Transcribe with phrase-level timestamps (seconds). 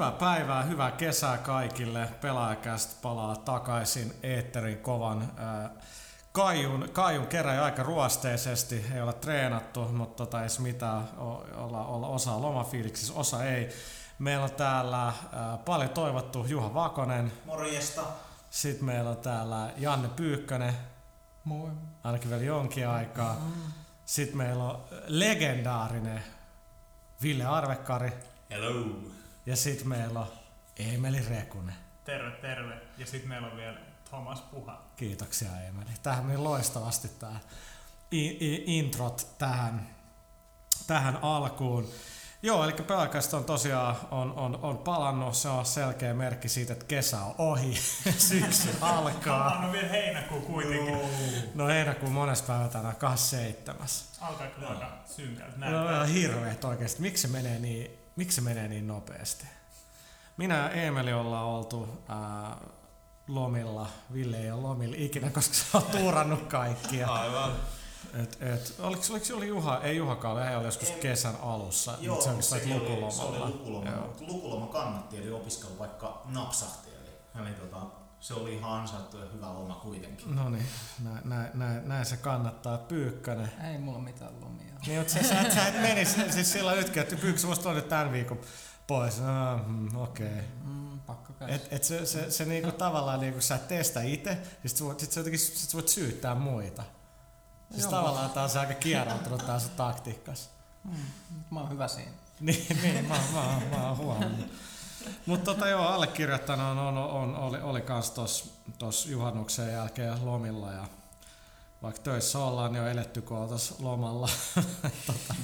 [0.00, 2.08] Hyvää päivää, hyvää kesää kaikille.
[2.20, 5.70] Pelaajakästä palaa takaisin Eetterin kovan äh,
[6.32, 11.08] Kaijun, Kaijun kerran aika ruosteisesti, ei olla treenattu, mutta tota, ei mitään,
[11.56, 13.68] olla, olla osa lomafiiliksissä, osa ei.
[14.18, 15.14] Meillä on täällä äh,
[15.64, 17.32] paljon toivottu Juha Vakonen.
[17.44, 18.02] Morjesta.
[18.50, 20.74] Sitten meillä on täällä Janne Pyykkönen.
[21.44, 21.70] Moi.
[22.04, 23.36] Ainakin vielä jonkin aikaa.
[24.04, 26.22] Sitten meillä on legendaarinen
[27.22, 28.12] Ville Arvekkari.
[28.50, 29.10] Hello.
[29.50, 30.26] Ja sitten meillä on
[30.76, 31.74] Emeli Rekunen.
[32.04, 32.74] Terve, terve.
[32.98, 33.78] Ja sitten meillä on vielä
[34.08, 34.82] Thomas Puha.
[34.96, 35.90] Kiitoksia Emeli.
[36.02, 37.36] Tähän meni loistavasti tämä
[38.66, 39.86] introt tähän,
[40.86, 41.88] tähän alkuun.
[42.42, 45.34] Joo, eli pelkästään on tosiaan on, on, on palannut.
[45.34, 47.74] Se on selkeä merkki siitä, että kesä on ohi.
[48.28, 49.58] Syksy alkaa.
[49.58, 50.94] On vielä heinäkuu kuitenkin.
[50.94, 51.10] Oh.
[51.54, 53.86] No heinäkuu monessa päivä tänään, 27.
[54.20, 55.70] Alkaa kyllä aika synkältä.
[55.70, 57.02] No, no hirveet oikeasti.
[57.02, 59.46] Miksi se menee niin, miksi se menee niin nopeasti?
[60.36, 62.56] Minä ja Emeli ollaan oltu ää,
[63.28, 63.86] lomilla.
[64.12, 67.12] Ville ei ole lomilla ikinä, koska se on tuurannut kaikkia.
[67.12, 67.52] Aivan.
[68.14, 71.94] Et, et, oliko, oliko se oli Juha, ei Juhakaan, hän oli joskus Ei, kesän alussa,
[72.00, 73.10] joo, mutta se se lukulomalla.
[73.10, 76.90] Se oli lukuloma, mutta lukuloma kannatti, eli opiskelu vaikka napsahti.
[76.90, 77.86] Eli, eli tota,
[78.20, 80.36] se oli ihan ansaittu ja hyvä loma kuitenkin.
[80.36, 80.66] No niin,
[81.04, 82.78] näin, näin, näin, näin, se kannattaa.
[82.78, 83.52] Pyykkönen.
[83.70, 84.69] Ei mulla mitään lomia.
[84.86, 88.12] Niin, mutta sä, sä, sä et menisi siis sillä nytkin, että Pyykkönen musta nyt tämän
[88.12, 88.40] viikon
[88.86, 89.20] pois.
[89.20, 90.26] No, mm, okei.
[90.26, 90.42] Okay.
[90.64, 94.76] Mm, pakko et, et se, se, se niinku tavallaan niinku sä et testa itse, sit
[94.76, 96.82] sä voit, sit sä jotenkin, sit sä voit syyttää muita.
[97.70, 97.90] Siis Joo.
[97.90, 100.50] tavallaan tää on se aika kieroutunut tää sun taktiikkas.
[100.84, 100.96] Mm,
[101.50, 102.12] mä oon hyvä siinä.
[102.40, 104.46] niin, niin mä, mä, mä, mä oon huomannut.
[105.26, 110.72] Mutta tota joo, allekirjoittanut on, on, on, oli, oli kans tos, tos juhannuksen jälkeen lomilla
[110.72, 110.86] ja
[111.82, 113.48] vaikka töissä ollaan, niin on eletty kun
[113.78, 114.28] lomalla.
[115.06, 115.34] tota,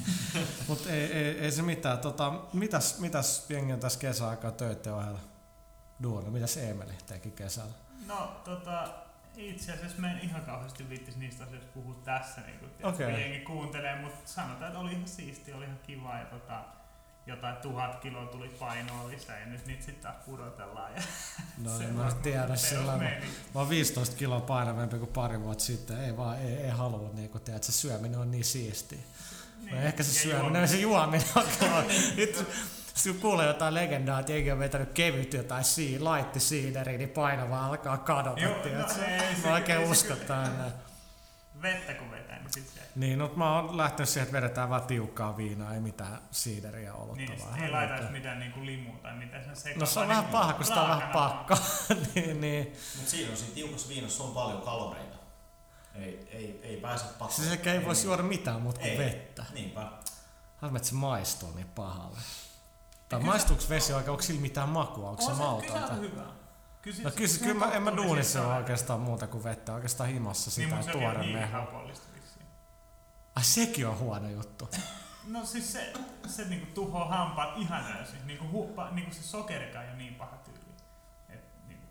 [0.69, 1.99] Mutta ei, ei, ei, se mitään.
[1.99, 5.21] Tota, mitäs, mitäs jengi on tässä kesäaikaa töiden ohella
[6.03, 6.31] duuna?
[6.31, 7.73] Mitäs Eemeli teki kesällä?
[8.07, 8.89] No tota,
[9.37, 13.11] itse asiassa mä en ihan kauheasti viittis niistä asioista puhua tässä, niin kun, okay.
[13.11, 16.65] jengi kuuntelee, mutta sanotaan, että oli ihan siisti, oli ihan kiva ja tota,
[17.27, 20.93] jotain tuhat kiloa tuli painoa lisää ja nyt niitä sitten taas pudotellaan.
[20.95, 21.03] Ja
[21.65, 23.11] no en mä tiedä sillä mä,
[23.55, 27.31] mä oon 15 kiloa painavampi kuin pari vuotta sitten, ei vaan, ei, ei halua niin
[27.31, 28.99] kun tiedät, se syöminen on niin siistiä.
[29.61, 31.45] Niin, ehkä se syöminen, se juominen on
[32.17, 32.47] nyt,
[33.05, 37.67] kun kuulee jotain legendaa, että jengi on vetänyt kevyt jotain sii, laitti siideriin, niin painava
[37.67, 38.41] alkaa kadota.
[38.41, 40.73] Joo, no, ei, mä oikein usko tänne.
[41.63, 42.81] Vettä kun vetää, niin sit se...
[42.97, 47.17] Niin, no mä oon lähtenyt siihen, että vedetään vaan tiukkaa viinaa, ei mitään siideriä olutta
[47.17, 47.63] niin, vaan.
[47.63, 49.81] ei laitaisi mitään niinku limua tai mitään sen sekaan.
[49.81, 51.57] No se on vähän paha, kun sitä on vähän pakko.
[52.15, 52.77] niin, niin.
[52.99, 55.17] Mut siinä on siinä tiukassa viinossa on paljon kaloreita.
[55.95, 57.35] Ei, ei, ei pääse pakko.
[57.35, 59.45] Siis ei, ei voisi juoda mitään muuta kuin ei, vettä.
[59.55, 59.81] Niinpä.
[60.57, 62.19] Haluan, että se maistuu niin pahalle.
[63.09, 65.73] Tai maistuuko vesi oikein, onko sillä mitään makua, onko se, se mautonta?
[65.73, 66.46] Kyllä on hyvä.
[66.87, 70.51] Kyllä, no kyllä, kyllä mä, en mä duunissa ole oikeastaan muuta kuin vettä, oikeastaan himassa
[70.51, 71.91] sitä niin, tuore mehua.
[73.37, 74.69] Ai sekin on huono juttu.
[75.27, 75.93] No siis se,
[76.27, 78.27] se niinku tuhoaa hampaat ihan täysin.
[78.27, 80.59] Niinku, huppa, niinku se sokerikaan ei ole niin paha tyyli.
[81.29, 81.87] Et, niinku.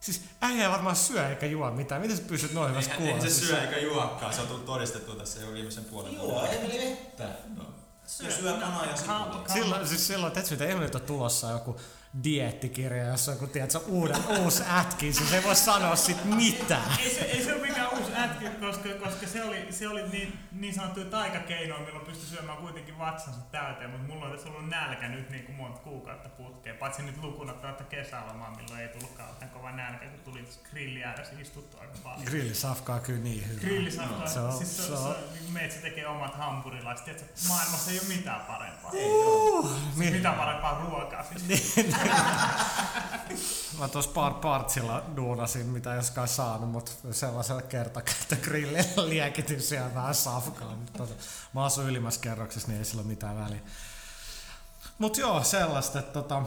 [0.00, 2.00] Siis äijä varmaan syö eikä juo mitään.
[2.00, 3.24] Miten sä pysyt noin hyvässä kuulassa?
[3.24, 4.34] Ei se syö eikä juokaan.
[4.34, 6.30] Se on tullut todistettu tässä jo viimeisen puolen vuoden.
[6.30, 7.28] Joo, ei meni vettä.
[7.56, 7.64] No.
[8.06, 9.48] Syö, syö kanaa ja sipulaa.
[9.48, 11.80] Silloin, siis silloin, että mitä Emilit on tulossa joku
[12.24, 16.98] diettikirja, jossa on kun tiedät, uuden, uusi ätki, siis ei voi sanoa sit mitään.
[17.00, 20.38] Ei se, ei se ole mikään uusi ätki, koska, koska se oli, se oli niin,
[20.52, 25.08] niin sanottuja taikakeinoja, milloin pystyi syömään kuitenkin vatsansa täyteen, mutta mulla on tässä ollut nälkä
[25.08, 29.50] nyt niin kuin monta kuukautta putkeen, paitsi nyt lukuna tuota kesälomaa, milloin ei tullut kauhean
[29.50, 32.24] kova nälkä, kun tuli grilli ääressä istuttu aika paljon.
[32.24, 33.60] Grilli safkaa kyllä niin hyvä.
[33.60, 37.90] Grilli safkaa, no, se on, siis se, se, on, se, meitsi tekee omat hampurilaiset, maailmassa
[37.90, 38.90] ei ole mitään parempaa.
[38.94, 41.24] Uh, siis mitään parempaa ruokaa.
[41.46, 41.74] Siis.
[43.78, 50.78] Mä tuossa par partsilla duunasin, mitä joskaan saanut, mutta sellaisella kertakäyttögrillillä liekitin siellä vähän safkaa.
[50.96, 51.14] Tota,
[51.54, 53.60] mä asun ylimmässä kerroksessa, niin ei sillä ole mitään väliä.
[54.98, 56.42] Mutta joo, sellaista, että tota,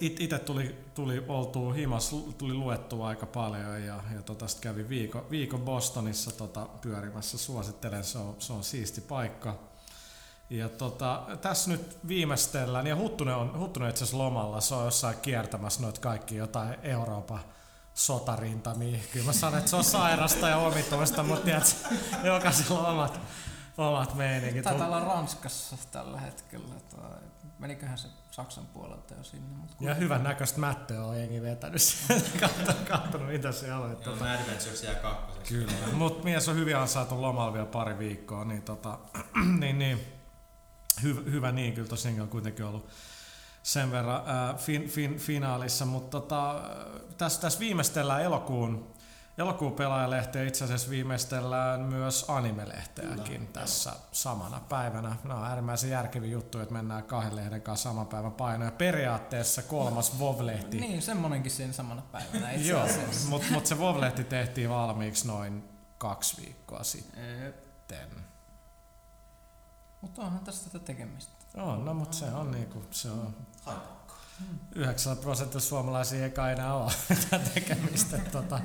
[0.00, 5.30] itse tuli, tuli oltua himas, tuli luettua aika paljon ja, ja tota, sit kävi viikon,
[5.30, 7.38] viikon Bostonissa tota, pyörimässä.
[7.38, 9.58] Suosittelen, se on, se on siisti paikka
[10.50, 15.16] ja tota, tässä nyt viimeistellään, ja Huttunen on, Huttunen itse asiassa lomalla, se on jossain
[15.22, 17.40] kiertämässä noita kaikki jotain Euroopan
[17.94, 18.98] sotarintamia.
[19.12, 21.86] Kyllä mä sanon, että se on sairasta ja omituista, mutta tiedät,
[22.24, 23.20] jokaisella on omat,
[23.78, 24.64] omat meiningit.
[24.64, 26.74] Taitaa olla Ranskassa tällä hetkellä.
[26.96, 27.10] Tai
[27.58, 29.56] meniköhän se Saksan puolelta jo sinne.
[29.56, 33.90] Mutta ja hyvän näköistä mättöä on jengi vetänyt sieltä, katsonut mitä siellä on.
[33.90, 34.24] Joo, tuota.
[34.24, 35.54] Adventures jää kakkoseksi.
[35.54, 38.98] Kyllä, mutta mies on hyvin saatu lomalla vielä pari viikkoa, niin, tota,
[39.60, 40.13] niin, niin
[41.02, 42.88] hyvä, hyvä niin, kyllä tosiaan on kuitenkin ollut,
[43.62, 46.62] sen verran ää, fin, fin, finaalissa, mutta tota,
[47.18, 48.94] tässä, tässä viimeistellään elokuun,
[49.38, 55.16] elokuun pelaajalehteen itse asiassa viimeistellään myös animelehteäkin Kyllä, tässä samana päivänä.
[55.24, 58.66] Nämä on äärimmäisen järkeviä juttuja, että mennään kahden lehden kanssa saman päivän painoon.
[58.66, 60.80] Ja periaatteessa kolmas VOV-lehti.
[60.80, 62.86] Niin, semmonenkin siinä samana päivänä itse Joo,
[63.28, 65.64] mutta mut se VOV-lehti tehtiin valmiiksi noin
[65.98, 68.23] kaksi viikkoa sitten.
[70.04, 71.32] Mutta onhan tässä tätä tekemistä.
[71.54, 74.14] On, no mutta se on niinku, se on Haipakka.
[74.74, 78.18] 9 prosenttia suomalaisia eikä enää ole mitään tekemistä.
[78.18, 78.60] tota,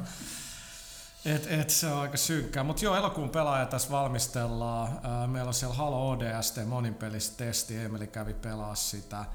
[1.26, 2.64] et, et, se on aika synkkää.
[2.64, 4.90] Mutta joo, elokuun pelaaja tässä valmistellaan.
[5.30, 7.78] Meillä on siellä Halo ODST monipelistesti.
[7.78, 9.26] Emeli kävi pelaa sitä.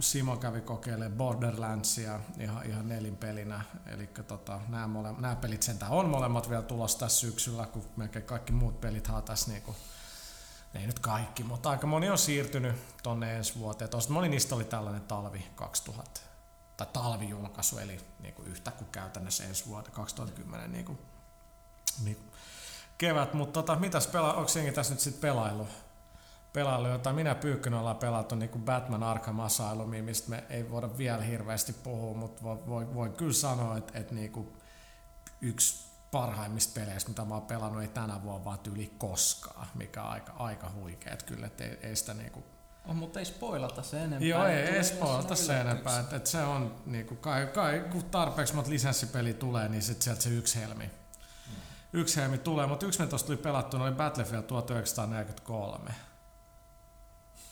[0.00, 3.60] Simo kävi kokeilemaan Borderlandsia ihan, ihan nelinpelinä.
[3.86, 8.24] Eli tota, nämä, mole, nämä pelit sentään on molemmat vielä tulossa tässä syksyllä, kun melkein
[8.24, 9.76] kaikki muut pelit tässä niinku
[10.74, 13.90] ei nyt kaikki, mutta aika moni on siirtynyt tonne ensi vuoteen.
[13.90, 16.20] Tuosta moni niistä oli tällainen talvi 2000,
[16.76, 20.98] tai talvijulkaisu, eli niin kuin yhtä kuin käytännössä ensi vuoteen 2010 niin kuin,
[22.04, 22.30] niin kuin
[22.98, 23.34] kevät.
[23.34, 25.68] Mutta tota, mitäs pela, onko jengi tässä nyt sitten pelailu?
[26.52, 30.98] Pelailu, jota minä Pyykkönen ollaan pelattu niin kuin Batman Arkham Asylumia, mistä me ei voida
[30.98, 34.52] vielä hirveästi puhua, mutta voi, voi, voin kyllä sanoa, että, että niin kuin
[35.40, 40.10] yksi parhaimmista peleistä, mitä mä oon pelannut, ei tänä vuonna vaan yli koskaan, mikä on
[40.10, 42.44] aika, aika huikeet kyllä, että ei, ei sitä niinku...
[42.88, 44.28] Oh, mutta ei spoilata se enempää.
[44.28, 48.54] Joo, ei, ei spoilata se enempää, että, että se on niinku, kai, kai, kun tarpeeksi
[48.54, 50.90] monta lisenssipeli tulee, niin sit sieltä se yksi helmi.
[51.92, 55.94] Yksi helmi tulee, mutta yksi me tuosta tuli pelattu, oli Battlefield 1943.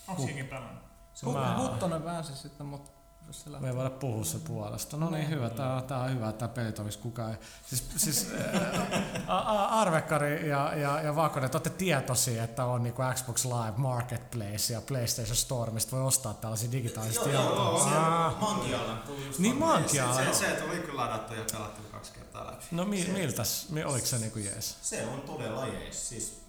[0.09, 0.83] Onko siinkin pelannut?
[1.15, 2.91] Se on Huttonen väänsi sitten, mutta
[3.31, 4.97] se Me ei voida puhua se puolesta.
[4.97, 5.51] No niin, hyvä.
[5.51, 7.31] Tää, on- tää on hyvä, pelit olisi kukaan.
[7.31, 7.37] ei-
[7.67, 8.87] Siis, siis ää,
[9.27, 13.73] a- a- Arvekkari ja, ja, ja Vakonen, te olette tietoisia, että on niinku Xbox Live
[13.77, 18.97] Marketplace ja PlayStation Store, mistä voi ostaa tällaisia digitaalisia Joo, joo, joo, tietoja.
[19.07, 20.15] tuli just Niin Mankialla.
[20.15, 22.65] Se, se tuli kyllä ladattu ja pelattu kaksi kertaa läpi.
[22.71, 23.67] No mi, miltäs?
[23.71, 24.77] Mi, oliko se niinku jees?
[24.83, 26.09] Se on todella jees.
[26.09, 26.43] Siis,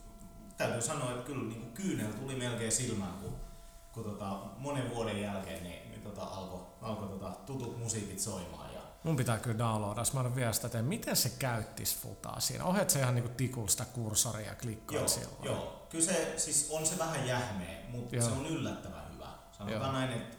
[0.58, 3.36] täytyy sanoa, että kyllä niin kyynel tuli melkein silmään, kun,
[3.94, 8.74] kun tota, monen vuoden jälkeen niin, niin tota, alkoi alko, tota, tutut musiikit soimaan.
[8.74, 10.04] Ja, Mun pitää kyllä downloadaa.
[10.14, 12.64] Mä en vielä sitä, että miten se käyttis futaa siinä.
[12.66, 15.44] Ohjaat se ihan niinku tikulla sitä kursoria ja klikkaat joo, silloin.
[15.44, 18.26] joo, kyllä se, siis on se vähän jähmeä, mutta Joo.
[18.26, 19.28] se on yllättävän hyvä.
[19.52, 19.92] Sanotaan Joo.
[19.92, 20.38] näin, että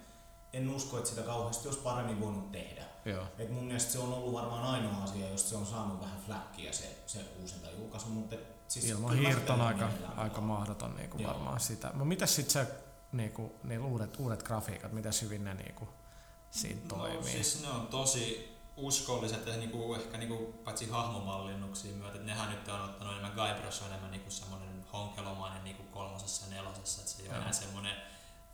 [0.53, 2.85] en usko, että sitä kauheasti olisi paremmin voinut tehdä.
[3.05, 3.25] joo.
[3.39, 6.73] Et mun mielestä se on ollut varmaan ainoa asia, josta se on saanut vähän fläkkiä
[6.73, 8.37] se, se uusinta julkaisu, mutta
[8.69, 11.31] siis Ilman kyllä mä hiirto on sitä aika, aika mahdoton niinku Joo.
[11.31, 11.87] varmaan sitä.
[11.87, 12.73] Mutta mitäs sitten se,
[13.13, 15.89] niinku, niin uudet, uudet grafiikat, miten hyvin ne niinku,
[16.51, 17.17] siinä toimii?
[17.17, 22.51] No, siis ne on tosi uskolliset ja niinku, ehkä niinku, paitsi hahmomallinnuksia myötä, että nehän
[22.51, 27.13] nyt on ottanut enemmän Guybrush on enemmän niinku semmoinen honkelomainen niinku kolmosessa ja nelosessa, että
[27.13, 27.97] se ei ole enää semmoinen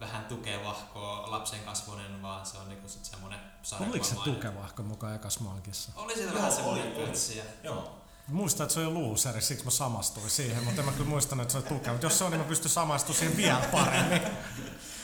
[0.01, 3.41] vähän tukevahko lapsen kasvoinen, vaan se on niinku sit semmoinen
[3.81, 5.93] Oliko se tukevahko mukaan ekas mankissa?
[5.97, 7.07] Oli siellä Joo, vähän oli, semmoinen oli.
[7.07, 7.45] pötsiä.
[7.63, 8.03] Joo.
[8.29, 11.53] Muistan, että se oli looseri, siksi mä samastuin siihen, mutta en mä kyllä muistanut, että
[11.53, 11.93] se oli tukeva.
[11.93, 14.23] Mutta jos se on, niin mä pystyn samastumaan siihen vielä paremmin.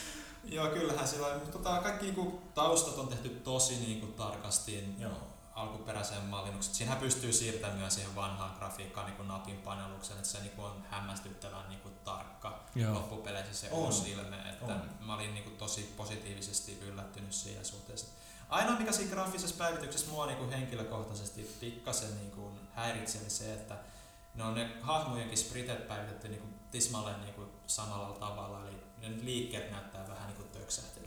[0.53, 5.11] Joo, kyllähän sillä on, tota, kaikki niinku, taustat on tehty tosi niinku, tarkasti Joo.
[5.55, 6.75] alkuperäiseen mallinnukseen.
[6.75, 10.83] Siinähän pystyy siirtämään myös siihen vanhaan grafiikkaan niin napin painallukseen, että se niin kuin on
[10.89, 12.93] hämmästyttävän niin kuin tarkka Joo.
[12.93, 13.79] loppupeleissä se On.
[13.79, 14.35] uusi ilme.
[14.49, 14.81] Että On.
[14.99, 18.07] mä olin niin kuin tosi positiivisesti yllättynyt siinä suhteessa.
[18.49, 23.53] Ainoa mikä siinä grafisessa päivityksessä mua niin kuin henkilökohtaisesti pikkasen niin kuin häiritsi oli se,
[23.53, 23.75] että
[24.35, 29.25] ne on ne hahmojenkin spritet päivitetty niin kuin tismalleen niin kuin samalla tavalla, eli ne
[29.25, 30.42] liikkeet näyttää vähän niin kuin töksähtelyä.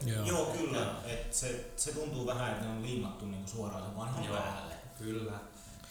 [0.05, 0.25] Joo.
[0.25, 0.91] Joo, kyllä.
[1.05, 4.37] Et se, se tuntuu vähän, että ne on liimattu niinku suoraan sen vanhan Joo.
[4.37, 4.73] päälle.
[4.97, 5.33] Kyllä.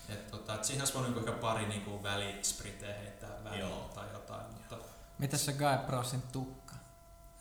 [0.08, 3.90] Et tota, et siinä olisi voinut ehkä pari niinku välispriteä heittää väliin Joo.
[3.94, 4.76] tai jotain, mutta
[5.18, 6.74] Mitäs se Guy Brossin tukka?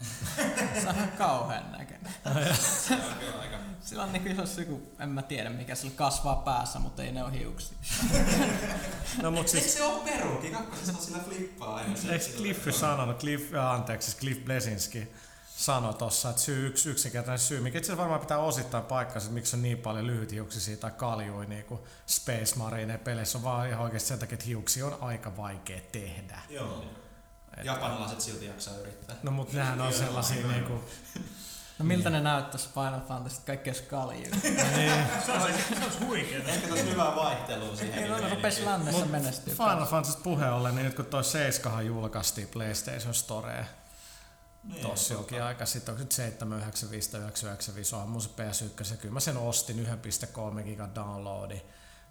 [0.81, 2.13] se on kauhean näköinen.
[3.81, 7.23] Sillä on niinku jos joku, en mä tiedä mikä sillä kasvaa päässä, mutta ei ne
[7.23, 7.77] ole hiuksia.
[9.21, 10.49] No mut Eikö siis, se ole peruki?
[10.51, 11.95] Kakkosessa on sillä flippaa aina.
[12.11, 15.07] eikö Cliffy sanonut, Cliff, anteeksi, Cliff Blesinski
[15.55, 19.55] sanoi tossa, että syy, yksi yksinkertainen syy, mikä itse varmaan pitää osittain paikkansa, että miksi
[19.55, 24.07] on niin paljon lyhythiuksisia tai kaljui niin kuin Space Marine peleissä, on vaan ihan oikeasti
[24.09, 26.39] sen takia, että hiuksia on aika vaikea tehdä.
[26.49, 26.85] Joo.
[27.57, 29.15] Et- Japanilaiset silti jaksaa yrittää.
[29.23, 30.83] No mut nehän on sellaisia niinku,
[31.79, 34.23] No miltä ne näyttäisi Final Fantasy kaikki jos kaljuu?
[34.77, 34.93] niin,
[35.25, 36.49] Se olisi, se olisi huikeeta.
[36.49, 38.03] Ehkä tässä hyvää vaihtelua siihen.
[38.03, 39.53] Ei no, rupes lännessä menestyä.
[39.53, 43.65] Final Fantasy puheen ollen, niin nyt kun toi 7 julkaistiin PlayStation Storeen,
[44.65, 45.65] Niin, tossa jokin aika.
[45.65, 49.13] Sitten, onko nyt 7, 9, 5, 9, 9, 5, on mun se PS1, ja kyllä
[49.13, 49.87] mä sen ostin
[50.55, 51.61] 1.3 gigan downloadi.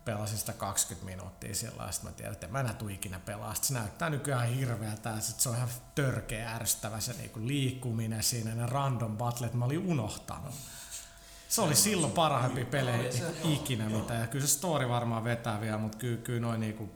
[0.04, 3.20] pelasin sitä 20 minuuttia sillä lailla, sitten mä tiedän, että en mä enää tuu ikinä
[3.20, 3.54] pelaa.
[3.54, 8.54] Sitten se näyttää nykyään hirveältä, sit se on ihan törkeä ärsyttävä se niinku liikkuminen siinä,
[8.54, 10.54] ne random battlet, mä olin unohtanut.
[11.48, 13.12] Se oli silloin parhaimpia pelejä
[13.44, 16.92] ikinä mitä, ja kyllä se story varmaan vetää vielä, mutta kyllä, kyllä noin niinku,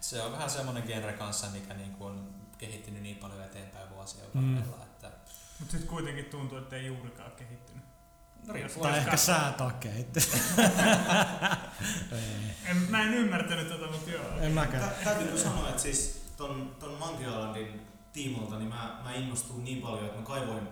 [0.00, 4.56] Se on vähän semmonen genre kanssa, mikä niinku on kehittynyt niin paljon eteenpäin vuosien Mm.
[4.56, 5.10] varrella, että
[5.60, 7.82] Mut sit kuitenkin tuntuu, että ei juurikaan kehittynyt.
[8.46, 8.84] no, riippuu.
[8.86, 9.34] ehkä katsoa.
[9.36, 10.20] säätakeita.
[12.12, 12.54] Ei.
[12.70, 14.24] En, mä en ymmärtänyt tota, mutta joo.
[14.40, 14.82] En mäkään.
[14.90, 19.82] Tä- Täytyy sanoa, että siis ton, ton Monkey Islandin tiimolta niin mä, mä innostuin niin
[19.82, 20.68] paljon, että mä kaivoin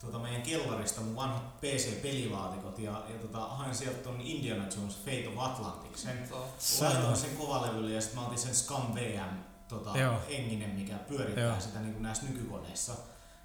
[0.00, 5.28] tota meidän kellarista mun vanhat PC-pelilaatikot ja, ja tota, hain sieltä ton Indiana Jones Fate
[5.28, 6.28] of Atlanticsen.
[6.58, 10.20] Se Laitoin sen kovalevylle ja sitten mä otin sen Scum VM tota, Joo.
[10.28, 11.60] enginen, mikä pyörittää Joo.
[11.60, 12.92] sitä niin kuin näissä nykykoneissa.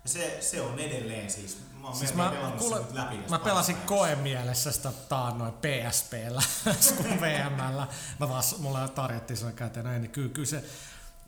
[0.04, 3.76] Ja se, se on edelleen siis, mä oon Siis mä- kuule, nyt läpi Mä pelasin
[3.76, 6.42] koemielessä sitä taannoin PSPllä,
[6.98, 7.88] kun VMllä.
[8.20, 10.64] Mä taas, mulla tarjottiin sen käteen näin, niin kyllä, kyllä se,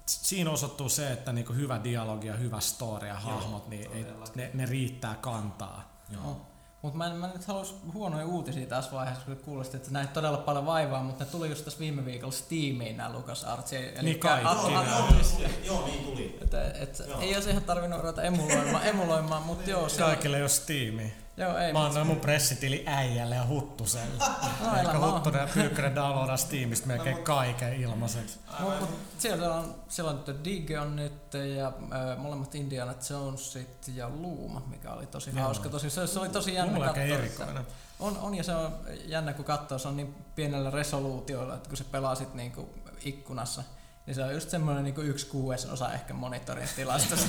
[0.06, 4.52] siinä osoittuu se, että niinku hyvä dialogi ja hyvä story ja hahmot, niin ei, ne,
[4.54, 6.00] ne, riittää kantaa.
[6.10, 6.48] Joo.
[6.86, 10.38] Mutta mä, en- mä nyt halus huonoja uutisia tässä vaiheessa, kun kuulosti, että näitä todella
[10.38, 13.74] paljon vaivaa, mutta ne tuli just tässä viime viikolla Steamiin nämä LucasArts.
[13.74, 15.48] Eli Niin kaikki joo, niin tuli.
[15.66, 16.38] Joo, niin tuli.
[16.42, 17.20] että, et, Joo.
[17.22, 21.08] ei olisi ihan tarvinnut ruveta emuloimaan, emuloimaan mutta joo, se, Kaikille jos Steamia.
[21.38, 24.24] Joo, ei, Mä annoin mun pressitili äijälle ja Huttuselle.
[24.66, 25.12] no, Eli.
[25.12, 28.40] Huttunen ja Pyykkönen downloadaa Steamista melkein kaiken ilmaiseksi.
[28.60, 34.10] Mut, mut siellä on, siellä on Dig on nyt ja äh, molemmat Indiana Jonesit ja
[34.10, 35.44] Luuma, mikä oli tosi Joo.
[35.44, 35.70] hauska.
[35.70, 37.04] Tosi, se, se oli tosi jännä katsoa.
[37.04, 37.66] erikoinen.
[38.00, 41.78] On, on ja se on jännä kun katsoo, se on niin pienellä resoluutiolla, että kun
[41.78, 42.70] se pelaa sit niinku
[43.06, 43.64] ikkunassa,
[44.06, 47.28] niin se on just semmoinen niinku yksi kuudesosa ehkä monitorin tilasta se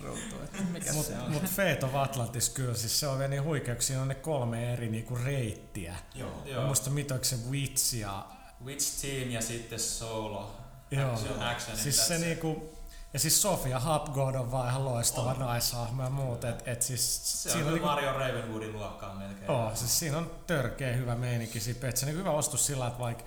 [0.00, 0.36] ruutu.
[0.72, 1.32] Mikä Mut, on?
[1.42, 4.88] Fate of Atlantis kyllä, siis se on vielä niin huikeuksia, siinä on ne kolme eri
[4.88, 5.96] niinku reittiä.
[6.14, 6.42] Joo.
[6.54, 8.26] Mä muistan mitä se Witch ja
[8.64, 10.56] Witch Team ja sitten Solo.
[10.90, 11.12] Joo.
[11.12, 12.78] Action, action Siis se niinku,
[13.12, 17.48] ja siis Sofia Hapgood on vaan ihan loistava naishahmo ja muut, et, et siis Se
[17.48, 19.50] on siinä kyllä niinku, Mario Ravenwoodin luokkaa melkein.
[19.50, 22.86] oh, siis siinä on törkeä hyvä meininki siinä, että se on niinku hyvä ostus sillä,
[22.86, 23.24] että vaikka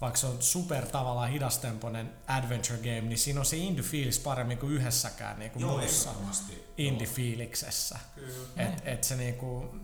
[0.00, 4.72] vaikka se on super tavallaan hidastempoinen adventure game, niin siinä on se indie-fiilis paremmin kuin
[4.72, 6.10] yhdessäkään niin kuin Joo, muussa
[6.78, 7.98] indie-fiiliksessä.
[8.56, 9.74] Et, et se, niinku,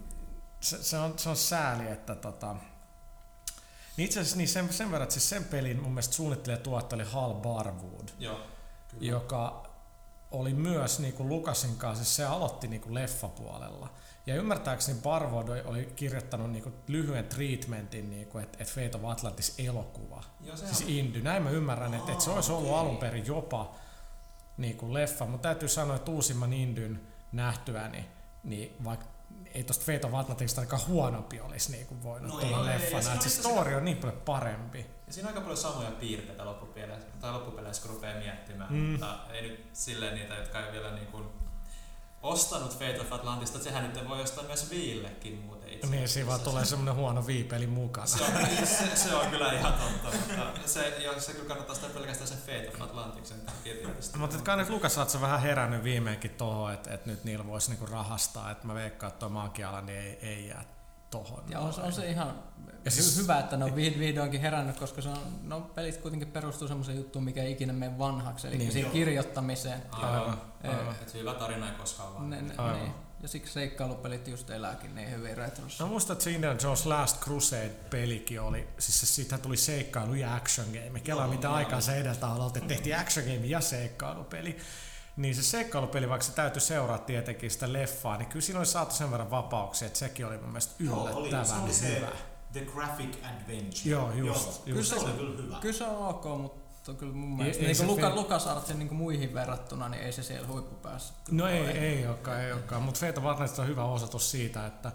[0.60, 2.56] se, se, on, se on sääli, että tota,
[3.96, 7.02] niin itse asiassa niin sen, sen verran, että siis sen pelin mun mielestä suunnittelija tuottaja
[7.02, 8.40] oli Hal Barwood, Joo.
[8.88, 9.10] Kyllä.
[9.10, 9.66] joka
[10.30, 13.90] oli myös niinku Lukasin kanssa, siis se aloitti niinku leffapuolella.
[14.26, 20.24] Ja ymmärtääkseni Barwood oli- kirjoittanut niinku lyhyen treatmentin, niinku, että et Fate of Atlantis elokuva.
[20.40, 20.88] Joo, se Siis on.
[20.88, 21.22] Indy.
[21.22, 22.80] Näin mä ymmärrän, että, että se olisi ollut okei.
[22.80, 23.74] alun perin jopa
[24.56, 27.00] niinku leffa, mutta täytyy sanoa, että uusimman Indyn
[27.32, 28.06] nähtyäni,
[28.44, 29.06] niin vaikka
[29.54, 33.08] ei tosta Fate of Atlanticista ainakaan huonompi olisi niinku voinut No tulla ei, ei, leffana.
[33.10, 34.86] ei, että se story on niin paljon parempi.
[35.06, 38.78] Ja siinä on aika paljon samoja piirteitä loppupeleissä, tai loppupeleissä kun rupeaa miettimään, mm.
[38.78, 41.24] mutta ei nyt silleen niitä, jotka ei vielä niin kuin
[42.22, 46.28] ostanut Fate of Atlantista, että sehän nyt voi ostaa myös Viillekin muuten itse Niin, siinä
[46.28, 48.06] vaan tulee semmonen huono viipeli mukana.
[48.06, 51.88] Se on, se, se on kyllä ihan totta, mutta se, jo, se kyllä kannattaa sitä
[51.88, 54.18] pelkästään sen Fate of Atlanticsen takia tietysti.
[54.18, 57.86] Mutta kai nyt Lukas on vähän herännyt viimeinkin tohon, että, että nyt niillä voisi niinku
[57.86, 60.75] rahastaa, että mä veikkaan, että tuo maankiala niin ei, ei jää
[61.10, 61.44] tohon.
[61.50, 62.26] Ja on, on se ihan
[62.66, 65.60] Ja ja siis- siis, hyvä, että ne on vih- vihdoinkin herännyt, koska se on, no,
[65.60, 68.64] pelit kuitenkin perustuu semmoiseen juttuun, mikä ei ikinä mene vanhaksi, eli Niin.
[68.64, 68.92] niin, siihen Joo.
[68.92, 69.82] kirjoittamiseen.
[69.92, 70.42] Aivan.
[70.64, 70.94] Aivan.
[71.02, 72.30] Et hyvä tarina ei koskaan vaan.
[72.30, 72.78] Ne, ne, Aivan.
[72.80, 72.92] niin.
[73.22, 75.84] Ja siksi seikkailupelit just elääkin niin hyvin retrossa.
[75.84, 80.34] Mä muistan, että se Indiana Jones Last Crusade-pelikin oli, siis se, siitä tuli seikkailu ja
[80.34, 81.00] action game.
[81.00, 81.54] Kelaa Joo, mitä joo.
[81.54, 84.56] aikaa se edeltä on ollut, että tehtiin action game ja seikkailupeli.
[85.16, 88.94] Niin se seikkailupeli, vaikka se täytyy seuraa tietenkin sitä leffaa, niin kyllä siinä oli saatu
[88.94, 92.08] sen verran vapauksia, että sekin oli mun mielestä Joo, oli, yllättävän se oli se hyvä.
[92.52, 93.80] The Graphic Adventure.
[93.84, 94.34] Joo, just, Joo.
[94.34, 94.64] just.
[94.64, 95.58] Kyllä se oli kyllä hyvä.
[95.60, 98.46] Kyllä se on ok, mutta kyllä mun Ei- mielestä ei niin kuin Luka, film- Lukas
[98.46, 101.14] Artsin niin muihin verrattuna, niin ei se siellä huippupäässä.
[101.30, 102.82] No ei, ei olekaan, ei olekaan.
[102.82, 104.92] Mutta Fate of Atlantis on hyvä osoitus siitä, että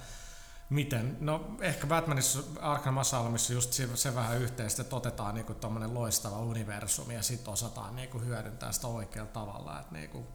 [0.72, 5.94] miten, no ehkä Batmanissa Arkham Asylumissa just se, se vähän yhteistä, että otetaan niinku tommonen
[5.94, 9.80] loistava universumi ja sitten osataan niinku hyödyntää sitä oikealla tavalla.
[9.80, 10.28] Et niinku,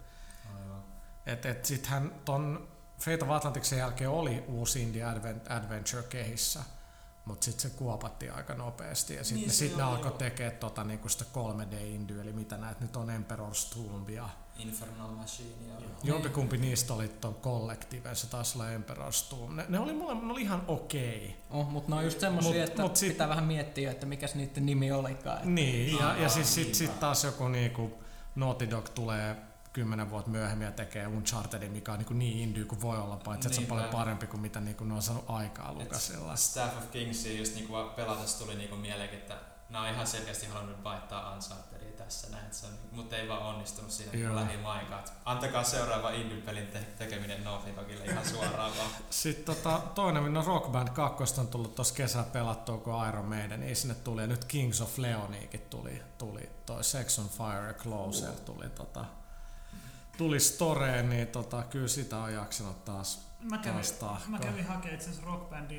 [0.54, 0.82] Aivan.
[1.26, 6.60] et, et sittenhän ton Fate of Atlanticsen jälkeen oli uusi Indie Advent, Adventure kehissä,
[7.24, 10.84] mutta sitten se kuopattiin aika nopeasti ja sitten Niin se sit ne alkoi tekemään tota,
[10.84, 15.74] niinku sitä 3D-indyä, eli mitä näet nyt on Emperor's Tomb ja Infernal Machine ja...
[16.02, 17.10] Jompikumpi niistä oli
[18.12, 19.56] se taisi olla Emperor's Tomb.
[19.56, 21.36] Ne, ne oli mulle ne oli ihan okei.
[21.50, 24.26] Oh, mutta ne on just semmosia, Mut- että mut sit- pitää vähän miettiä, että mikä
[24.34, 25.54] niiden nimi olikaan.
[25.54, 28.02] Niin, ja, ja Aivan, siis sit, sit taas joku niinku
[28.34, 29.36] Naughty Dog tulee
[29.72, 33.48] kymmenen vuotta myöhemmin ja tekee Unchartedin, mikä on niin, niin indie kuin voi olla, paitsi
[33.48, 36.36] että se on paljon parempi kuin mitä niin kuin ne on saanut aikaa Lucasilla.
[36.36, 39.36] Staff of Kingsia just niinku vaan pelatessa tuli niinku mieleenkin, että
[39.70, 41.75] ne on ihan selkeästi halunnut vaihtaa Unchartedia
[42.06, 44.36] tässä näin, se on, mutta ei vaan onnistunut siinä Joo.
[44.36, 45.00] lähimaikaan.
[45.00, 47.70] Et Antakaa seuraava indie-pelin te- tekeminen Naughty
[48.04, 48.90] ihan suoraan vaan.
[49.10, 53.60] Sitten tota, toinen, no Rock Band 2 on tullut tuossa kesällä pelattua kuin Iron Maiden,
[53.60, 57.74] niin sinne tuli, ja nyt Kings of Leoniikin tuli, tuli toi Sex on Fire ja
[57.74, 59.04] Closer tuli, tota,
[60.18, 64.28] tuli storeen, niin tota, kyllä sitä on jaksanut taas, Mä kävin, taas tahkoa.
[64.28, 65.30] mä kävin hakemaan itse asiassa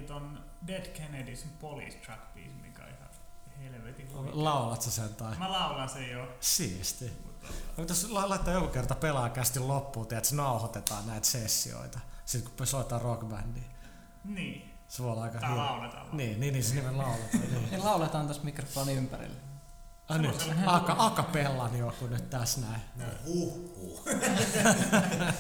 [0.08, 2.57] ton Dead Kennedys Police Track biisi, mikä on ihan
[3.72, 4.44] helvetin huikea.
[4.44, 5.38] Laulat sä sen tai?
[5.38, 6.28] Mä laulan sen jo.
[6.40, 7.06] Siisti.
[7.06, 12.00] Mutta Voitaisiin la- laittaa joku kerta pelaakästi loppuun, että nauhoitetaan näitä sessioita.
[12.26, 13.64] Sitten kun soittaa rockbandia.
[14.24, 15.66] niin, Se voi olla aika tää hyvä.
[15.66, 16.18] lauletaan vaan.
[16.18, 17.30] Niin, niin, niin se nimen lauletaan.
[17.44, 17.70] Niin.
[17.72, 19.36] Niin lauletaan tässä mikrofonin ympärille.
[20.10, 20.52] Ah, nyt.
[20.66, 22.82] Aka, akapellan joku nyt tässä näin.
[23.26, 24.02] Huhhuh.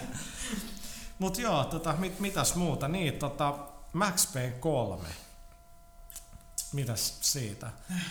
[1.20, 2.88] Mut joo, tota, mit, mitäs muuta?
[2.88, 3.54] Niin, tota,
[3.94, 5.08] Max Payne 3.
[6.74, 7.70] Mitäs siitä?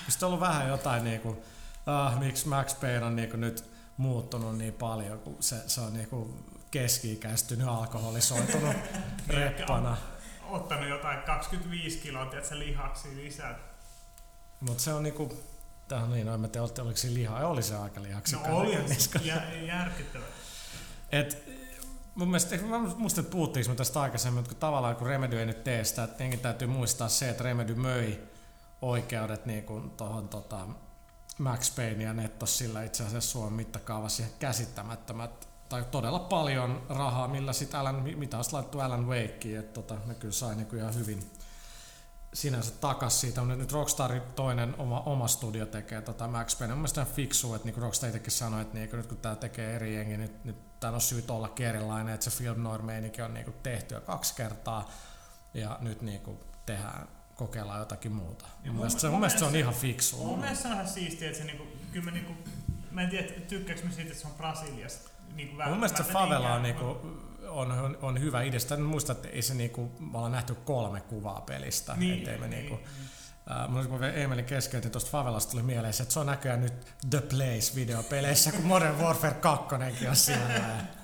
[0.08, 1.44] Sitten on ollut vähän jotain niinku,
[1.86, 3.64] ah, miksi Max Payne on niinku nyt
[3.96, 8.76] muuttunut niin paljon, kun se, se on niinku keski-ikäistynyt, alkoholisoitunut
[9.28, 9.96] reppana.
[10.48, 13.58] Ottanut jotain 25 kiloa, tiedätkö, lihaksi lisää.
[14.60, 15.38] Mutta se on niinku,
[15.88, 18.36] tää on niin, en mä tiedä, oliko siinä lihaa, oli se aika lihaksi.
[18.36, 20.24] No oli se jä, järkyttävä.
[21.12, 21.48] Et,
[22.14, 25.46] mun mielestä, mä muistan, että puhuttiinko me tästä aikaisemmin, mutta kun tavallaan kun Remedy ei
[25.46, 28.20] nyt tee sitä, että tietenkin täytyy muistaa se, että Remedy möi
[28.82, 30.66] oikeudet niin kuin tohon, tota,
[31.38, 37.28] Max Payne ja nettos sillä itse asiassa Suomen mittakaavassa ihan käsittämättömät tai todella paljon rahaa,
[37.28, 40.94] millä sitten Alan, mitä olisi laittu Alan Wakeen, että tota, ne kyllä sai niin ihan
[40.94, 41.30] hyvin
[42.36, 46.74] sinänsä takas siitä, mutta nyt Rockstarin toinen oma, oma studio tekee tota Max Payne.
[46.74, 50.16] On fiksu, että niin Rockstar itsekin sanoi, että niin, nyt kun tämä tekee eri jengi,
[50.16, 52.80] nyt, nyt tämä on syytä olla erilainen, että se film noir
[53.24, 54.90] on niin tehty jo kaksi kertaa
[55.54, 58.44] ja nyt niin tehdään, kokeillaan jotakin muuta.
[58.64, 60.16] Ja Mun, mielestä, se, mun mielestä se on ihan fiksu.
[60.16, 62.32] Mun mielestä se on ihan siistiä, että se niinku, kyllä mä niinku,
[62.90, 65.10] mä en tiedä, tykkääkö mä siitä, että se on Brasiliasta.
[65.34, 66.84] Niinku Mun mielestä se favela on, niinku,
[67.48, 68.60] on, on, on hyvä idea.
[68.60, 71.94] Sitä muista, että ei se niinku, me ollaan nähty kolme kuvaa pelistä.
[71.96, 73.80] Niin, ettei me niin, niinku, niin.
[73.80, 76.74] Äh, kun Eemelin keskeytin tuosta Favelasta tuli mieleen se, että se on näköjään nyt
[77.10, 79.74] The Place videopeleissä, kun Modern Warfare 2
[80.08, 80.60] on siellä.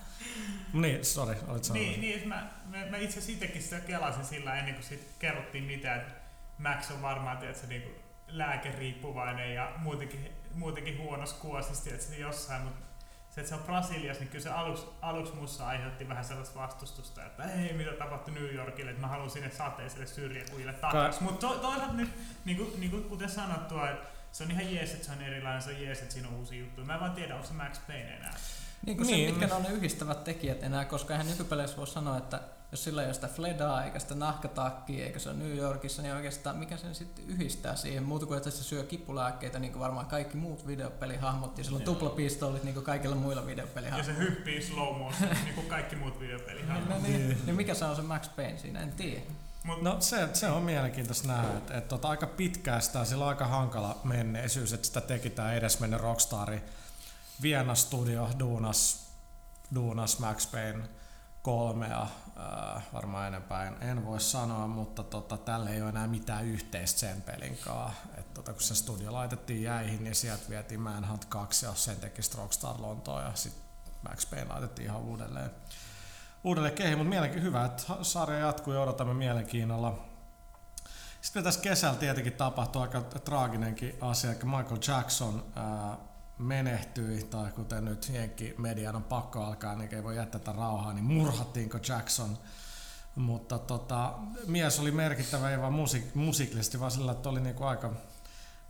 [0.73, 1.89] Niin, sorry, olit sanonut.
[1.89, 5.05] Niin, niin että mä, mä, mä itse asiassa itsekin sitä kelasin sillä ennen kuin siitä
[5.19, 6.22] kerrottiin mitään, että
[6.63, 7.91] Max on varmaan tiedätkö, niinku
[8.29, 12.87] lääkeriippuvainen ja muutenkin, muutenkin huonossa kuosissa tiedätkö, jossain, mutta
[13.31, 17.27] se, että se on Brasiliassa, niin kyllä se aluksi, aluksi musta aiheutti vähän sellaista vastustusta,
[17.27, 21.23] että ei mitä tapahtui New Yorkille, että mä haluan sinne sateiselle syrjäkujille takaisin.
[21.23, 22.11] Mutta to, toisaalta nyt,
[22.45, 25.63] niin kuin, niin kuin kuten sanottua, että se on ihan jees, että se on erilainen,
[25.63, 26.85] se on jees, että siinä on uusi juttu.
[26.85, 28.35] Mä en vaan tiedä, onko se Max Payne enää.
[28.87, 29.27] Niin kuin Niin.
[29.27, 32.41] se, mitkä ne on ne yhdistävät tekijät enää, koska eihän nykypeleissä voi sanoa, että
[32.73, 36.15] jos sillä ei ole sitä fledaa eikä sitä nahkatakkia eikä se ole New Yorkissa, niin
[36.15, 40.07] oikeastaan mikä sen sitten yhdistää siihen muuta kuin että se syö kippulääkkeitä niin kuin varmaan
[40.07, 41.95] kaikki muut videopelihahmot ja sillä on Joo.
[41.95, 44.15] tuplapistoolit niin kuin kaikilla muilla Ja videopelihahmoilla.
[44.15, 46.69] se hyppii slow motion, niin kuin kaikki muut videopelit.
[46.89, 49.21] No niin, niin mikä se on se Max Payne siinä, en tiedä.
[49.65, 53.29] Mut, No se, se on mielenkiintoista nähdä, että, että tota, aika pitkään sitä, sillä on
[53.29, 56.63] aika hankala menneisyys, että sitä teki tämä edesmennyt Rockstari.
[57.43, 59.11] Vienna Studio duunas,
[59.75, 60.85] duunas Max Payne
[61.43, 66.45] kolmea, äh, varmaan enempää en, en voi sanoa, mutta tota, tälle ei ole enää mitään
[66.45, 67.25] yhteistä sen.
[68.19, 72.23] Et, tota, kun se studio laitettiin jäihin, niin sieltä vietiin Manhunt 2 ja sen teki
[72.37, 73.63] Rockstar Lontoon ja sitten
[74.09, 75.51] Max Payne laitettiin ihan uudelleen
[76.45, 80.05] uudelleen kehiin, mutta mielenkiin hyvä, että sarja jatkuu ja odotamme mielenkiinnolla.
[81.21, 85.97] Sitten tässä kesällä tietenkin tapahtui aika traaginenkin asia, että Michael Jackson ää,
[86.43, 91.05] menehtyi, tai kuten nyt Jenkki median on pakko alkaa, niin ei voi jättää rauhaa, niin
[91.05, 92.39] murhattiinko Jackson.
[93.15, 94.15] Mutta tota,
[94.47, 97.93] mies oli merkittävä ei vaan musiik- musiikillisesti, vaan sillä, että oli niinku aika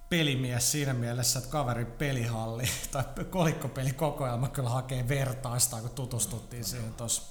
[0.09, 7.23] pelimies siinä mielessä, että kaveri pelihalli tai kolikkopelikokoelma kyllä hakee vertaista, kun tutustuttiin siihen tuossa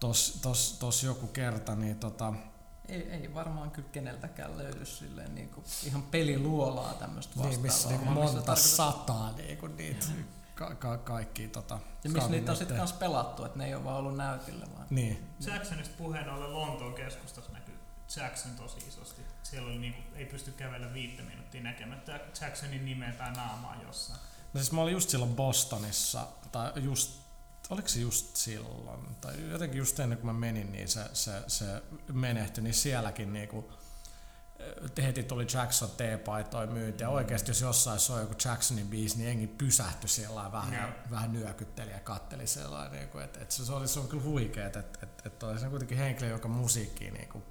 [0.00, 2.32] tos, tos, tos joku kerta, niin tota,
[2.90, 7.50] Ei, ei varmaan kyllä keneltäkään löydy silleen niin kuin ihan peliluolaa tämmöistä vastaavaa.
[7.50, 10.06] niin, missä missä monta tarkoitus- sataa niinku niitä
[10.54, 13.84] ka- ka- kaikki tota, Ja missä niitä on sitten kanssa pelattu, että ne ei ole
[13.84, 14.86] vaan ollut näytillä vaan.
[14.90, 17.74] Niin, Jacksonista puheen ollen Lontoon keskustassa näkyy
[18.16, 19.22] Jackson tosi isosti.
[19.42, 24.20] Siellä oli niinku, ei pysty kävellä viittä minuuttia näkemättä Jacksonin nimeä tai naamaa jossain.
[24.54, 27.20] no siis mä olin just silloin Bostonissa, tai just,
[27.70, 31.82] oliko se just silloin, tai jotenkin just ennen kuin mä menin, niin se, se, se
[32.12, 33.72] menehtyi, niin sielläkin niinku,
[35.02, 39.46] heti tuli Jackson T-paitoja myynti, ja oikeasti jos jossain soi joku Jacksonin biisi, niin jengi
[39.46, 40.90] pysähtyi siellä vähän, Joo.
[41.10, 44.22] vähän nyökytteli ja katteli sellainen, niin kuin, että, että se, se, oli, se on kyllä
[44.22, 47.44] huikeet, että, että, että oli se kuitenkin henkilö, joka musiikkiin niin kuin,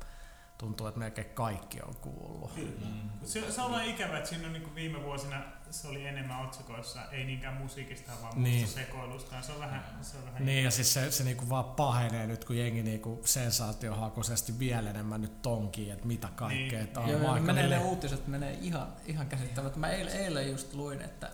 [0.58, 2.54] tuntuu, että melkein kaikki on kuullut.
[2.54, 2.86] Kyllä.
[2.86, 3.10] Mm.
[3.26, 7.24] Se, se on ikävä, että siinä on niin viime vuosina se oli enemmän otsikoissa, ei
[7.26, 8.44] niinkään musiikista, vaan Niin.
[8.44, 8.68] niin.
[8.68, 9.42] sekoilusta.
[9.42, 12.46] Se on vähän, se on vähän Niin ja siis se, se niinku vaan pahenee nyt,
[12.46, 16.80] kun jengi niinku sensaatiohakuisesti vielä enemmän nyt tonkii, että mitä kaikkea.
[16.80, 16.88] Niin.
[16.88, 19.80] Tää on Joo, aika menee ne uutiset menee ihan, ihan käsittämättä.
[19.80, 21.32] Mä eilen, eilen just luin, että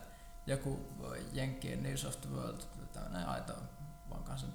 [0.47, 0.87] joku
[1.33, 2.61] Jenkkien News of the World,
[2.93, 3.53] tämmönen aito,
[4.09, 4.49] vankaan sen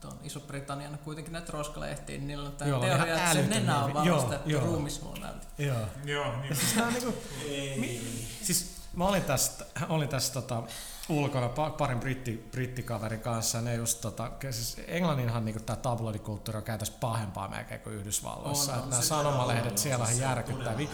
[0.00, 3.84] tuon Iso-Britannian kuitenkin näitä roskalehtiin, niin niillä on tämä Joo, teoria, että se niin nenä
[3.84, 4.06] on.
[4.06, 4.64] Joo, varustettu joo.
[4.64, 5.46] ruumishuoneelta.
[5.58, 5.86] Joo.
[6.04, 6.56] Joo, niin.
[6.86, 7.14] On niinku,
[7.48, 8.26] Ei.
[8.42, 10.62] siis mä olin tässä, olin tässä tota,
[11.08, 16.58] ulkona pa- parin britti, brittikaverin kanssa, ja ne just tota, siis Englanninhan niinku tää tabloidikulttuuri
[16.58, 18.72] on käytössä pahempaa melkein kuin Yhdysvalloissa.
[18.72, 18.90] On, on.
[18.90, 20.88] nämä Se sanomalehdet, on, siellä on siis järkyttäviä.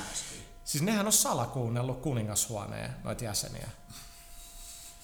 [0.65, 3.69] Siis nehän on salakuunnellut kuningashuoneen noita jäseniä.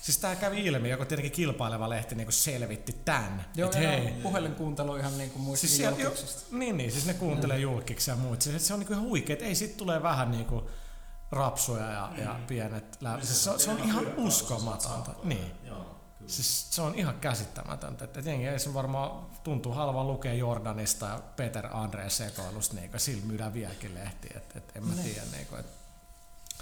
[0.02, 3.44] Siis tää kävi ilmi, joku tietenkin kilpaileva lehti niin selvitti tän.
[3.54, 4.12] Joo, et hei, hei.
[4.22, 7.62] puhelinkuuntelu ihan niin kuin muista Siis siis siellä, jo, niin, niin, siis ne kuuntelee mm.
[7.62, 8.42] julkiksi ja muut.
[8.42, 10.70] Siis, se on niinku ihan huikea, että ei sit tulee vähän niinku
[11.32, 12.22] rapsuja ja, mm.
[12.22, 15.10] ja pienet lä- siis se, on- se on ihan uskomatonta.
[15.24, 15.52] Niin.
[15.64, 15.76] Joo,
[16.18, 16.30] kyllä.
[16.30, 18.04] Siis se on ihan käsittämätöntä.
[18.04, 22.90] Että et jengi ei se varmaan tuntuu halvan lukea Jordanista ja Peter Andre sekoilusta, niin
[22.96, 24.32] sillä myydään vieläkin lehtiä.
[24.36, 25.04] Et, et en mä Niin.
[25.04, 25.26] tiedä.
[25.32, 25.66] Niin kuin, et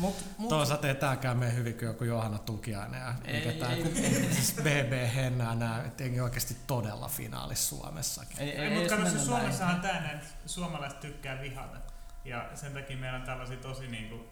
[0.01, 3.75] Mut, mut, Toisaalta ei tääkään mene hyvin kuin joku Johanna Tukiainen ja Ei, mikä tää,
[3.75, 3.83] ei.
[3.83, 3.93] kun,
[4.37, 8.39] siis BB Hennää nää, et jengi oikeasti todella finaalissa Suomessakin.
[8.41, 10.05] ei, Ei, ei, mutta kato, se Suomessahan näin.
[10.11, 11.77] että suomalaiset tykkää vihata.
[12.25, 14.27] Ja sen takia meillä on tällaisia tosi niinku,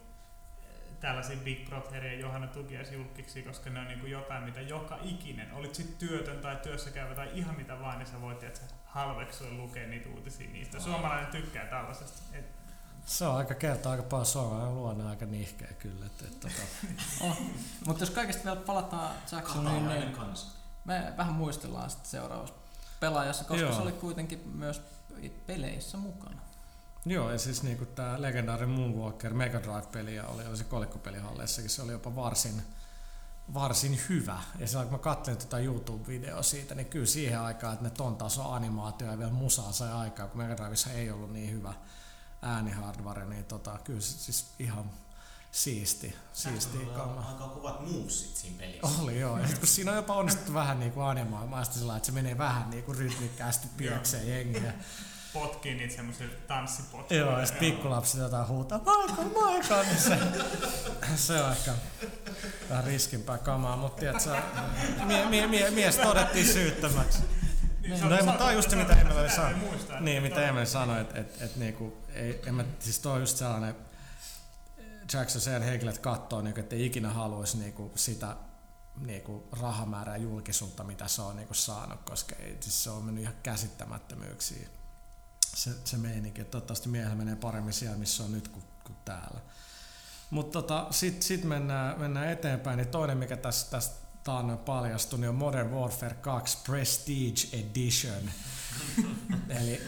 [1.01, 5.75] tällaisia Big Brother ja Johanna Tukiaisjulkkiksi, koska ne on niinku jotain, mitä joka ikinen, olit
[5.75, 9.87] sit työtön tai työssä käyvä tai ihan mitä vaan, niin sä voit että halveksua lukea
[9.87, 10.81] niitä uutisia niistä.
[10.81, 12.23] Suomalainen tykkää tällaisesta.
[12.33, 12.45] Et,
[13.07, 16.07] Se on aika kertaa aika paljon suomalainen luonne aika nihkeä kyllä.
[16.07, 16.63] Et, et, tota,
[17.27, 17.39] Oh.
[17.87, 20.59] Mutta jos kaikesta vielä palataan Jacksoniin, niin kanssa.
[20.85, 22.55] me vähän muistellaan sitten seuraavassa
[23.01, 23.73] pelaajassa, koska Joo.
[23.73, 24.83] se oli kuitenkin myös
[25.47, 26.46] peleissä mukana.
[27.07, 31.83] Joo, ja siis niinku tää legendaarinen Moonwalker Mega Drive-peli ja oli, oli se kolikkopelihalleissakin, se
[31.83, 32.63] oli jopa varsin,
[33.55, 34.39] varsin hyvä.
[34.59, 38.17] Ja silloin kun mä katselin tätä YouTube-videoa siitä, niin kyllä siihen aikaan, että ne ton
[38.17, 41.75] taso animaatio ja vielä musaa sai aikaa, kun Mega Drivessa ei ollut niin hyvä
[42.43, 44.91] äänihardware, niin tota, kyllä se siis ihan
[45.53, 47.21] siisti, siisti kama.
[47.29, 49.03] Aika kovat muussit siinä pelissä.
[49.03, 52.13] Oli joo, ja kun siinä on jopa onnistuttu vähän animoimaan sitä sillä lailla, että se
[52.13, 54.75] menee vähän niinku rytmikkäästi piekseen jengiä.
[55.41, 57.21] Potkii niitä semmoisia tanssipotkuja.
[57.21, 60.19] Joo, ja sit pikkulapset jotain huutaa, Michael, Michael, niin se,
[61.17, 61.73] se on ehkä
[62.71, 64.37] vähän riskimpää kamaa, mutta tiedätkö,
[65.05, 67.19] mie, mie, mie, mies todettiin syyttömäksi.
[67.83, 69.55] Niin, No ei, mutta tää on just se, mitä Emeli sanoi.
[70.01, 73.37] Niin, mitä Emeli sanoi, että et, et, niinku, ei, en mä, siis toi on just
[73.37, 73.77] sellainen,
[75.13, 78.37] Jackson sen henkilöt katsoo, niinku, että ei ikinä haluaisi niinku, sitä
[78.97, 83.35] niinku, rahamäärää julkisuutta, mitä se on niinku, saanut, koska ei, siis se on mennyt ihan
[83.43, 84.69] käsittämättömyyksiin
[85.57, 86.41] se, se meininki.
[86.41, 89.41] Että toivottavasti miehellä menee paremmin siellä, missä on nyt kuin, kuin täällä.
[90.31, 92.77] Mutta tota, sitten sit mennään, mennään eteenpäin.
[92.77, 98.31] Niin toinen, mikä tässä, tästä taannoin paljastui, niin on Modern Warfare 2 Prestige Edition.
[99.61, 99.83] Eli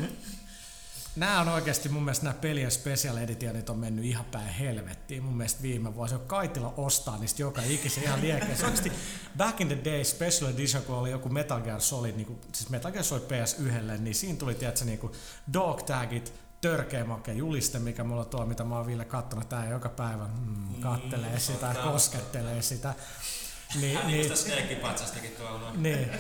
[1.18, 5.36] nämä on oikeasti mun mielestä nämä pelien special editionit on mennyt ihan päin helvettiin mun
[5.36, 6.14] mielestä viime vuosi.
[6.14, 8.54] On Kaitila ostaa niistä joka ikisen ihan liekeä.
[8.56, 8.92] Se oikeasti
[9.36, 12.70] back in the day special edition, kun oli joku Metal Gear Solid, niin kuin, siis
[12.70, 15.12] Metal Gear Solid PS1, niin siinä tuli tiedätkö, niin kuin
[15.52, 19.68] dog tagit, törkeä make juliste, mikä mulla on tuolla, mitä mä oon Ville kattonut tää
[19.68, 20.28] joka päivä.
[20.46, 21.90] Mm, kattelee sitä, totta.
[21.90, 22.94] koskettelee sitä.
[23.80, 25.82] Niin, Hän niin niin, kuin Snake-patsastakin tuolla noin.
[25.82, 26.10] niin.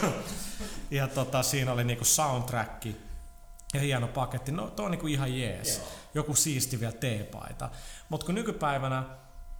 [0.90, 2.86] ja tota, siinä oli niinku soundtrack
[3.74, 4.52] ja hieno paketti.
[4.52, 5.76] No tuo on niinku ihan jees.
[5.78, 5.86] Joo.
[6.14, 7.70] Joku siisti vielä teepaita.
[8.08, 9.04] Mutta kun nykypäivänä,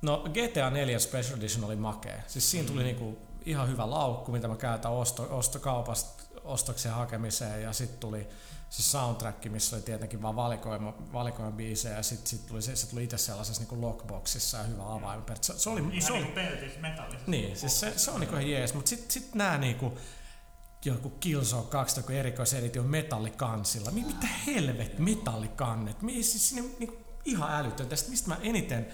[0.03, 2.23] no GTA 4 Special Edition oli makea.
[2.27, 7.73] Siis siinä tuli niinku ihan hyvä laukku, mitä mä käytän osto, ostokaupasta ostoksen hakemiseen ja
[7.73, 8.29] sitten tuli
[8.71, 12.91] se soundtrack, missä oli tietenkin vaan valikoima, valikoima biisejä ja sitten sit tuli, se, se
[12.91, 15.23] tuli itse sellaisessa niinku lockboxissa ja hyvä avain.
[15.41, 17.31] Se, se oli, se Ihan oli, niinku peltissä metallisessa.
[17.31, 19.99] niin, siis se, se on niinku ihan jees, mutta sitten sit nämä niinku,
[20.85, 23.91] joku Killzone 2 joku erikoiseditio metallikansilla.
[23.91, 26.03] Mi- Mitä helvet metallikannet?
[26.03, 27.97] Mi- siis sinne niinku ihan älytöntä.
[27.97, 28.89] Sitten mistä mä eniten,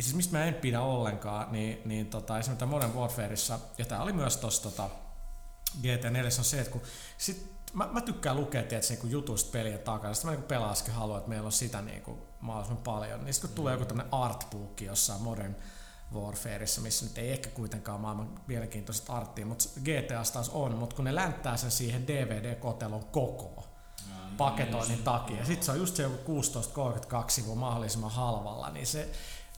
[0.00, 4.12] siis mistä mä en pidä ollenkaan, niin, niin tota, esimerkiksi Modern Warfareissa, ja tää oli
[4.12, 4.90] myös tossa tota,
[5.82, 6.82] GT4 on se, että kun
[7.18, 10.14] sit, mä, mä tykkään lukea tietysti, niin jutuista pelien takana.
[10.14, 13.24] Sitten mä niin pelaaskin haluan, että meillä on sitä niin kuin, mahdollisimman paljon.
[13.24, 15.56] Niin sitten kun tulee joku tämmönen artbook jossain Modern
[16.14, 21.04] Warfareissa, missä nyt ei ehkä kuitenkaan maailman mielenkiintoiset arttia, mutta GTA taas on, mutta kun
[21.04, 23.64] ne länttää sen siihen DVD-kotelon kokoon,
[24.36, 25.44] paketoinnin takia.
[25.44, 26.44] Sitten se on just se joku 16-32
[27.28, 29.08] sivua mahdollisimman halvalla, niin se,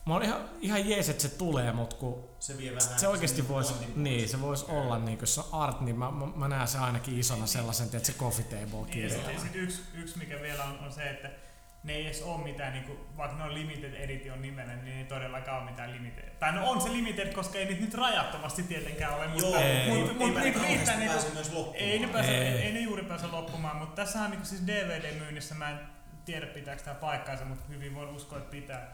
[0.05, 3.47] mä olen ihan, ihan jees, että se tulee, mutta kun Se vie vähän se oikeasti
[3.47, 6.67] voisi, niin, se voisi olla, niin kun se on art, niin mä, mä, mä näen
[6.67, 9.09] se ainakin isona sellaisen, että se coffee table Niin, ja kirja.
[9.09, 11.44] sitten sit yksi, yksi, mikä vielä on, on se, että
[11.85, 14.97] ne ei edes ole mitään, niin kuin, vaikka ne on limited edition nimellä, niin ne
[14.97, 16.29] ei todellakaan ole mitään limited.
[16.39, 19.89] Tai no on se limited, koska ei niitä nyt rajattomasti tietenkään ole, mutta, Joo, Ei.
[19.89, 21.13] mutta, ei, mutta ei niitä riittää kauheasti niitä.
[21.13, 21.81] pääse myös loppumaan.
[21.83, 22.47] Ei ne, pääse, Ei.
[22.47, 22.61] ei.
[22.61, 25.79] ei ne juuri pääse loppumaan, mutta tässähän niin siis DVD-myynnissä, mä en
[26.25, 28.91] tiedä pitääkö tämä paikkaansa, mutta hyvin voin uskoa, että pitää.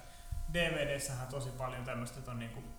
[0.53, 2.70] DVDssähän on tosi paljon tämmöistä, että on niin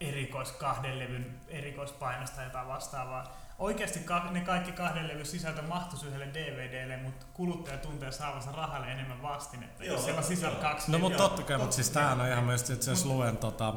[0.00, 3.36] erikois kahden levyn erikoispainosta tai jotain vastaavaa.
[3.58, 8.92] Oikeasti ka- ne kaikki kahden levyn sisältö mahtuisi yhdelle DVDlle, mutta kuluttaja tuntee saavansa rahalle
[8.92, 10.62] enemmän vastinetta, Joo, jos siellä on sisällä joo.
[10.62, 13.74] kaksi No mutta totta kai, mutta siis tämähän on ihan myös, että jos luen tota,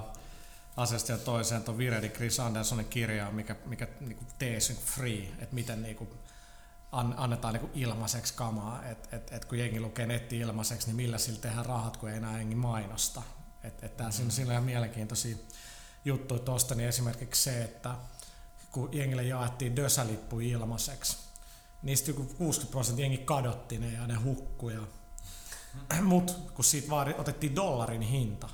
[0.77, 5.81] asiasta ja toiseen tuon Viredi Chris Andersonin kirjaa, mikä, mikä niinku tees free, että miten
[5.81, 6.17] niinku
[6.91, 11.17] an, annetaan niinku ilmaiseksi kamaa, että et, et kun jengi lukee netti ilmaiseksi, niin millä
[11.17, 13.21] sillä tehdään rahat, kun ei enää jengi mainosta.
[13.63, 15.37] Että et tää, siinä, siinä on ihan mielenkiintoisia
[16.05, 17.95] juttuja tosta, niin esimerkiksi se, että
[18.71, 21.17] kun jengille jaettiin dösälippu ilmaiseksi,
[21.83, 24.81] niistä joku 60 prosenttia jengi kadotti ne ja ne hukkuja.
[26.03, 28.49] Mutta kun siitä vaan otettiin dollarin hinta,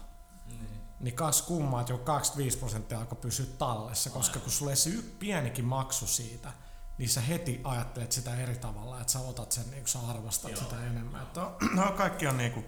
[0.48, 0.70] Niin.
[1.00, 5.66] niin kas kummaa, että jo 25 prosenttia alkoi pysyä tallessa, koska kun sulle se pienikin
[5.66, 6.52] maksu siitä,
[6.98, 10.60] niin sä heti ajattelet sitä eri tavalla, että sä otat sen, niin sä arvostat Joo.
[10.64, 11.22] sitä enemmän.
[11.22, 12.64] Että on, no, kaikki on niinku,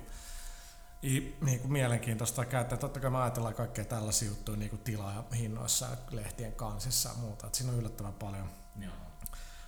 [1.04, 2.78] i, niinku mielenkiintoista käyttää.
[2.78, 7.16] Totta kai me ajatellaan kaikkea tällaisia juttuja niinku tilaa ja hinnoissa ja lehtien kansissa ja
[7.16, 7.48] muuta.
[7.48, 8.94] Et siinä on yllättävän paljon Joo.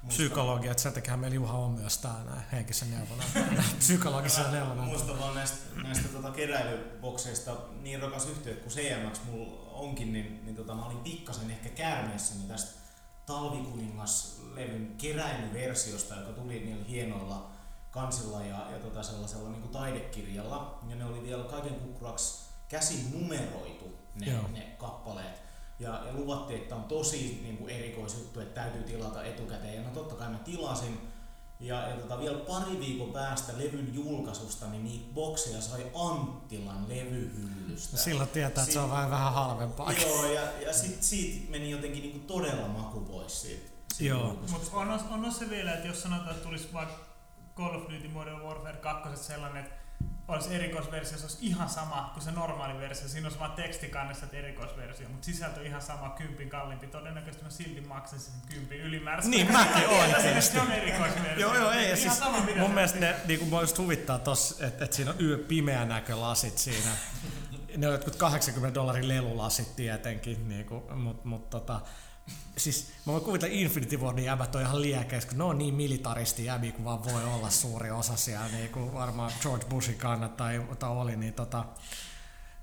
[0.07, 3.23] psykologia, että sen takia meillä Juha on myös täällä näin henkisen neuvona,
[3.79, 4.81] psykologisena neuvona.
[4.81, 10.55] Muistan vaan näistä, näistä tota keräilybokseista niin rakas yhtiö kuin CMX mulla onkin, niin, niin
[10.55, 12.79] tota, mä olin pikkasen ehkä käärmeessäni tästä
[13.25, 17.59] Talvikuningas-levyn keräilyversiosta, joka tuli niillä hienoilla
[17.91, 20.80] kansilla ja, ja tota sellaisella niin kuin taidekirjalla.
[20.89, 24.43] Ja ne oli vielä kaiken kukkuraksi käsin numeroitu ne, Joo.
[24.54, 25.41] ne kappaleet.
[25.80, 29.75] Ja, ja luvattiin, että on tosi niin kuin erikoisjuttu, että täytyy tilata etukäteen.
[29.75, 30.99] Ja no totta kai mä tilasin.
[31.60, 37.97] Ja, ja tota, vielä pari viikon päästä levyn julkaisusta, niin niitä bokseja sai Anttilan levyhyllystä.
[37.97, 39.91] Silloin tietää, että se on vähän, vähän halvempaa.
[39.91, 43.69] Joo, ja, ja sit, siitä meni jotenkin niinku todella maku pois siitä.
[43.93, 44.39] siitä Joo.
[44.52, 47.09] Mutta on, on, on se vielä, että jos sanotaan, että tulisi vaikka
[47.60, 49.76] Call of Duty Modern Warfare 2 sellainen, että
[50.28, 53.08] olisi erikoisversio, se olisi ihan sama kuin se normaali versio.
[53.08, 56.88] Siinä olisi vain tekstikannessa että erikoisversio, mutta sisältö ihan sama, kympin kalliimpi.
[56.88, 59.30] Todennäköisesti mä silti maksaisin sen kympin ylimääräistä.
[59.32, 60.41] Niin, mäkin oikeesti.
[60.41, 61.39] Se on erikoisversio.
[61.39, 61.78] Joo, joo, ei.
[61.78, 64.95] Ja Ihan siis sama, mun se- mielestä ne, niin kuin just huvittaa tossa, että, että
[64.95, 66.89] siinä on yö pimeä näkölasit siinä.
[67.78, 71.82] Ne on jotkut 80 dollarin lelulasit tietenkin, niin kuin, mutta mut, tota,
[72.60, 76.45] siis mä voin kuvitella Infinity Wardin jäbät on ihan liekeis, kun ne on niin militaristi
[76.45, 80.65] jäbiä kuin vaan voi olla suuri osa siellä, niin kuin varmaan George Bushin kannat tai,
[80.80, 81.65] tai oli, niin tota,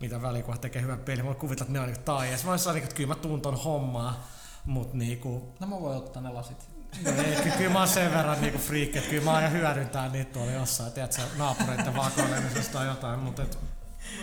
[0.00, 1.24] mitä väliä, kun tekee hyvän pelin.
[1.24, 3.40] Mä voin kuvitella, että ne on niin tai Mä olisin niin, että kyllä mä tuun
[3.40, 4.28] ton hommaa,
[4.64, 6.68] mutta niinku, No mä voin ottaa ne lasit.
[7.04, 10.08] No ei, ky- kyllä mä oon sen verran niinku friikki, että kyllä mä aion hyödyntää
[10.08, 13.58] niitä tuolla jossain, tiedätkö, naapureiden vakoilemisesta tai jotain, mutta et,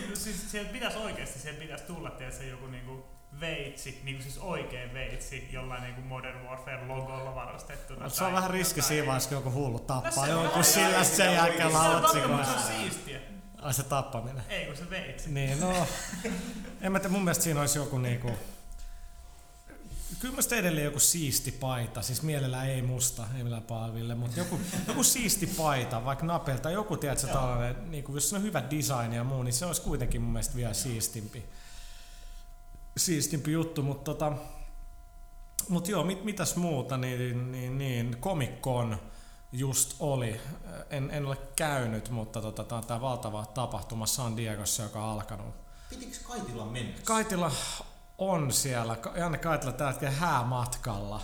[0.07, 3.05] Mut Siis sieltä pitäisi oikeasti, sieltä pitäisi tulla tietysti joku niinku
[3.39, 8.09] veitsi, niinku siis oikein veitsi, jollain niinku Modern Warfare logolla varustettuna.
[8.09, 11.03] se on vähän riski siinä vaiheessa, kun joku hullu No tappaa se jonkun on- sillä
[11.03, 13.19] sen jälkeen se Se on siistiä.
[13.61, 14.43] Ai se tappaminen.
[14.49, 15.29] Ei kun se veitsi.
[15.31, 15.87] Niin, no,
[16.81, 18.31] en mä tiedä, mun mielestä siinä olisi joku niinku,
[20.19, 24.59] kyllä musta edelleen joku siisti paita, siis mielellään ei musta, ei millään palville, mutta joku,
[24.87, 29.23] joku siisti paita, vaikka napelta, joku tiedätkö, tällainen, niinku, jos se on hyvä design ja
[29.23, 31.45] muu, niin se olisi kuitenkin mun mielestä vielä siistimpi,
[32.97, 34.33] siistimpi juttu, mutta tota,
[35.69, 38.97] mut joo, mit, mitäs muuta, niin, niin, niin Comic Con
[39.51, 40.41] just oli,
[40.89, 45.09] en, en ole käynyt, mutta tota, tämä on tämä valtava tapahtuma San Diegossa, joka on
[45.09, 45.55] alkanut
[45.89, 46.93] Pitikö Kaitilla mennä?
[47.03, 47.51] Kaitila
[48.17, 51.21] on siellä, Janne Kaitila tällä hetkellä häämatkalla.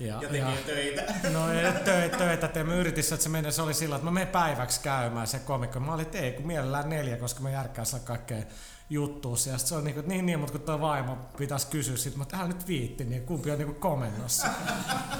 [0.00, 1.14] Ja, Ja tekee töitä.
[1.38, 2.64] no ei töitä, töitä tee.
[2.64, 5.80] Mä yritin, että se meni, se oli sillä, että mä menen päiväksi käymään se komikko.
[5.80, 8.42] Mä olin, että ei, kun mielellään neljä, koska mä järkkään saa kaikkea
[8.90, 9.58] juttua siellä.
[9.58, 12.24] Sitten se on niin, kuin, niin, niin, mutta kun tuo vaimo pitäisi kysyä, sit mä
[12.24, 14.48] täällä nyt viitti, niin kumpi on niin kuin komennossa.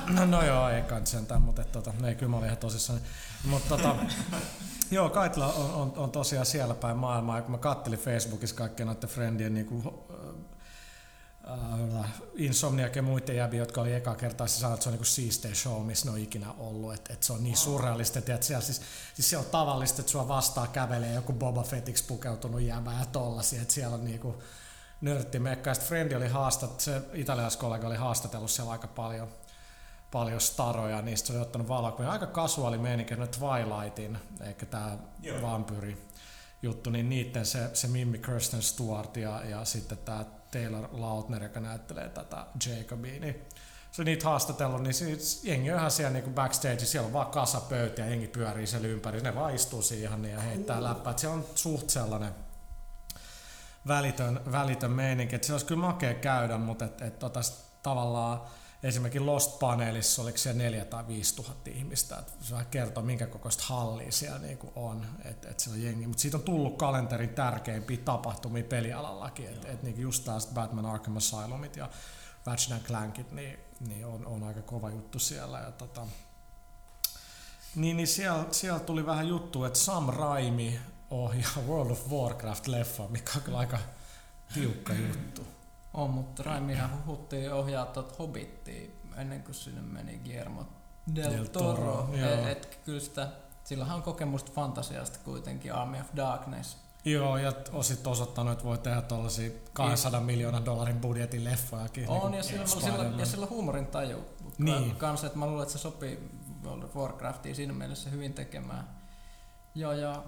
[0.08, 3.00] No, no joo, ei kans sentään, mutta et, tota, ei, kyllä mä olin ihan tosissaan.
[3.44, 3.96] Mutta tota,
[4.90, 7.42] Joo, Kaitila on, on, on, tosiaan siellä päin maailmaa.
[7.42, 9.82] Kun mä kattelin Facebookissa kaikkien noiden friendien niin kuin,
[11.46, 15.06] äh, Insomniac ja muiden jäbiä, jotka oli eka kertaa, se sanoi, että se on niin
[15.06, 16.94] siistein show, missä ne on ikinä ollut.
[16.94, 18.80] Että et se on niin surrealista, että siellä, siis,
[19.14, 23.62] siis se on tavallista, että sua vastaan kävelee joku Boba Fettiksi pukeutunut jäbä ja tollasia,
[23.62, 24.42] että siellä on niinku
[25.00, 25.74] nörttimekka.
[25.74, 29.28] Sitten Frendi oli haastat, se italialaiskollega oli haastatellut siellä aika paljon
[30.10, 32.10] paljon staroja, niistä se oli ottanut valokuvia.
[32.10, 35.42] Aika kasuaali meininki, Twilightin, eikä tämä Joo.
[35.42, 36.06] vampyri
[36.62, 41.60] juttu, niin niiden se, se Mimmi Kirsten Stewart ja, ja sitten tämä Taylor Lautner, joka
[41.60, 43.46] näyttelee tätä Jacobia, niin
[43.90, 48.02] se niitä haastatellut, niin siis jengi on ihan siellä niin backstage, siellä on vaan kasapöytä
[48.02, 51.14] ja jengi pyörii siellä ympäri, ne vaan istuu siihen ja heittää läppää.
[51.16, 52.34] Siellä on suht sellainen
[53.86, 57.40] välitön, välitön meininki, että se olisi kyllä makea käydä, mutta et, et, tota,
[57.82, 58.40] tavallaan
[58.82, 63.26] esimerkiksi Lost Panelissa oliko siellä 4 tai 5 tuhatta ihmistä, että se vähän kertoo minkä
[63.26, 67.28] kokoista hallia siellä niinku on, että et siellä on jengi, mutta siitä on tullut kalenterin
[67.28, 71.90] tärkeimpiä tapahtumia pelialallakin, että et, niinku just taas Batman Arkham Asylumit ja
[72.46, 75.58] Ratchet Clankit, niin, niin on, on, aika kova juttu siellä.
[75.58, 76.06] Ja tota,
[77.74, 83.30] niin, niin siellä, siellä, tuli vähän juttu, että Sam Raimi ohjaa World of Warcraft-leffa, mikä
[83.36, 83.78] on kyllä aika
[84.54, 85.55] tiukka juttu.
[85.96, 90.66] On, mutta Raimihan huhuttiin ohjaa tuot Hobbittia ennen kuin sinne meni Guillermo
[91.14, 91.76] del, Del Toro.
[91.76, 93.28] Toro, et, et, kyllä sitä,
[93.64, 96.76] sillähän on kokemusta fantasiasta kuitenkin, Army of Darkness.
[97.04, 102.08] Joo, ja on sitten osoittanut, että voi tehdä tuollaisia 200 miljoonan dollarin budjetin leffojakin.
[102.08, 104.24] On, niin ja sillä, sillä, ja sillä huumorin taju
[104.58, 104.96] Niin.
[104.96, 106.30] kanssa, että mä luulen, että se sopii
[106.64, 108.88] World of Warcraftiin siinä mielessä hyvin tekemään.
[109.74, 110.22] Joo, ja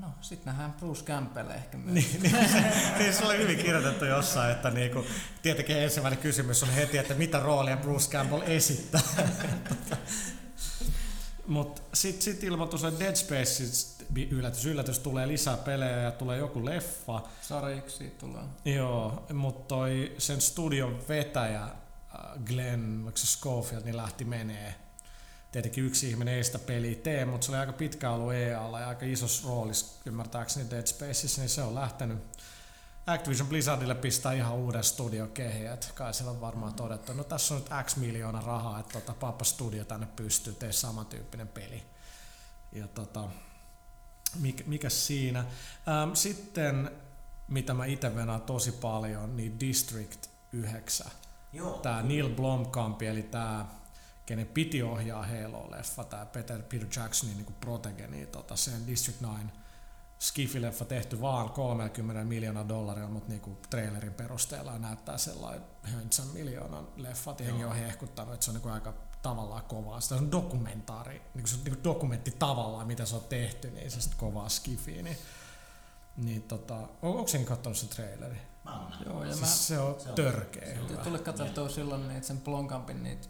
[0.00, 1.94] no, sit nähdään Bruce Campbell ehkä myös.
[1.94, 2.34] Niin, niin,
[2.98, 5.04] niin se oli hyvin kirjoitettu jossain, että niinku,
[5.42, 9.00] tietenkin ensimmäinen kysymys on heti, että mitä roolia Bruce Campbell esittää.
[11.46, 13.64] Mutta sitten sit ilmoitus, että Dead Space
[14.30, 17.22] yllätys, yllätys, tulee lisää pelejä ja tulee joku leffa.
[17.40, 18.42] Sarjiksi tulee.
[18.64, 21.72] Joo, mutta toi sen studion vetäjä äh,
[22.44, 24.74] Glenn se Schofield, niin lähti menee.
[25.52, 28.88] Tietenkin yksi ihminen ei sitä peliä tee, mutta se oli aika pitkä ollut EAlla ja
[28.88, 32.18] aika isossa roolissa ymmärtääkseni Dead Spaceissa, niin se on lähtenyt
[33.06, 37.54] Activision Blizzardille pistää ihan uuden studio kehiä, että kai siellä on varmaan todettu, no tässä
[37.54, 41.82] on nyt X miljoona rahaa, että tota, Papa Studio tänne pystyy, tee samantyyppinen peli.
[42.72, 43.24] Ja tota,
[44.34, 45.38] mikä, mikä siinä.
[45.38, 46.90] Ähm, sitten,
[47.48, 51.10] mitä mä itse venaan tosi paljon, niin District 9.
[51.52, 51.78] Joo.
[51.78, 53.66] Tää Neil Blomkamp, eli tää,
[54.28, 59.52] kenen piti ohjaa Halo-leffa, tää Peter, Peter Jacksonin niin protege, niin tota, sen District 9
[60.20, 67.30] Skifi-leffa tehty vaan 30 miljoonaa dollaria, mutta niinku trailerin perusteella näyttää sellainen höntsän miljoonan leffa.
[67.30, 70.00] että Jengi on hehkuttanut, että se on niinku aika tavallaan kovaa.
[70.00, 74.00] Se on dokumentaari, niinku se on niinku dokumentti tavallaan, mitä se on tehty, niin se
[74.00, 75.02] sitten kovaa skifiä.
[75.02, 75.16] Niin,
[76.16, 78.36] niin tota, on, onko sen katsonut se traileri?
[78.64, 78.90] Mä.
[79.06, 81.02] Joo, ja mä Siis se on se on- törkeä se on- hyvä.
[81.04, 83.28] tuli katsottua silloin niitä sen Blomkampin niitä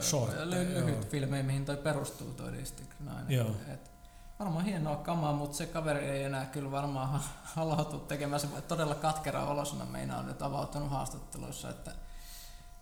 [0.00, 0.86] Shortteja, ly- joo.
[0.86, 3.24] lyhyt filmejä, mihin toi perustuu toi District 9.
[3.28, 3.56] Joo.
[3.74, 3.90] Et,
[4.38, 8.40] varmaan hienoa kamaa, mutta se kaveri ei enää kyllä varmaan ha- haluautu tekemään.
[8.40, 11.92] Se todella katkera olosena meinaa on nyt avautunut haastatteluissa, että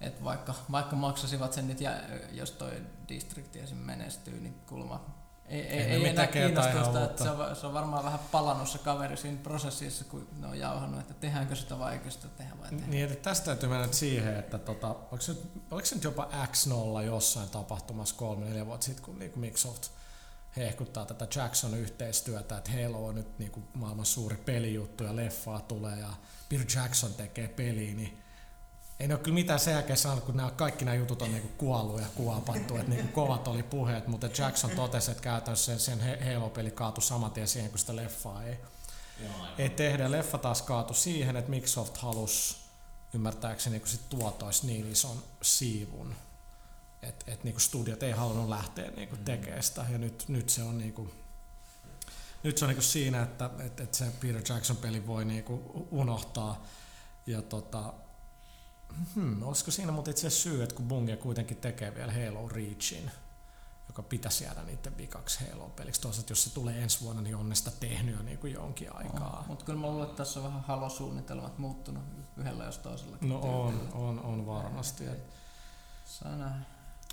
[0.00, 1.90] et vaikka, vaikka maksasivat sen nyt, ja
[2.33, 3.78] jos toi distrikti esim.
[3.78, 5.05] menestyy, niin kulma
[5.53, 9.17] ei, ei, Ei enää kiinnostusta, että se on, se on varmaan vähän palannut se kaveri
[9.17, 12.87] siinä prosessissa, kun ne on jauhannut, että tehdäänkö sitä vai eikö sitä tehdä vai tehdä.
[12.87, 15.37] Niin, että tästä täytyy mennä siihen, että tota, oliko, se,
[15.71, 19.88] oliko se nyt jopa X0 jossain tapahtumassa kolme, neljä vuotta sitten, kun niinku Microsoft
[20.57, 26.11] hehkuttaa tätä Jackson-yhteistyötä, että Halo on nyt niinku maailman suuri pelijuttu ja leffaa tulee ja
[26.49, 28.22] Peter Jackson tekee peliä, niin
[29.00, 31.50] ei ne ole kyllä mitään sen jälkeen sanonut, kun nämä, kaikki nämä jutut on niinku
[31.59, 36.35] kuollut ja kuopattu, että niinku kovat oli puheet, mutta Jackson totesi, että käytännössä sen, sen
[36.35, 38.57] Halo-peli kaatui saman tien siihen, kun sitä leffaa ei,
[39.22, 40.11] Joo, ei tehdä.
[40.11, 42.57] Leffa taas kaatui siihen, että Microsoft halusi
[43.14, 46.14] ymmärtääkseni kun sit tuotoisi niin ison siivun,
[47.02, 49.87] että et niinku studiot ei halunnut lähteä niinku tekemään sitä.
[49.90, 51.11] Ja nyt, nyt se on niinku,
[52.42, 56.66] nyt se on niinku siinä, että et, et se Peter Jackson peli voi niinku unohtaa.
[57.26, 57.92] Ja tota,
[59.14, 63.11] hmm, olisiko siinä mutta itse asiassa syy, että kun Bungie kuitenkin tekee vielä Halo Reachin,
[63.88, 66.00] joka pitäisi jäädä niiden vikaksi Halo-peliksi.
[66.00, 69.44] Toisaalta jos se tulee ensi vuonna, niin on ne sitä tehnyt jo niinku jonkin aikaa.
[69.48, 72.03] Mutta kyllä mä luulen, että tässä on vähän halosuunnitelmat muuttunut
[72.36, 73.16] yhdellä jos toisella.
[73.20, 75.07] No on, on, on varmasti.
[75.07, 75.32] Et,
[76.05, 76.64] Saa nähdä.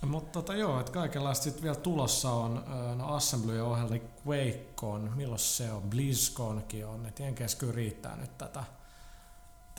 [0.06, 2.66] mutta tota, joo, että kaikenlaista sitten vielä tulossa on,
[2.96, 8.16] no Assembly ohjelma, niin Quake on, milloin se on, BlizzConkin on, että Jenkeissä kyllä riittää
[8.16, 8.64] nyt tätä,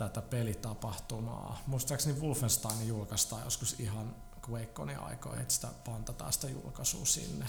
[0.09, 1.61] tätä pelitapahtumaa.
[1.67, 4.15] Muistaakseni Wolfenstein julkaistaan joskus ihan
[4.47, 7.45] QuakeConin aikoihin, että sitä pantataan sitä julkaisua sinne.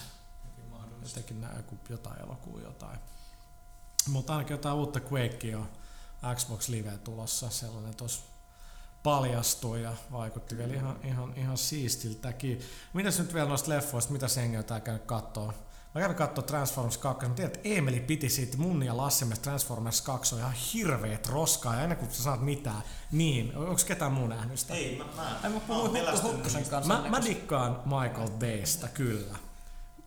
[1.03, 2.98] Jotenkin näin joku jotain elokuun jotain.
[4.09, 5.68] Mutta ainakin jotain uutta Quakea on
[6.36, 8.22] Xbox Live tulossa, sellainen tuossa
[9.03, 12.61] paljastui ja vaikutti vielä ihan, ihan, ihan siistiltäkin.
[12.92, 15.55] Mitäs nyt vielä noista leffoista, mitä sengiä tää käynyt kattoo?
[15.95, 19.43] Mä kävin katsoa Transformers 2, mä tiedän, että Emeli piti siitä mun ja Lassi mielestä
[19.43, 22.82] Transformers 2 on ihan hirveet roskaa, ja ennen kuin sä saat mitään,
[23.12, 24.74] niin, onko ketään muu nähnyt sitä?
[24.74, 26.70] Ei, mä, mä, Ei, mä mä puhuin Hukkusen niistä.
[26.70, 27.03] kanssa.
[27.03, 29.38] Mä, mä dikkaan Michael Baystä, kyllä.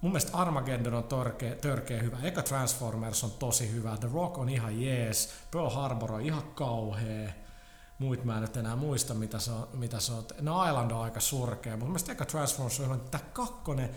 [0.02, 2.18] Mun mielestä Armageddon on törkeä, törkeä hyvä.
[2.24, 3.98] Eka Transformers on tosi hyvä.
[3.98, 5.30] The Rock on ihan jees.
[5.52, 7.30] Pearl Harbor on ihan kauhea.
[8.00, 9.68] Muit mä en nyt enää muista, mitä se on.
[9.74, 10.26] Mitä se on.
[10.42, 12.98] No Island on aika surkea, mutta mun mielestä eka Transformers on hyvä.
[12.98, 13.90] Tää kakkonen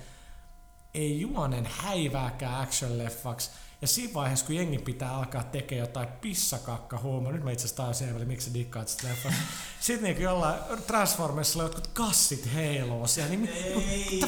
[0.95, 3.51] ei juonen häivääkään action-leffaksi.
[3.83, 7.83] Ja siinä vaiheessa, kun jengi pitää alkaa tekemään jotain pissakakka huumoa, nyt mä itse asiassa
[7.83, 9.33] tajusin, Eemeli, miksi sä dikkaat sitä leffaa.
[9.81, 14.21] Sitten niin jollain Transformersilla jotkut kassit heiloo siellä, niin mi- Ei.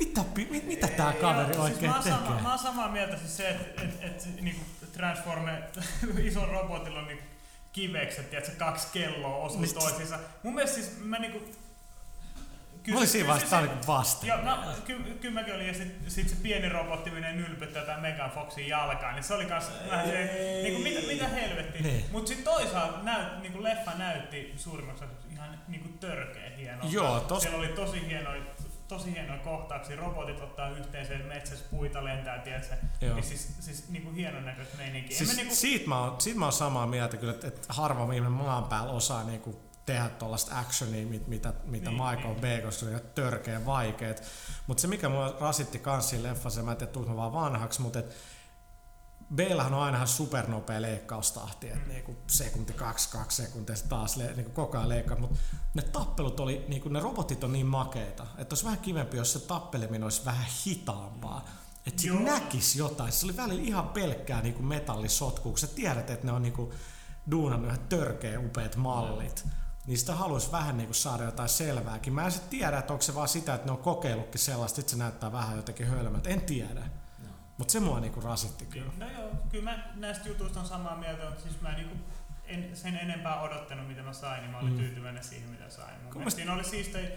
[0.00, 2.18] mitä, pi- mit, mitä tää kaveri Joo, oikein siis mä, oon tekee?
[2.18, 5.62] sama, mä oon samaa mieltä siis se, että et, et, niinku Transformer,
[6.28, 7.24] ison robotilla on niinku
[7.72, 10.18] kivekset, että kaksi kelloa osuu toisiinsa.
[10.42, 11.38] Mun mielestä siis mä niinku...
[13.04, 14.26] Siinä vaiheessa, tää on niinku vasta.
[14.26, 18.00] Joo, no, ky, kyllä mäkin olin, ja sit, sit se pieni robotti menee nylpyttää tää
[18.00, 20.62] Megan Foxin jalkaan, niin se oli kans vähän se, Ei.
[20.62, 21.82] niinku mitä, mitä helvettiä.
[21.82, 22.04] Niin.
[22.12, 26.84] Mut sit toisaalta näyt, niinku leffa näytti suurimmaksi ihan niinku törkeä hieno.
[26.90, 28.42] Joo, tos- Siellä oli tosi hienoja,
[28.88, 32.74] tosi hienoja kohtauksia, robotit ottaa yhteen sen metsässä puita lentää, tiedätkö?
[33.00, 33.14] Joo.
[33.14, 35.18] Niin siis, siis niinku hienon näköistä meininkiä.
[35.18, 38.02] Siis mä niinku, siitä, mä oon, siitä mä oon samaa mieltä kyllä, että, että harva
[38.14, 42.40] ihminen maan päällä osaa niinku tehdä tuollaista actionia, mit, mitä, mitä Niin, Michael niin.
[42.40, 44.22] Bay, koska se ihan törkeä vaikeet.
[44.66, 47.80] Mutta se mikä mua rasitti kans siinä leffassa, mä en tiedä, tulinko mä vaan vanhaksi,
[47.82, 48.16] mutta et
[49.36, 51.88] Bayllahan on aina ihan supernopea leikkaustahti, että Mm.
[51.88, 55.38] niinku sekunti, kaksi, kaksi sekuntia se taas le, niinku koko ajan leikkaa, mutta
[55.74, 59.38] ne tappelut oli, niinku ne robotit on niin makeita, että olisi vähän kivempi, jos se
[59.38, 61.44] tappeleminen olisi vähän hitaampaa.
[61.86, 63.12] Että näkisi jotain.
[63.12, 66.72] Se oli välillä ihan pelkkää niinku metallisotkua, kun sä tiedät, että ne on niinku
[67.30, 69.44] duunannut ihan törkeä upeat mallit.
[69.86, 72.12] Niin sitä haluaisi vähän niinku saada jotain selvääkin.
[72.12, 74.90] Mä en sit tiedä, että onko se vaan sitä, että ne on kokeillutkin sellaista, että
[74.90, 76.30] se näyttää vähän jotenkin hölmöltä.
[76.30, 76.82] En tiedä.
[77.58, 78.92] Mutta se mua niinku rasitti kyllä.
[78.98, 81.96] no joo, kyllä mä näistä jutuista on samaa mieltä, mutta siis mä niinku
[82.46, 84.78] en sen enempää odottanut, mitä mä sain, niin mä olin Mm.
[84.78, 85.94] tyytyväinen siihen, mitä sain.
[86.04, 87.08] Mun mielestä siinä oli siistejä,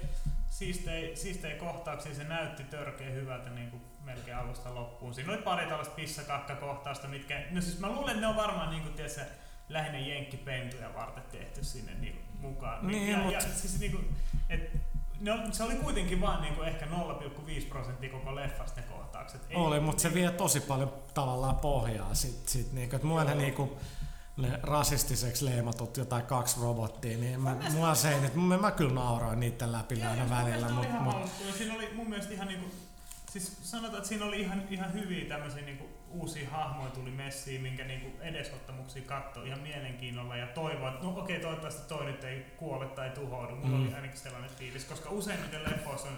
[0.50, 5.14] siistejä, siistejä kohtauksia, se näytti törkeä hyvältä niin kuin melkein alusta loppuun.
[5.14, 8.82] Siinä oli pari tällaista pissakakkakohtausta, mitkä, no siis mä luulen, että ne on varmaan niin
[8.84, 9.22] kuin, tiedätkö,
[9.70, 12.88] lähinnä jenkkipentuja varten tehty sinne niin mukaan.
[12.88, 14.16] Niin, ja, mut- ja, siis niin kuin,
[14.50, 14.72] et,
[15.20, 19.42] ne on, se oli kuitenkin vaan niin kuin ehkä 0,5 prosenttia koko leffasta ne kohtaukset.
[19.50, 23.78] Ei- Oli, mutta se vie tosi paljon tavallaan pohjaa sit, sit niinku, että ne niinku,
[24.38, 28.94] ne rasistiseksi leimatut jotain kaksi robottia, niin mä, mua se ei nyt, mä, mä kyllä
[28.94, 30.86] nauroin niiden läpi aina välillä, mut.
[31.48, 32.66] Ja Siinä oli mun mielestä ihan niinku,
[33.40, 37.84] siis sanotaan, että siinä oli ihan, ihan hyviä tämmöisiä niinku uusia hahmoja tuli messiin, minkä
[37.84, 42.86] niinku edesottamuksia katsoi ihan mielenkiinnolla ja toivoa, että no okei, toivottavasti toi nyt ei kuole
[42.86, 43.56] tai tuhoudu.
[43.56, 43.86] Mulla Mm.
[43.86, 46.18] oli ainakin sellainen fiilis, koska useimmiten leffoissa on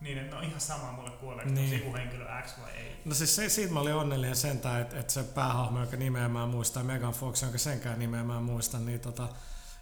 [0.00, 1.68] niin, että no ihan sama mulle kuoleeko Niin.
[1.70, 2.96] sivuhenkilö X vai ei.
[3.04, 6.42] No siis se, siitä mä olin onnellinen sentään, että, että se päähahmo, jonka nimeä mä
[6.42, 9.28] en muista, ja Megan Fox, jonka senkään nimeä mä en muista, niin tota,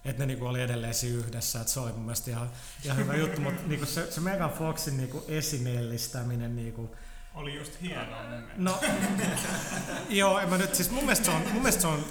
[0.04, 2.50] että ne niinku oli edelleen siinä yhdessä, että se oli mun mielestä ihan,
[2.84, 6.96] ihan hyvä juttu, mutta niinku se, se Megan Foxin niinku esineellistäminen niinku,
[7.34, 8.54] Oli just hienoa mun mielestä.
[8.56, 8.80] No,
[10.08, 12.04] joo, en mä nyt, siis mun mielestä se on, mun mielestä se on,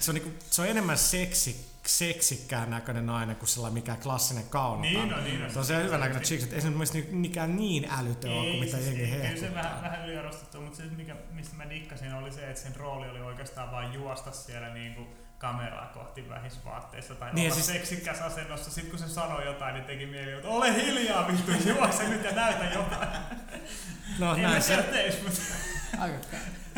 [0.00, 4.82] se on, niinku, se on enemmän seksi, seksikkään näköinen nainen kuin sellainen mikään klassinen kauno.
[4.82, 5.50] Niin on, niin on.
[5.50, 8.32] Se on se hyvä näköinen chicks, että ei se mun mielestä niinku mikään niin älytön
[8.32, 9.64] ole kuin mitä siis jengi ei, kyllä se hehkuttaa.
[9.64, 13.20] vähän, vähän yliarvostettu, mutta se mikä, mistä mä dikkasin oli se, että sen rooli oli
[13.20, 15.06] oikeastaan vain juosta siellä niinku
[15.38, 18.70] kameraa kohti vähisvaatteissa tai Niin, olla siis- seksikäs asennossa.
[18.70, 22.32] Sitten kun se sanoi jotain, niin teki mieli, että ole hiljaa vittu, juokse nyt ja
[22.32, 23.08] näytä jotain.
[24.18, 25.40] No en mä näin se, teis, mutta
[25.98, 26.16] Aika,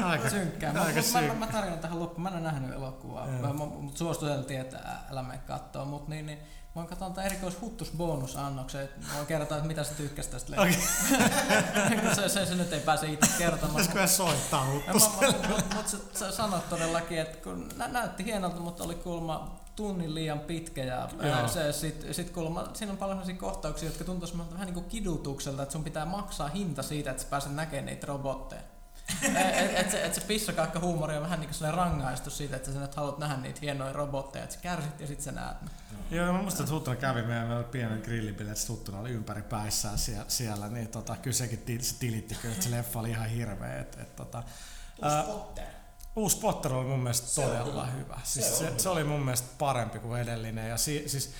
[0.04, 0.72] aika, synkkää.
[0.72, 1.34] Mä, aika mä, mä, synkkä.
[1.34, 2.22] mä tarinan tähän loppuun.
[2.22, 3.26] Mä en ole nähnyt elokuvaa.
[3.28, 3.38] Joo.
[3.40, 5.40] Mä, mut suositeltiin, että ä- älä mene.
[5.84, 6.38] Mut niin, niin
[6.74, 12.14] Voin katsoa tämän erikois huttusbonusannoksen, että voin kertoa, että mitä sä tykkäsit tästä leffasta.
[12.16, 13.86] se, se, se, nyt ei pääse itse kertomaan.
[13.86, 15.10] Pitäisikö soittaa huttus?
[15.48, 20.14] Mutta mut sä, sä sanoit todellakin, että kun nä, näytti hienolta, mutta oli kulma tunnin
[20.14, 21.48] liian pitkä ja Joo.
[21.48, 25.62] se, sit, sit kulma, siinä on paljon sellaisia kohtauksia, jotka tuntuu vähän niin kuin kidutukselta,
[25.62, 28.62] että sun pitää maksaa hinta siitä, että sä pääset näkemään niitä robotteja.
[29.54, 32.72] Et, et, se, et se pissakaakka huumori on vähän niin kuin sellainen rangaistus siitä, että
[32.72, 35.62] sä nyt haluat nähdä niitä hienoja robotteja, että sä kärsit ja sit sä näet.
[35.62, 35.68] ne.
[36.16, 39.42] Joo, mä muistan, että Huttuna kävi meidän meillä oli pienen grillibileet, että Huttuna oli ympäri
[39.42, 43.10] päissään siellä, siellä niin tota, kyllä sekin ti- se tilitti kyllä, että se leffa oli
[43.10, 43.80] ihan hirveä.
[43.80, 44.42] Et, et, tota,
[45.02, 45.24] ää.
[46.16, 48.04] Uusi Potter oli mun mielestä Se todella hyvä.
[48.04, 48.20] hyvä.
[48.24, 48.78] Se Siis on se, hyvä.
[48.78, 50.68] se, oli mun mielestä parempi kuin edellinen.
[50.68, 51.32] Ja si, siis,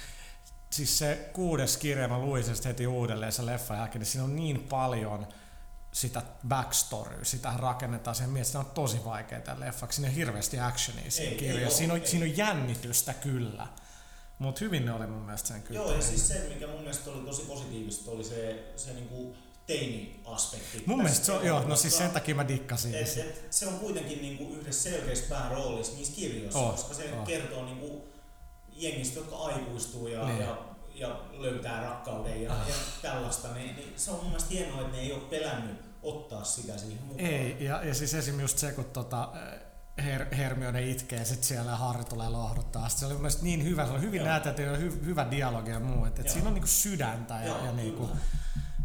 [0.70, 4.36] siis se kuudes kirja, mä luin sen heti uudelleen se leffa jälkeen, niin siinä on
[4.36, 5.26] niin paljon
[5.92, 9.96] sitä backstoryä, sitä rakennetaan sen mielestä, on tosi vaikea tämän leffaksi.
[9.96, 11.74] Siinä on hirveästi actionia siinä Ei, ei kirjassa.
[11.74, 12.06] oo, Siinä on, ei.
[12.06, 13.66] siinä on jännitystä kyllä.
[14.38, 15.80] Mutta hyvin ne oli mun mielestä sen kyllä.
[15.80, 19.36] Joo, ja siis se, mikä mun mielestä oli tosi positiivista, oli se, se niinku
[19.66, 20.82] teini-aspekti.
[20.86, 22.94] Mun mielestä se on, joo, no siis sen takia mä dikkasin.
[22.94, 27.26] et, et, se on kuitenkin niinku yhdessä selkeässä pääroolissa niissä kirjoissa, Oh, koska se oh.
[27.26, 28.08] kertoo niinku
[28.72, 30.40] jengistä, jotka aikuistuu ja, Niin.
[30.40, 30.58] ja,
[30.94, 32.68] ja löytää rakkauden ja, Ah.
[32.68, 36.44] ja tällaista, niin, niin se on mun mielestä hienoa, että ne ei ole pelännyt ottaa
[36.44, 37.26] sitä siihen mukaan.
[37.26, 38.40] Ei, ja, ja siis esim.
[38.40, 39.28] just se, kun tota,
[40.04, 42.88] Her, Hermione itkee sit siellä ja Harry tulee lohduttaa.
[42.88, 45.70] Sit se oli mun mielestä niin hyvä, se oli hyvin näytetty ja hy, hyvä dialogi
[45.70, 46.04] ja muu.
[46.04, 46.32] Et, et Joo.
[46.32, 48.10] siinä on niinku sydäntä ja, Joo, ja niinku,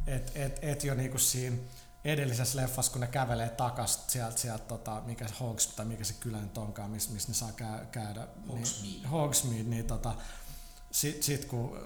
[0.08, 1.58] et, et, et jo niinku siinä
[2.06, 6.14] edellisessä leffassa, kun ne kävelee takas sieltä, sieltä tota, mikä se Hogs, tai mikä se
[6.20, 8.28] kylä nyt onkaan, missä mis ne saa käy, käydä.
[8.50, 8.98] Hogsmeade.
[8.98, 10.14] Niin, Hogsmeade, niin tota,
[10.96, 11.80] sit, sit kun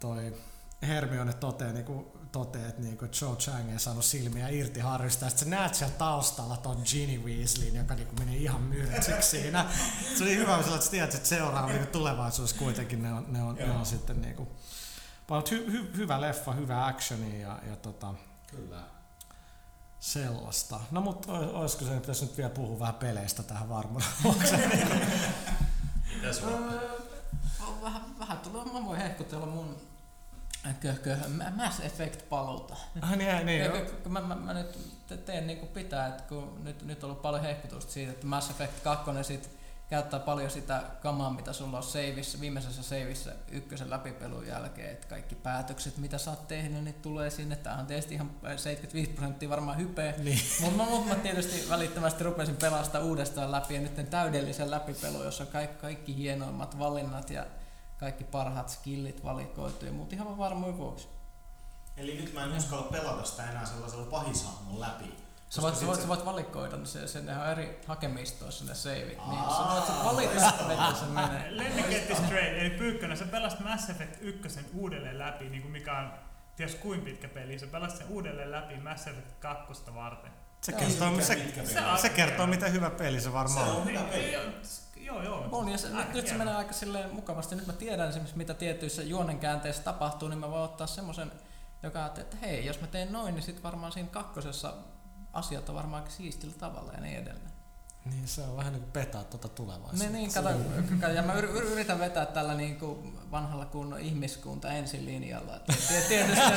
[0.00, 0.34] toi
[0.82, 5.28] Hermione toteaa, niin kuin, toteaa että niin kuin Joe Chang ei saanut silmiä irti Harrysta,
[5.28, 9.66] sit sä näet siellä taustalla ton Ginny Weasleyn, joka niin kuin menee ihan myrtseksi siinä.
[10.16, 13.54] Se oli hyvä, että sä tiedät, että seuraava niin tulevaisuus kuitenkin ne on, ne on,
[13.54, 14.48] ne on sitten niin kuin,
[15.50, 18.14] hy, hy, hyvä leffa, hyvä actioni ja, ja tota,
[18.50, 18.82] Kyllä.
[20.00, 20.80] sellaista.
[20.90, 24.04] No mutta olisiko se, pitäisi nyt vielä puhua vähän peleistä tähän varmaan.
[24.24, 24.34] On
[27.82, 29.76] vähän, vähän tulee, mä voin hehkutella mun
[30.80, 31.16] köhkö,
[31.56, 32.76] Mass Effect paluuta.
[33.02, 33.86] ah, niin, niin, Eikö- joo.
[34.02, 37.10] kun mä, mä, mä, nyt te- teen niin kuin pitää, että kun nyt, nyt on
[37.10, 39.50] ollut paljon hehkutusta siitä, että Mass Effect 2 sit
[39.88, 45.34] käyttää paljon sitä kamaa, mitä sulla on seivissä, viimeisessä seivissä ykkösen läpipelun jälkeen, että kaikki
[45.34, 47.56] päätökset, mitä sä oot tehnyt, niin tulee sinne.
[47.56, 50.40] Tämähän on tietysti ihan 75 prosenttia varmaan hypeä, Niin.
[50.60, 55.44] mutta mä, mut mä tietysti välittömästi rupesin pelastaa uudestaan läpi ja nyt täydellisen läpipelu, jossa
[55.44, 57.46] on kaikki, kaikki hienoimmat valinnat ja
[57.98, 61.08] kaikki parhaat skillit valikoitu, mutta ihan vaan varmuuden vuoksi.
[61.96, 65.23] Eli nyt mä en uskalla pelata sitä enää sellaisella pahishahmon läpi.
[65.54, 68.74] Sä voit, sä, voit, sä voit valikoida, niin se, se, ne on eri hakemistoissa ne
[68.74, 69.18] seivit.
[69.28, 71.56] Niin sä voit sä valita, miten se menee.
[71.56, 72.58] Let me get this straight.
[72.58, 76.12] Eli Pyykkönen, sä pelasit Mass Effect 1 uudelleen läpi, niin kuin mikä on
[76.56, 77.58] ties kuinka pitkä peli.
[77.58, 80.30] Sä pelasit sen uudelleen läpi Mass Effect 2 varten.
[80.60, 83.76] Se kertoo, se, pitkä se on- se kertoo, miten hyvä peli se varmaan Se on.
[83.76, 84.32] on hyvä peli.
[84.96, 85.48] Joo, Joo.
[85.52, 87.54] On, ja se, nyt, nyt se menee aika silleen mukavasti.
[87.54, 91.32] Nyt mä tiedän esimerkiksi, mitä tietyissä juonenkäänteissä tapahtuu, niin mä voin ottaa semmoisen,
[91.82, 94.74] joka ajattelee, että hei, jos mä teen noin, niin sit varmaan siinä kakkosessa
[95.34, 97.54] asiat on varmaan siistillä tavalla ja niin edelleen.
[98.04, 99.98] Niin se on vähän niin kuin petaa tuota tulevaisuutta.
[99.98, 100.48] Niin, niin kato,
[101.00, 105.60] kato, ja mä yri- yri- yritän vetää tällä niin kuin vanhalla kunnon ihmiskunta ensin linjalla.
[106.08, 106.54] Tietysti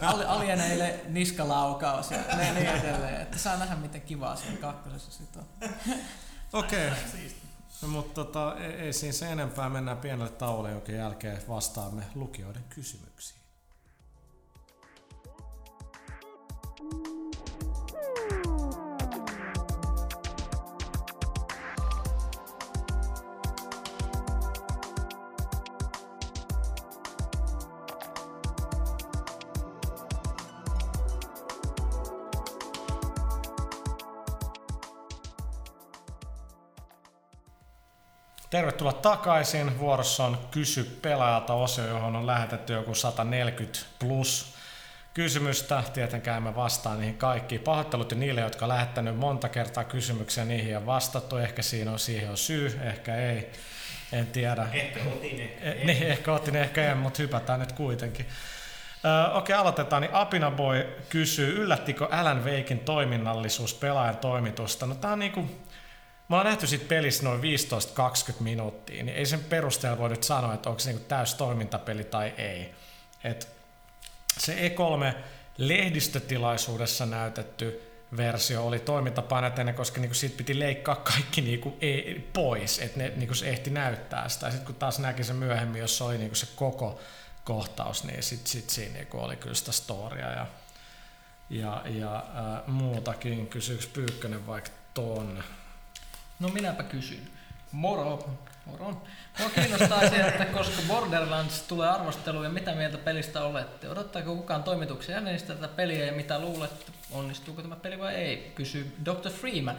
[0.12, 3.20] ali- alieneille niskalaukaus ja niin, edelleen.
[3.20, 5.68] Että saa nähdä, miten kivaa siinä kakkosessa sitten on.
[6.60, 7.00] Okei, okay.
[7.82, 9.68] No, mutta tota, ei, ei siinä se enempää.
[9.68, 13.43] Mennään pienelle tauolle, jonka jälkeen vastaamme lukijoiden kysymyksiin.
[38.54, 39.78] Tervetuloa takaisin.
[39.78, 44.54] Vuorossa on Kysy pelaajalta osio, johon on lähetetty joku 140 plus
[45.14, 45.82] kysymystä.
[45.94, 47.60] Tietenkään me vastaan niihin kaikkiin.
[47.60, 51.36] Pahoittelut niille, jotka on lähettänyt monta kertaa kysymyksiä, niihin on vastattu.
[51.36, 53.50] Ehkä siinä on siihen on syy, ehkä ei.
[54.12, 54.66] En tiedä.
[54.72, 58.26] Ehkä otin, ehkä Eh, Niin, ehkä otin, ehkä en, mutta hypätään nyt kuitenkin.
[59.32, 60.02] Okei, aloitetaan.
[60.02, 64.86] Niin Apina Boy kysyy, yllättikö Alan Wakein toiminnallisuus pelaajan toimitusta?
[64.86, 65.50] No tää on niinku,
[66.28, 67.44] me ollaan nähty siitä pelissä noin 15-20
[68.40, 72.34] minuuttia, niin ei sen perusteella voi nyt sanoa, että onko se niinku täys toimintapeli tai
[72.38, 72.74] ei.
[73.24, 73.48] Et
[74.38, 75.14] se E3
[75.58, 77.82] lehdistötilaisuudessa näytetty
[78.16, 83.34] versio oli toimintapainotteinen, koska niinku siitä piti leikkaa kaikki niinku e- pois, että ne niinku
[83.34, 84.50] se ehti näyttää sitä.
[84.50, 87.00] Sitten kun taas näki se myöhemmin, jos oli niinku se koko
[87.44, 90.46] kohtaus, niin sitten sit siinä niinku oli kyllä sitä storia ja,
[91.50, 93.46] ja, ja äh, muutakin.
[93.46, 95.44] Kysyykö Pyykkönen vaikka ton?
[96.38, 97.28] No minäpä kysyn.
[97.72, 98.30] Moro.
[98.66, 99.02] Moro.
[99.38, 103.88] Mua kiinnostaa se, että koska Borderlands tulee arvosteluun ja mitä mieltä pelistä olette.
[103.88, 106.92] Odottaako kukaan toimituksen jäsenistä tätä peliä ja mitä luulette?
[107.10, 108.52] Onnistuuko tämä peli vai ei?
[108.54, 109.30] Kysyy Dr.
[109.30, 109.76] Freeman.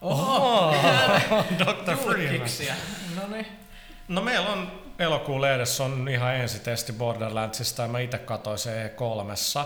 [0.00, 0.74] Oho,
[1.64, 1.96] Dr.
[1.96, 2.48] Freeman.
[3.16, 3.46] No niin.
[4.08, 9.64] No meillä on elokuun lehdessä on ihan ensitesti Borderlandsista ja mä itse katsoin se E3.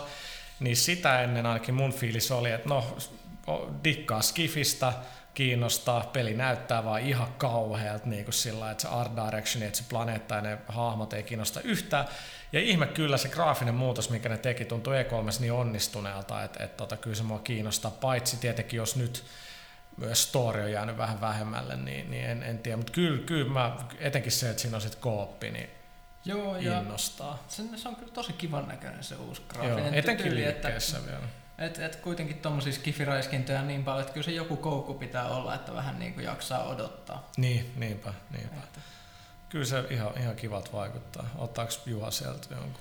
[0.61, 2.97] Niin sitä ennen ainakin mun fiilis oli, että no
[3.85, 4.93] dikkaa Skifistä,
[5.35, 9.85] kiinnostaa, peli näyttää vaan ihan kauhealta niin kuin sillä että se art direction, että se
[9.89, 12.05] planeetta ja ne hahmot ei kiinnosta yhtään.
[12.53, 16.77] Ja ihme kyllä se graafinen muutos, mikä ne teki, tuntuu E3 niin onnistuneelta, että, että
[16.77, 19.25] tota, kyllä se mua kiinnostaa, paitsi tietenkin jos nyt
[19.97, 22.77] myös story on jäänyt vähän vähemmälle, niin, niin en, en tiedä.
[22.77, 25.71] Mutta kyllä, kyllä mä, etenkin se, että siinä on sitten kooppi, niin
[26.25, 27.45] Joo, ja innostaa.
[27.49, 30.69] se, se on kyllä tosi kivan näköinen se uusi Joo, graafinen etenkin tyyli, että,
[31.07, 31.29] vielä.
[31.59, 35.75] Et, et kuitenkin tuommoisia skifiräiskintöjä niin paljon, että kyllä se joku koukku pitää olla, että
[35.75, 37.31] vähän niin kuin jaksaa odottaa.
[37.37, 38.57] Niin, niinpä, niinpä.
[38.57, 38.81] Että,
[39.55, 41.25] Kyllä se ihan, ihan kivat vaikuttaa.
[41.39, 42.81] Ottaako Juha sieltä jonkun?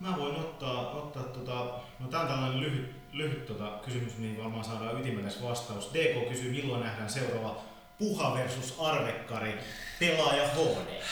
[0.00, 4.64] Mä voin ottaa, ottaa tota, no tää on tällainen lyhyt, lyhyt tota, kysymys, mihin varmaan
[4.64, 5.90] saadaan ytimekäs vastaus.
[5.94, 7.62] DK kysyy, milloin nähdään seuraava
[7.98, 9.58] Puha versus Arvekkari
[10.00, 11.02] pelaaja HD.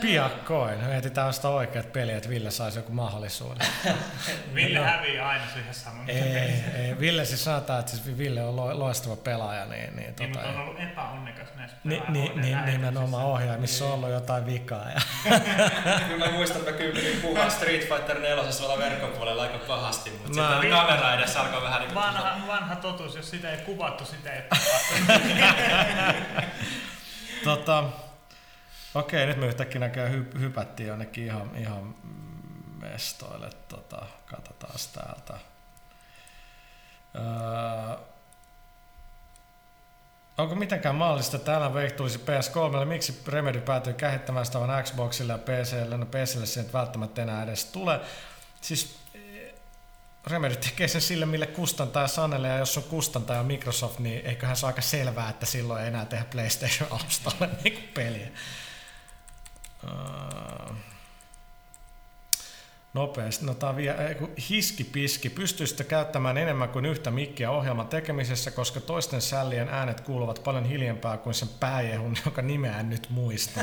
[0.00, 0.84] Piakkoin.
[0.84, 3.66] Mietitään sitä oikeat peliä, että Ville saisi joku mahdollisuuden.
[4.54, 4.84] Ville No.
[4.84, 6.10] häviää aina siihen saman.
[6.10, 6.22] ei,
[6.74, 7.00] ei.
[7.00, 10.48] Ville siis sanotaan, että siis Ville on lo- loistava pelaaja, niin, niin, Niin, tota, mutta
[10.48, 12.70] on ollut epäonnekas näissä Ni, ni, niin, lähetyksissä.
[12.78, 14.84] nimenomaan ohjaimissa on ollut jotain vikaa.
[14.90, 15.00] Ja,
[16.08, 20.50] Kyllä mä muistan, että mä puhua Street Fighter 4 tuolla verkkopuolella aika pahasti, mutta Mä-
[20.50, 21.94] sitten kamera edessä alkoi vähän niin.
[21.94, 25.22] Vanha, vanha totuus, jos sitä ei kuvattu, sitä ei tapahtunut.
[27.44, 27.84] tota,
[28.94, 31.94] okei, nyt me yhtäkkiä näköjään hy, hypättiin jonnekin ihan, ihan
[32.80, 33.50] mestoille.
[33.68, 35.34] Tota, katsotaan täältä.
[37.14, 37.96] Öö,
[40.40, 42.84] Onko mitenkään mahdollista, että Alan Wake tulisi PS3?
[42.84, 45.96] Miksi Remedy päätyi kehittämään sitä vain Xboxille ja PClle?
[45.96, 48.00] No PClle se nyt välttämättä enää edes tule.
[48.60, 49.54] Siis eh,
[50.26, 54.66] Remedy tekee sen sille, mille kustantaja sanelee, ja jos on kustantaja Microsoft, niin eiköhän se
[54.66, 58.28] ole aika selvää, että silloin ei enää tehdä PlayStation-alustalle niin peliä.
[59.84, 60.76] Uh,
[62.94, 63.44] nopeasti.
[63.46, 63.56] No,
[64.08, 65.30] ei, kun hiski-piski.
[65.30, 71.16] Pystyisitte käyttämään enemmän kuin yhtä mikkiä ohjelman tekemisessä, koska toisten sällien äänet kuuluvat paljon hiljempää
[71.16, 73.60] kuin sen pääjehun, joka nimeä en nyt muista.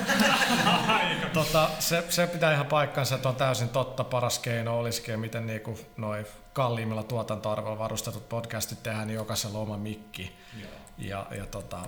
[1.33, 4.03] tota, se, se, pitää ihan paikkansa, että on täysin totta.
[4.03, 10.35] Paras keino olisikin, miten niinku noi kalliimmilla tuotantoarvoilla varustetut podcastit tehdään, niin jokaisella oma mikki.
[10.61, 10.71] Joo.
[10.97, 11.79] Ja, ja tota,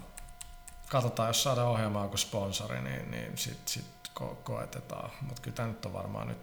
[0.89, 5.09] katsotaan, jos saadaan ohjelmaan kuin sponsori, niin, niin sitten sit ko- koetetaan.
[5.22, 6.38] Mutta kyllä tämä nyt on varmaan nyt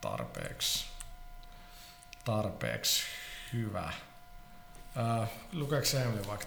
[0.00, 0.86] tarpeeksi,
[2.24, 3.02] tarpeeksi
[3.52, 3.92] hyvä.
[4.98, 6.46] Äh, lukeeko se Emily vaikka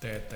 [0.00, 0.32] TT?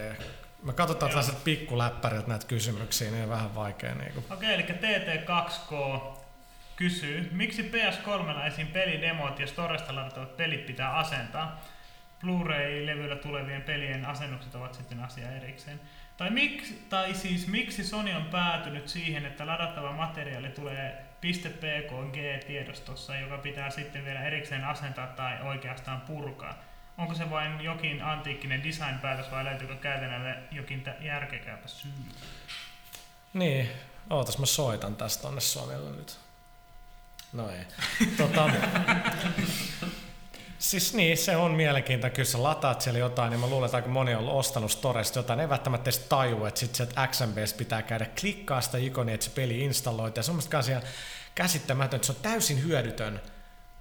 [0.63, 1.21] Me katsotaan Joo.
[1.21, 3.95] tällaiset pikkuläppäriltä näitä kysymyksiä, niin on vähän vaikea.
[3.95, 4.25] Niin kuin.
[4.31, 6.03] Okei, eli TT2K
[6.77, 8.67] kysyy, miksi PS3 esim.
[8.67, 11.61] pelidemot ja Storesta ladattavat pelit pitää asentaa?
[12.21, 15.81] Blu-ray-levyllä tulevien pelien asennukset ovat sitten asia erikseen.
[16.19, 23.39] Tai, miksi, tai siis miksi Sony on päätynyt siihen, että ladattava materiaali tulee .pkg-tiedostossa, joka
[23.39, 26.55] pitää sitten vielä erikseen asentaa tai oikeastaan purkaa?
[26.99, 31.93] Onko se vain jokin antiikkinen design-päätös vai löytyykö käytännölle jokin järkekäypä syy?
[33.35, 33.71] Niin,
[34.11, 36.19] ootas mä soitan tästä tonne Sonille nyt.
[37.33, 37.65] No ei.
[38.17, 38.51] tota,
[40.59, 42.17] siis niin, se on mielenkiintoinen.
[42.17, 45.39] Kyllä sä lataat siellä jotain, niin mä luulen, että aika moni on ostanut Storesta jotain.
[45.39, 49.33] Ne välttämättä edes tajuu, että sit sieltä XMBs pitää käydä klikkaa sitä ikonia, että se
[49.35, 50.19] peli installoitaan.
[50.19, 50.83] Ja se on musta ihan
[51.35, 53.21] käsittämätön, että se on täysin hyödytön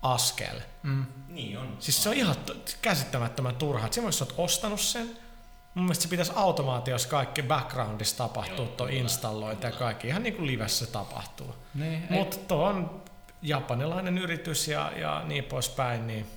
[0.02, 0.62] askel.
[0.84, 1.06] mm.
[1.28, 1.78] Niin on.
[1.80, 2.36] Siis se on ihan
[2.82, 3.88] käsittämättömän turha.
[3.88, 5.18] Et Siinä sä oot ostanut sen.
[5.74, 10.08] Mun mielestä se pitäisi automaatiossa kaikki backgroundissa tapahtua, tuo installointi ja kaikki.
[10.08, 11.56] Ihan niin kuin livessä se tapahtuu.
[11.74, 13.02] Niin, Mutta tuo on
[13.42, 16.28] japanilainen yritys ja, ja niin poispäin, niin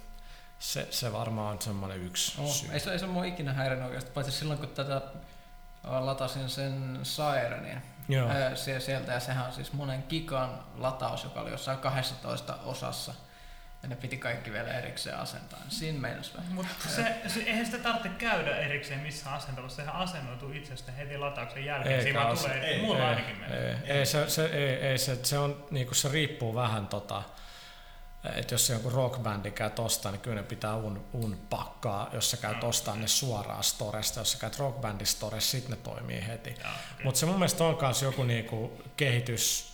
[0.61, 2.73] se, se varmaan on semmoinen yksi Oh, syy.
[2.73, 5.01] ei, se, ei se mua ikinä häirinyt oikeasti, paitsi silloin kun tätä
[5.85, 8.29] latasin sen Sirenin Joo.
[8.29, 13.15] ää, sie- sieltä, ja sehän on siis monen gigan lataus, joka oli jossain 12 osassa,
[13.83, 15.59] ja ne piti kaikki vielä erikseen asentaa.
[15.59, 16.53] niin Siinä meinas vähän.
[16.53, 21.65] Mutta se, se, eihän sitä tarvitse käydä erikseen missään asentamassa, sehän asennoituu itsestä heti latauksen
[21.65, 21.95] jälkeen.
[21.97, 23.79] Ei Siinä tulee, ei, mulla ei, ainakin menee.
[23.85, 27.23] ei, ei, se, se, ei, ei se, se, on, niinku, se riippuu vähän tota,
[28.25, 32.37] että jos joku rockbändi käy tostaan, niin kyllä ne pitää un, un pakkaa, jos sä
[32.37, 36.51] käyt Joo, ostaa ne suoraan storesta, jos sä käyt rockbandin storesta, sit ne toimii heti.
[36.51, 37.05] Okei.
[37.05, 39.73] Mutta se mun mielestä on myös joku niinku kehitys,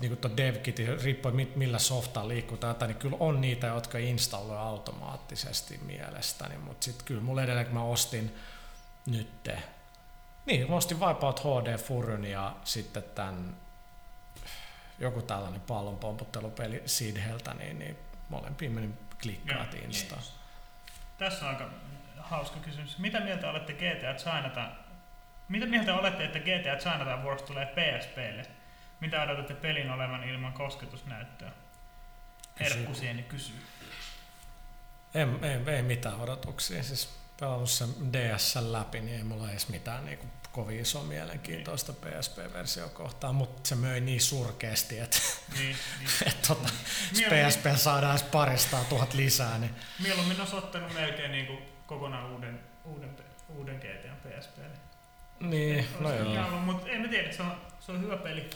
[0.00, 5.78] niinku tuo DevKit, riippuen millä softaa liikkuu jotain, niin kyllä on niitä, jotka installoi automaattisesti
[5.78, 8.36] mielestäni, mutta sitten kyllä mulla edelleen, kun mä ostin
[9.06, 9.62] nytte,
[10.46, 13.56] niin mä ostin Wipeout HD Furyn ja sitten tämän
[14.98, 20.22] joku tällainen pallonpomputtelupeli Sidheltä, niin, niin molempiin menin klikkaat Joo, Instaan.
[21.18, 21.70] Tässä on aika
[22.18, 22.98] hauska kysymys.
[22.98, 24.68] Mitä mieltä olette GTA Chinata?
[25.48, 28.42] Mitä mieltä olette, että GTA Chinatown Wars tulee PSPlle?
[29.00, 31.50] Mitä odotatte pelin olevan ilman kosketusnäyttöä?
[32.60, 33.62] Herkkusieni kysyy.
[35.14, 36.82] En, ei, ei mitään odotuksia.
[36.82, 41.92] Siis pelannut sen DS läpi, niin ei mulla edes mitään niin kuin, kovin iso mielenkiintoista
[41.92, 45.18] PSP-versio kohtaan, mutta se möi niin surkeasti, että
[45.58, 46.10] Niin, niin.
[46.26, 46.68] et, tota,
[47.12, 49.70] Mieluummin- PSP saadaan edes paristaa tuhat lisää, niin
[50.02, 53.16] Mieluummin olisi ottanut melkein niin kuin kokonaan uuden, uuden,
[53.48, 54.78] uuden GTA PSPlle.
[55.40, 56.48] niin, no joo.
[56.60, 58.50] Mutta en mä tiedä, se on, se on hyvä peli.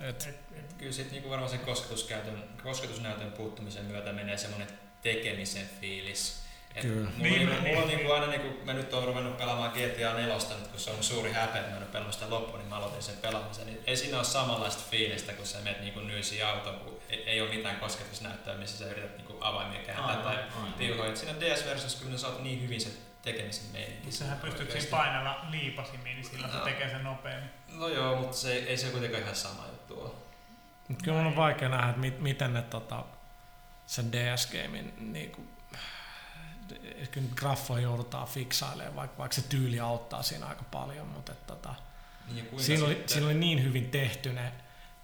[0.00, 4.68] Et, Et, et, Kyllä sitten niinku varmaan sen kosketuskäytön, kosketusnäytön puuttumisen myötä menee semmoinen
[5.02, 6.43] tekemisen fiilis.
[6.82, 7.10] Kyllä.
[7.10, 7.96] Mulla, Niin, niin, niin, mulla on niin.
[7.96, 11.32] niinku aina, niinku, mä nyt oon ruvennut pelaamaan GTA 4, nyt kun se on suuri
[11.32, 13.66] häpeä, että mä en ole pelannut sitä loppuun, niin mä aloitin sen pelaamisen.
[13.66, 17.40] Niin ei siinä ole samanlaista fiilistä, kun sä menet niinku nyysi autoon, kun ei, ei,
[17.40, 20.36] ole mitään kosketusnäyttöä, missä sä yrität niinku avaimia kääntää tai.
[21.08, 22.90] Et Siinä DS-versiossa kyllä ne saat niin hyvin se
[23.22, 24.12] tekemisen meininki.
[24.12, 26.64] sähän pystyt siinä painella liipasimiin, niin se No.
[26.64, 27.50] tekee sen nopeammin.
[27.68, 30.10] No joo, mutta se, ei se kuitenkaan ihan sama juttu ole.
[30.88, 33.04] mut kyllä mun on vaikea nähdä, että mit, miten ne tota,
[33.86, 35.40] sen DS-gamein niinku,
[37.10, 41.46] kyllä nyt graffoja joudutaan fiksailemaan, vaikka, vaikka se tyyli auttaa siinä aika paljon, mutta et,
[41.46, 41.74] tota,
[42.32, 44.52] Niin siinä, oli, siinä oli niin hyvin tehty ne,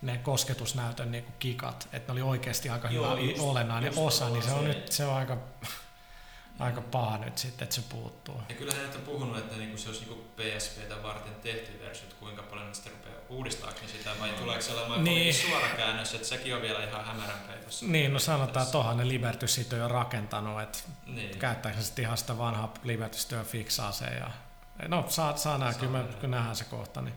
[0.02, 4.28] ne kosketusnäytön niinku kikat, että ne oli oikeasti aika Joo, hyvä just- olennainen just osa,
[4.28, 5.36] niin se on se- nyt se on aika,
[6.60, 8.42] aika paha nyt sitten, että se puuttuu.
[8.48, 12.16] Ja kyllähän nyt on puhunut, että niinku se olisi niinku PSPtä varten tehty versio, että
[12.20, 15.34] kuinka paljon sitten rupeaa uudistaako ne sitä vai tuleeko se olemaan Niin.
[15.34, 17.56] suora käännös, että sekin on vielä ihan hämärämpää.
[17.64, 21.38] Jos Niin, no sanotaan, että tohan ne Liberty on jo rakentanut, että Niin.
[21.38, 24.30] käyttääkö se sitten ihan sitä vanhaa Liberty-työ fiksaa sen ja
[24.88, 27.02] No, saa, saa nähdä, kyllä, me, kyllä nähdään se kohta.
[27.02, 27.14] Niin.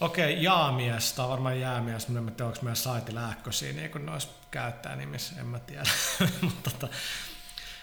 [0.00, 4.06] Okei, jaamies, tämä on varmaan jäämies, mutta en tiedä, onko meidän saitilla äkkösiä niin kuin
[4.06, 5.82] noissa käyttäjänimissä, en mä tiedä.
[6.42, 6.88] mutta tota,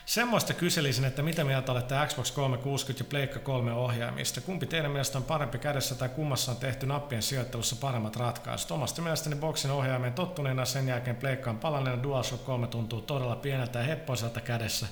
[0.10, 4.42] semmoista kyselisin, että mitä mieltä olette Xbox 360 ja Pleikka 3 ohjaimista?
[4.42, 8.72] Kumpi teidän mielestä on parempi kädessä tai kummassa on tehty nappien sijoittelussa paremmat ratkaisut?
[8.72, 13.86] Omasta mielestäni boksin ohjaimeen tottuneena sen jälkeen Pleikkaan palanneena DualShock 3 tuntuu todella pieneltä ja
[13.86, 14.88] heppoiselta kädessä.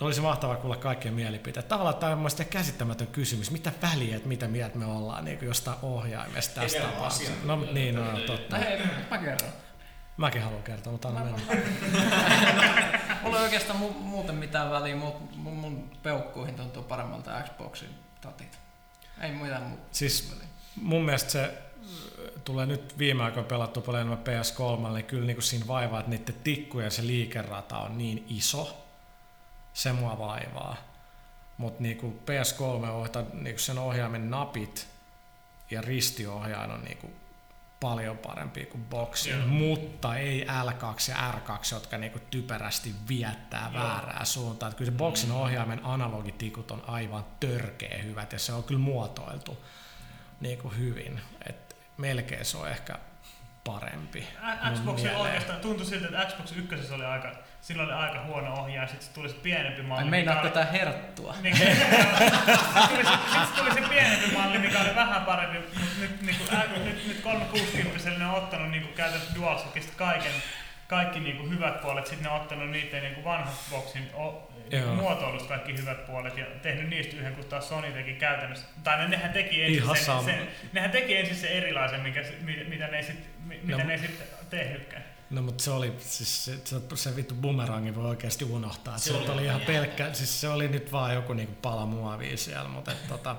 [0.00, 1.68] Olisi mahtavaa kuulla kaikkien mielipiteet.
[1.68, 3.50] Tavallaan tämä on mun mielestä käsittämätön kysymys.
[3.50, 7.32] Mitä väliä, että mitä mieltä me ollaan niin jostain ohjaimesta tästä tapauksesta?
[7.44, 8.56] No niin, no Ei- totta.
[8.56, 9.63] No hei, mä kerron.
[10.16, 11.38] Mäkin haluan kertoa, mutta anna mennä.
[13.22, 17.88] Mulla ei oikeastaan mu- muuten mitään väliä, mutta mun, mun peukkuihin tuntuu paremmalta Xboxin
[18.20, 18.58] tatit.
[19.20, 19.82] Ei mitään muuta.
[19.92, 20.48] Siis väliä.
[20.76, 25.36] mun mielestä se äh, tulee nyt viime aikoina pelattu paljon enemmän PS3, niin kyllä niin
[25.36, 28.84] kuin siinä vaivaa, että niiden tikkujen se liikerata on niin iso.
[29.72, 30.76] Se mua vaivaa.
[31.58, 34.88] Mutta niin PS3 ohjata, niin sen ohjaimen napit
[35.70, 37.14] ja ristiohjain on niin kuin
[37.80, 39.46] paljon parempi kuin boksi, Joo.
[39.46, 43.82] mutta ei L2 ja R2, jotka niinku typerästi viettää Joo.
[43.82, 44.70] väärää suuntaan.
[44.70, 49.64] Että kyllä se boksin ohjaimen analogitikut on aivan törkeä hyvät ja se on kyllä muotoiltu
[50.40, 51.20] niinku hyvin.
[51.48, 52.98] Et melkein se on ehkä
[53.64, 54.26] parempi.
[54.42, 55.20] Ä- mun Xbox mieleen.
[55.20, 57.32] oikeastaan tuntui siltä, että Xbox 1 oli aika,
[57.64, 60.28] silloin oli aika huono ohjaaja, sitten tuli se pienempi malli.
[60.28, 61.34] Ai oli- tätä herttua.
[61.42, 61.86] Niin, sitten
[62.88, 63.10] tuli, se,
[63.46, 67.08] sit tuli se pienempi malli, mikä oli vähän parempi, mutta nyt, niin kuin, ä, nyt,
[67.08, 70.32] nyt 360 ne on ottanut niin kuin käytännössä DualShockista kaiken,
[70.88, 73.54] kaikki niin kuin hyvät puolet, sitten ne on ottanut niiden niin kuin vanhan
[74.14, 74.94] o, Joo.
[74.94, 79.08] muotoilusta kaikki hyvät puolet ja tehnyt niistä yhden, kun taas Sony teki käytännössä, tai ne,
[79.08, 82.86] nehän teki ensin Ihan sen, sen, nehän teki ensin sen erilaisen, mikä, se- mitä, mitä
[82.86, 85.13] ne ei sit, mi- mitä No, sitten tehnytkään.
[85.34, 88.98] No mutta se oli, siis se, se, se vittu bumerangi voi oikeasti unohtaa.
[88.98, 92.36] Se, Se oli oli ihan pelkkä, siis se oli nyt vaan joku niinku pala muovia
[92.36, 93.36] siellä, mutta et, tota,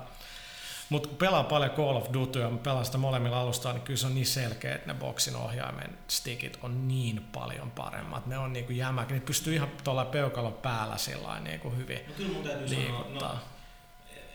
[0.88, 3.98] mut kun pelaa paljon Call of Dutyä ja mä pelaan sitä molemmilla alustoilla, niin kyllä
[3.98, 8.26] se on niin selkeä, että ne boksin ohjaimen stickit on niin paljon paremmat.
[8.26, 12.32] Ne on niinku jämäkä, ne pystyy ihan tuolla peukalon päällä sillä niinku hyvin No kyllä
[12.32, 13.32] mun täytyy sanoa, liikuttaa.
[13.32, 13.38] no,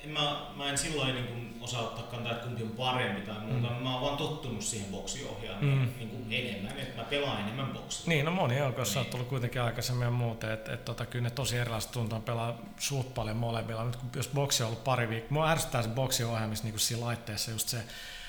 [0.04, 3.40] en mä, mä en silloin niin kuin osaa ottaa kantaa, että kumpi on parempi tai
[3.40, 3.68] muuta.
[3.70, 3.84] Mm.
[3.84, 5.88] Mä oon vaan tottunut siihen boksiohjaameen Mm.
[5.98, 8.04] niin kuin enemmän, että mä pelaan enemmän boksia.
[8.08, 9.06] Niin, no moni on, koska Niin.
[9.06, 12.58] on tullut kuitenkin aikaisemmin ja muuten, että et, tota, kyllä ne tosi erilaiset tuntuu pelaa
[12.80, 13.84] suht paljon molemmilla.
[13.86, 17.06] Nyt kun jos boksi on ollut pari viikkoa, mua ärsyttää se boksi ohjaamissa niin siinä
[17.06, 17.78] laitteessa just se,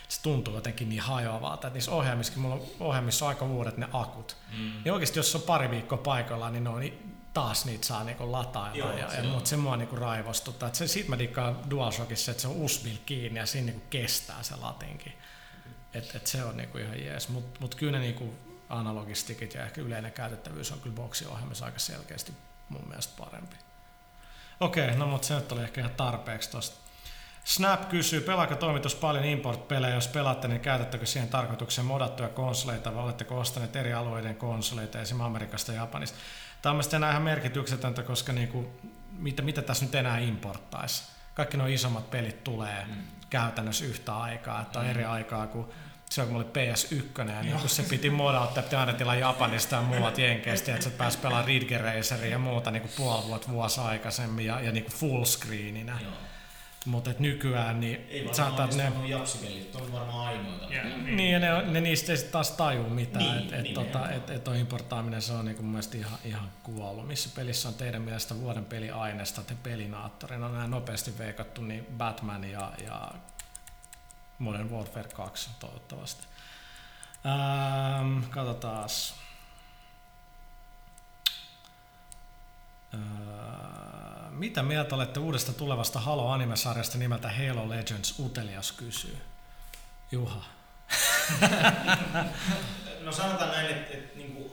[0.09, 3.87] se tuntuu jotenkin niin hajoavalta, että niissä ohjaamissakin, mulla on ohjaamissa on aika uudet ne
[3.93, 4.37] akut.
[4.59, 4.73] Mm.
[4.85, 8.05] Niin oikeasti jos se on pari viikkoa paikallaan, niin, ne on, niin taas niitä saa
[8.05, 8.79] niinku latailla.
[8.79, 10.69] Joo, ja, se ja, mutta se mua niinku raivostuttaa.
[10.69, 14.43] Et se, siitä mä dikkaan DualShockissa, että se on USB kiinni ja siinä niinku kestää
[14.43, 15.13] se latinkin.
[15.95, 17.29] Et, et se on niinku ihan jees.
[17.29, 18.35] Mutta mut kyllä ne niinku
[18.69, 22.33] analogistikit ja ehkä yleinen käytettävyys on kyllä boksiohjelmissa aika selkeästi
[22.69, 23.57] mun mielestä parempi.
[24.61, 26.83] Okei, no mutta se nyt oli ehkä ihan tarpeeksi tosta.
[27.45, 29.95] Snap kysyy, pelaako toimitus paljon import-pelejä?
[29.95, 35.27] Jos pelaatte, niin käytättekö siihen tarkoitukseen modattuja konsoleita vai oletteko ostaneet eri alueiden konsoleita, esimerkiksi
[35.27, 36.19] Amerikasta ja Japanista?
[36.63, 38.71] Tämä on mielestäni enää ihan merkityksetöntä, koska niinku,
[39.13, 41.03] mitä, mitä tässä nyt enää importtaisi?
[41.35, 42.95] Kaikki nuo isommat pelit tulee Mm.
[43.31, 44.91] käytännössä yhtä aikaa, että on Mm.
[44.91, 45.67] eri aikaa kuin
[46.11, 49.83] silloin kun oli PS1 ja niin kun se piti modauttaa, piti aina tilaa Japanista ja
[49.83, 53.81] muualta Jenkeistä, että sä pääsi pelaamaan Ridge Raceria ja muuta niin kuin puoli vuotta vuosi
[53.81, 55.99] aikaisemmin ja, ja niin kuin full screeninä.
[56.03, 56.13] Joo.
[56.87, 58.91] Mutta nykyään niin Ei saatat ne...
[58.91, 60.75] ne japsipelit, on varmaan ainoita.
[60.75, 63.75] Ja, Niin, ja ne, ne niistä ei sit taas taju mitään, Niin, että et, niin,
[63.75, 67.09] tota, et, et on importaaminen se on niinku mun mielestä ihan, ihan kuollut.
[67.09, 70.47] Missä pelissä on teidän mielestä vuoden peliaineesta te pelinaattorina?
[70.47, 73.11] On näin nopeasti veikattu, niin Batman ja, ja
[74.39, 76.27] Modern Warfare 2 toivottavasti.
[77.27, 79.15] Ähm, katsotaas.
[82.95, 83.82] Öö,
[84.33, 88.19] mitä mieltä olette uudesta tulevasta Halo-animesarjasta nimeltä Halo Legends?
[88.19, 89.17] Utelias kysyy.
[90.13, 90.45] Juha.
[93.01, 94.53] No sanotaan näin, että, että niin kuin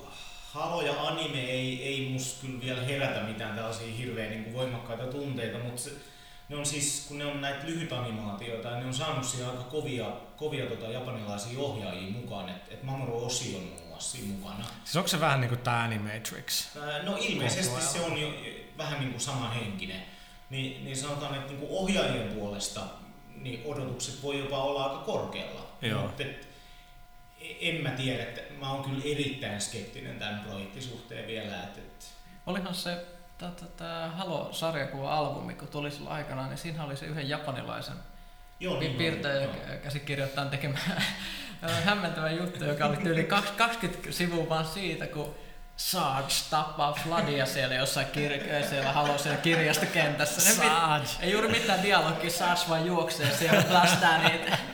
[0.53, 5.03] Halo ja anime ei, ei musta kyllä vielä herätä mitään tällaisia hirveän niin kuin voimakkaita
[5.03, 5.91] tunteita, mutta se,
[6.49, 10.05] ne on siis, kun ne on näitä lyhytanimaatioita, ne on saanut siellä aika kovia,
[10.37, 14.65] kovia tota, japanilaisia ohjaajia mukaan, että et Mamoru Oshii on muassa siinä mukana.
[14.83, 16.75] Siis onko se vähän niin kuin tämä Animatrix?
[17.03, 18.33] No ilmeisesti se on jo
[18.77, 20.03] vähän niin kuin samanhenkinen.
[20.49, 22.81] Niin, niin sanotaan, että niin kuin ohjaajien puolesta
[23.35, 25.61] niin odotukset voi jopa olla aika korkealla.
[25.81, 26.01] Joo.
[26.01, 26.47] Mutta et,
[27.61, 31.63] en mä tiedä, että mä oon kyllä erittäin skeptinen tämän projektin suhteen vielä.
[31.63, 32.05] Että, että
[32.45, 33.05] Olihan se
[33.77, 37.95] tämä Halo-sarjakuva-albumi, kun tuli silloin aikanaan, niin siinä oli se yhden japanilaisen
[38.59, 40.77] joo, niin piirtäjä on, ja käsikirjoittajan tekemä
[41.85, 43.23] hämmentävä juttu, joka oli yli
[43.57, 45.35] 20 sivua vaan siitä, kun
[45.77, 50.41] Sarge tappaa Fladia siellä jossain kir- siellä Halo siellä kirjastokentässä.
[50.49, 51.07] Ne mit- Sarge.
[51.19, 54.57] ei juuri mitään dialogia, Sarge vaan juoksee siellä plastaa niitä.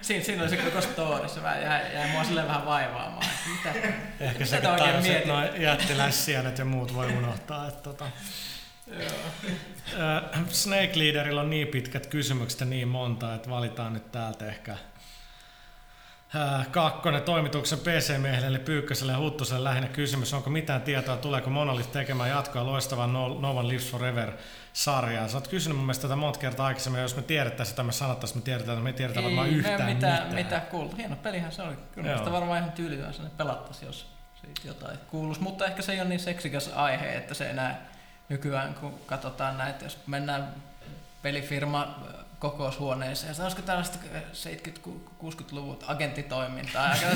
[0.00, 3.26] Siinä, siinä oli se koko story, se vähän jäi, jäi mua silleen vähän vaivaamaan.
[3.56, 3.78] Mitä?
[4.20, 5.26] Ehkä Mitä se mietit?
[5.26, 7.68] noin jättiläissienet ja muut voi unohtaa.
[7.68, 8.04] Että tota.
[8.92, 14.76] Äh, Snake Leaderilla on niin pitkät kysymykset ja niin monta, että valitaan nyt täältä ehkä
[16.70, 20.34] kakkonen toimituksen PC-miehelle, eli Pyykköselle ja Huttuselle lähinnä kysymys.
[20.34, 24.32] Onko mitään tietoa, tuleeko Monolith tekemään jatkoa loistavaa no, No One Lives Forever
[24.72, 25.28] sarjaa.
[25.28, 28.38] Sä oot kysynyt mun mielestä tätä monta kertaa aikaisemmin, jos me tiedettäisiin sitä, me sanottaisiin,
[28.38, 30.34] että me tiedetään, että me ei tiedetä varmaan yhtään mitään, mitään.
[30.34, 30.96] mitään kuultu.
[30.96, 31.76] Hieno pelihän se oli.
[31.92, 32.18] Kyllä Joo.
[32.18, 34.06] sitä varmaan ihan tyylitään sinne pelattaisiin, jos
[34.40, 35.42] siitä jotain kuuluisi.
[35.42, 37.95] Mutta ehkä se ei ole niin seksikäs aihe, että se enää
[38.28, 40.54] nykyään, kun katsotaan näitä, jos mennään
[41.22, 41.96] pelifirma
[42.38, 43.98] kokoushuoneeseen, ja olisiko tällaista
[44.32, 47.10] 70-60-luvut agenttitoimintaa, ja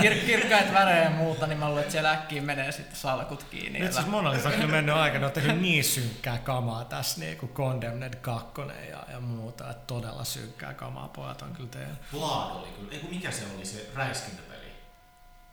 [0.00, 3.78] kir- kirkkaita värejä ja muuta, niin mä luulen, että siellä äkkiä menee sitten salkut kiinni.
[3.78, 7.38] Nyt siis Monolith on kyllä mennyt aika, ne on tehnyt niin synkkää kamaa tässä, niin
[7.38, 8.50] kuin Condemned 2
[8.90, 11.98] ja, ja muuta, että todella synkkää kamaa pojat on kyllä tehnyt.
[12.12, 14.72] Vlad oli kyllä, ei mikä se oli se räiskintäpeli?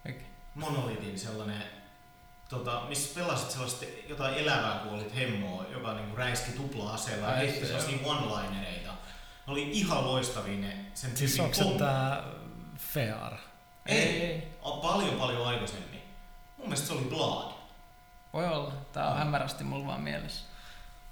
[0.04, 0.26] Mikä?
[0.56, 1.64] Monolithin sellainen,
[2.50, 7.60] tota, missä pelasit sellaista jotain elävää, kun olit hemmoa, joka niinku räiski tupla-aseella ja heitti
[7.60, 8.92] se sellaisia one-linereita.
[9.48, 12.24] Ne oli ihan loistavia ne sen Siis tyypin onko se tää
[12.78, 13.34] Fear?
[13.86, 16.02] Ei, a- paljon paljon aikaisemmin.
[16.58, 17.52] Mun mielestä se oli Blood.
[18.34, 18.74] Voi olla.
[18.94, 20.46] Tää on hämärästi mulla vaan mielessä.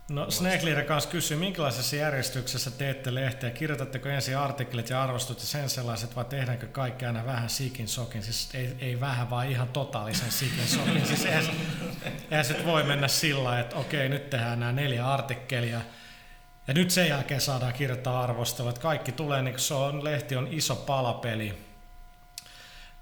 [0.10, 3.52] No Snake Leader kanssa kysyy, minkälaisessa järjestyksessä teette lehteä?
[3.52, 8.24] Kirjoitatteko ensin artikkelit ja arvostut ja sen sellaiset, vai tehdäänkö kaikki aina vähän sikin sokin?
[8.24, 11.06] Siis ei, ei vähän, vaan ihan totaalisen sikin sokin.
[11.06, 11.46] Siis eihän,
[12.32, 15.82] eihän se nyt voi mennä sillä että okei, nyt tehdään nämä neljä artikkelia,
[16.68, 18.70] ja nyt sen jälkeen saadaan kirjoittaa arvostelua.
[18.70, 21.58] Että kaikki tulee, niin se on, lehti on iso palapeli,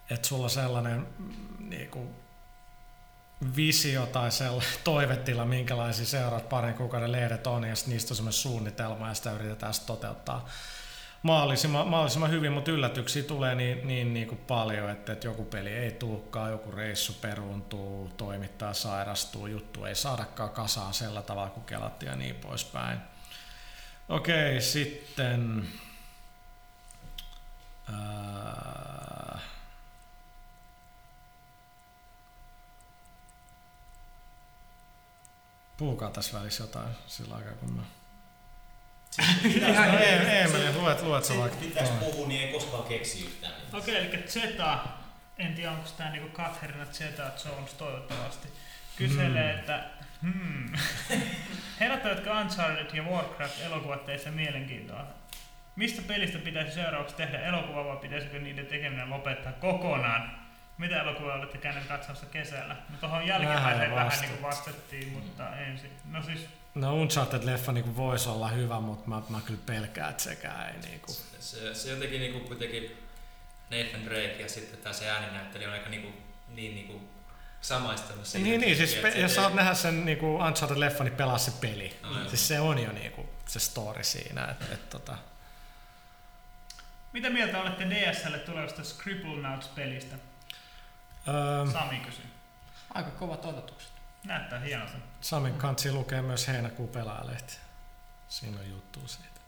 [0.09, 1.33] että sulla sellainen mm,
[1.69, 2.15] niin kuin,
[3.55, 9.07] visio tai sellainen toivetila, minkälaisia seuraavat parin kuukauden lehdet on, ja niistä on semmoinen suunnitelma,
[9.07, 10.49] ja sitä yritetään sitten toteuttaa
[11.23, 15.69] mahdollisimman, mahdollisimman hyvin, mutta yllätyksiä tulee niin, niin, niin kuin paljon, että, että joku peli
[15.69, 22.09] ei tulekaan, joku reissu peruuntuu, toimittaja sairastuu, juttu ei saadakaan kasaan sillä tavalla kuin kelattiin
[22.09, 22.99] ja niin poispäin.
[24.09, 25.67] Okei, sitten...
[27.93, 29.39] Ää,
[35.83, 37.81] puhukaa tässä välissä jotain sillä aikaa, kun mä...
[39.99, 41.57] Ei, ei, mene, luet, luet sä vaikka.
[41.57, 43.53] pitäis puhua, niin ei koskaan keksi yhtään.
[43.53, 43.81] mitään.
[43.81, 44.79] Okei, eli Zeta,
[45.37, 48.47] en tiedä onko tämä niinku Katherina Zeta Jones toivottavasti,
[48.97, 49.59] kyselee, Hmm.
[49.59, 49.83] että
[50.21, 50.73] hmm,
[51.79, 55.05] herättävätkö Uncharted ja Warcraft elokuvat teissä mielenkiintoa?
[55.75, 60.42] Mistä pelistä pitäisi seuraavaksi tehdä elokuva vai pitäisikö niiden tekeminen lopettaa kokonaan?
[60.77, 62.75] Mitä elokuvaa olette käyneet katsomassa kesällä?
[62.89, 65.91] No tuohon jälkimmäiseen Vähän niin vastattiin, mutta ensin.
[66.11, 70.69] No siis, No Uncharted-leffa niin voisi olla hyvä, mutta mä, mä kyllä pelkään, että sekään
[70.69, 71.11] ei niinku...
[71.39, 73.07] Se, se jotenkin niinku kuitenkin
[73.69, 76.13] Nathan Drake ja sitten tää se ääninäyttelijä on aika niinku,
[76.47, 77.09] niin niinku
[77.61, 78.49] samaistunut siihen.
[78.49, 81.51] Niin, niin siis pe- se jos ei- saat nähdä sen niinku Uncharted-leffa, niin pelaa se
[81.61, 81.97] peli.
[82.03, 82.29] No.
[82.29, 85.17] Siis se on jo niinku se story siinä, että et, tota...
[87.13, 90.15] mitä mieltä olette DSL tulevasta Scribblenauts-pelistä?
[91.27, 92.25] Öö, Sami kysyy.
[92.93, 93.91] Aika kovat odotukset.
[94.23, 94.93] Näyttää hienolta.
[95.21, 97.57] Samin kansi lukee myös heinäkuun pelaajalehti.
[98.27, 99.39] Siinä on juttu siitä.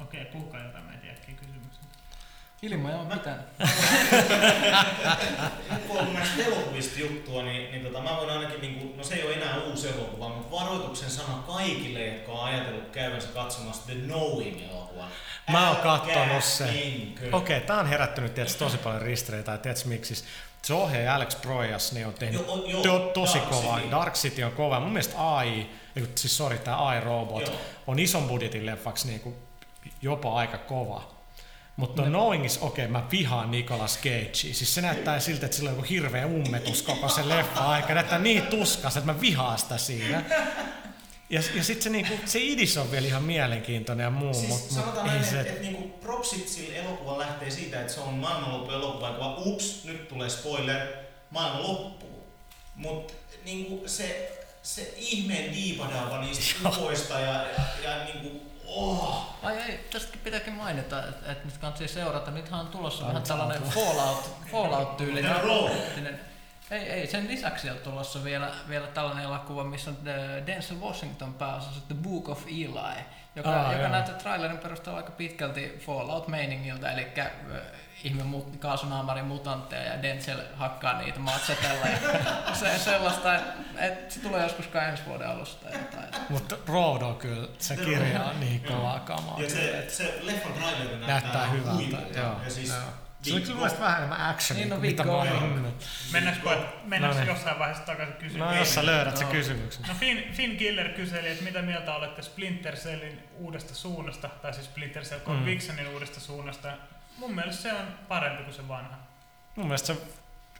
[0.00, 1.34] Okei, puhukaa jotain, mä en tiedä äkkiä
[2.62, 2.72] kysymyksen.
[2.72, 3.44] Ilman joo mitään.
[5.70, 9.04] Nyt kun on näistä elokuvista juttua, niin, niin tota, mä voin ainakin, niin kuin, no
[9.04, 13.82] se ei ole enää uusi elokuva, mutta varoituksen sana kaikille, jotka on ajatellut käyvänsä katsomassa
[13.86, 15.08] The Knowing-elokuvan.
[15.50, 16.74] Mä oon kattonut sen.
[16.74, 17.36] menkö.
[17.36, 20.14] Okei, tää on herättänyt tietysti tosi paljon ristireitä, ja tiedätkö miksi?
[20.14, 20.28] Siis
[20.62, 23.76] Se ohjaaja Alex Proyas niin on tehnyt Joo, joo, to, tosi Dark kova.
[23.76, 23.90] City.
[23.90, 24.80] Dark City on kova.
[24.80, 25.66] Mun mielestä AI,
[26.14, 27.56] siis sorry, tää AI Robot Joo.
[27.86, 29.34] on ison budjetin leffaksi niinku
[30.02, 31.21] jopa aika kova.
[31.76, 34.28] Mutta Knowing is, okei, okay, mä vihaan Nicolas Cagea.
[34.32, 37.94] Siis se näyttää siltä, että sillä on joku hirveä ummetus koko se leffa aika.
[37.94, 40.24] Näyttää niin tuskas, että mä vihaan sitä siinä.
[41.30, 44.74] Ja, ja sitten se, niinku, se idis on vielä ihan mielenkiintoinen ja muu, Siis mutta
[44.74, 45.40] sanotaan ei näin, se...
[45.40, 49.84] että et, niinku propsit sille elokuva lähtee siitä, että se on maailmanloppu elokuva, joka ups,
[49.84, 50.88] nyt tulee spoiler,
[51.30, 52.26] maailma loppuu.
[52.76, 53.14] Mutta
[53.44, 60.20] niinku se, se ihmeen diipadaava niistä ufoista ja, ja, ja niinku, oh, Ai ei, tästäkin
[60.20, 62.30] pitääkin mainita, että, että nyt kannattaa seurata.
[62.30, 63.62] Nythän on tulossa vähän tällainen.
[63.62, 66.20] Fallout, Fallout-tyylinen.
[66.70, 71.34] Ei, ei, sen lisäksi on tulossa vielä, vielä tällainen elokuva, missä on äh, Denzel Washington
[71.34, 73.04] pääosassa The Book of Eli,
[73.36, 77.06] joka, Aa, joka näyttää trailerin perusteella aika pitkälti Fallout-meiningiltä, eli
[78.04, 84.20] ihme mut, kaasunaamarin mutantteja ja Denzel hakkaa niitä machetella ja se, sellaista, että et se
[84.20, 86.08] tulee joskus kai ensi vuoden alussa tai jotain.
[86.28, 89.40] Mutta Road on kyllä, se kirja on niin kovaa kamaa.
[89.40, 91.72] ja se, että se leffan traileri näyttää, näyttää hyvältä.
[91.74, 92.18] huikealta.
[92.18, 92.78] Joo, Ja siis joo.
[93.22, 95.32] Se oli Big kyllä vähän enemmän actionia Niin, no kuin mitä mä olin.
[96.12, 96.50] Mennäänkö,
[96.84, 97.34] mennäänkö No niin.
[97.34, 98.50] jossain vaiheessa takaisin kysymään?
[98.54, 99.32] No jos sä löydät sen Joo.
[99.32, 99.84] kysymyksen.
[99.88, 104.66] No Finn, Finn Killer kyseli, että mitä mieltä olette Splinter Cellin uudesta suunnasta, tai siis
[104.66, 105.24] Splinter Cell Mm.
[105.26, 106.72] Convictionin uudesta suunnasta.
[107.18, 108.96] Mun mielestä se on parempi kuin se vanha.
[109.56, 110.00] Mun mielestä se,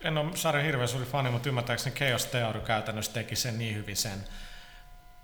[0.00, 3.96] en ole sarjan hirveän suuri fani, mutta ymmärtääkseni Chaos Theory käytännössä teki sen niin hyvin
[3.96, 4.24] sen,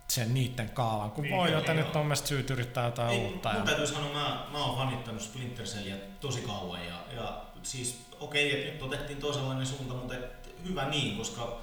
[0.09, 3.49] sen niitten kaavan, kun Niin, voi, joten nyt on mielestä syyt yrittää jotain Ei, uutta.
[3.49, 3.65] mun Ja...
[3.67, 8.73] täytyy sanoa, mä, mä oon fanittanut Splinter Cellia tosi kauan ja, ja siis okei, että
[8.73, 11.59] nyt otettiin toisenlainen suunta, mutta et, hyvä niin, koska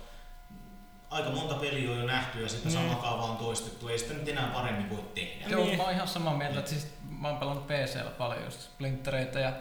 [1.09, 2.78] aika monta peliä on jo nähty ja sitä Niin.
[2.78, 5.45] samaa kaavaa on toistettu, ei sitä nyt enää paremmin voi tehdä.
[5.47, 5.78] Joo, Niin.
[5.78, 6.93] mä oon ihan samaa mieltä, että siis
[7.26, 9.53] mä oon pelannut PCllä paljon just splintereitä ja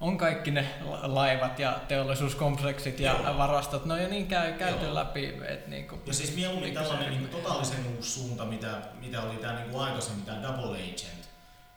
[0.00, 3.38] on kaikki ne la- laivat ja teollisuuskompleksit ja Joo.
[3.38, 4.94] varastot, ne on jo niin käy, käyty Joo.
[4.94, 9.36] läpi, että niinku, Ja siis mieluummin Pikkusen tällainen niin totaalisen uusi suunta, mitä, mitä oli
[9.36, 11.28] tämä niin aikaisemmin, tämä Double Agent,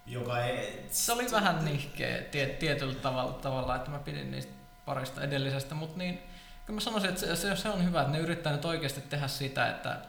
[0.05, 0.85] joka ei...
[0.89, 4.53] se oli vähän nihkeä tie, tietyllä tavalla, tavalla, että mä pidin niistä
[4.85, 6.23] parista edellisestä, mutta niin,
[6.65, 9.27] kyllä mä sanoisin, että se, se, se on hyvä, että ne yrittää nyt oikeasti tehdä
[9.27, 9.99] sitä, että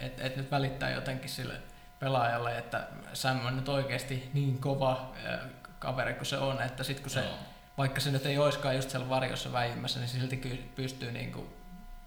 [0.00, 1.54] et, et nyt välittää jotenkin sille
[2.00, 5.40] pelaajalle, että Sam on nyt oikeasti niin kova äh,
[5.78, 7.34] kaveri kuin se on, että sit kun se Joo.
[7.78, 11.56] vaikka se nyt ei olisikaan just siellä varjossa väijymässä, niin silti pystyy niinku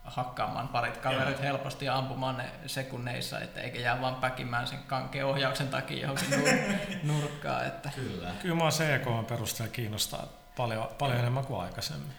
[0.03, 1.43] hakkaamaan parit kaverit Joo.
[1.43, 6.29] helposti ja ampumaan ne sekunneissa, että eikä jää vaan päkimään sen kankeen ohjauksen takia johonkin
[6.29, 7.65] nur- nurkkaan.
[7.67, 7.89] Että.
[7.95, 8.31] Kyllä.
[8.41, 10.27] Kyllä mua CK perusteella kiinnostaa
[10.57, 12.13] paljon, paljon enemmän kuin aikaisemmin.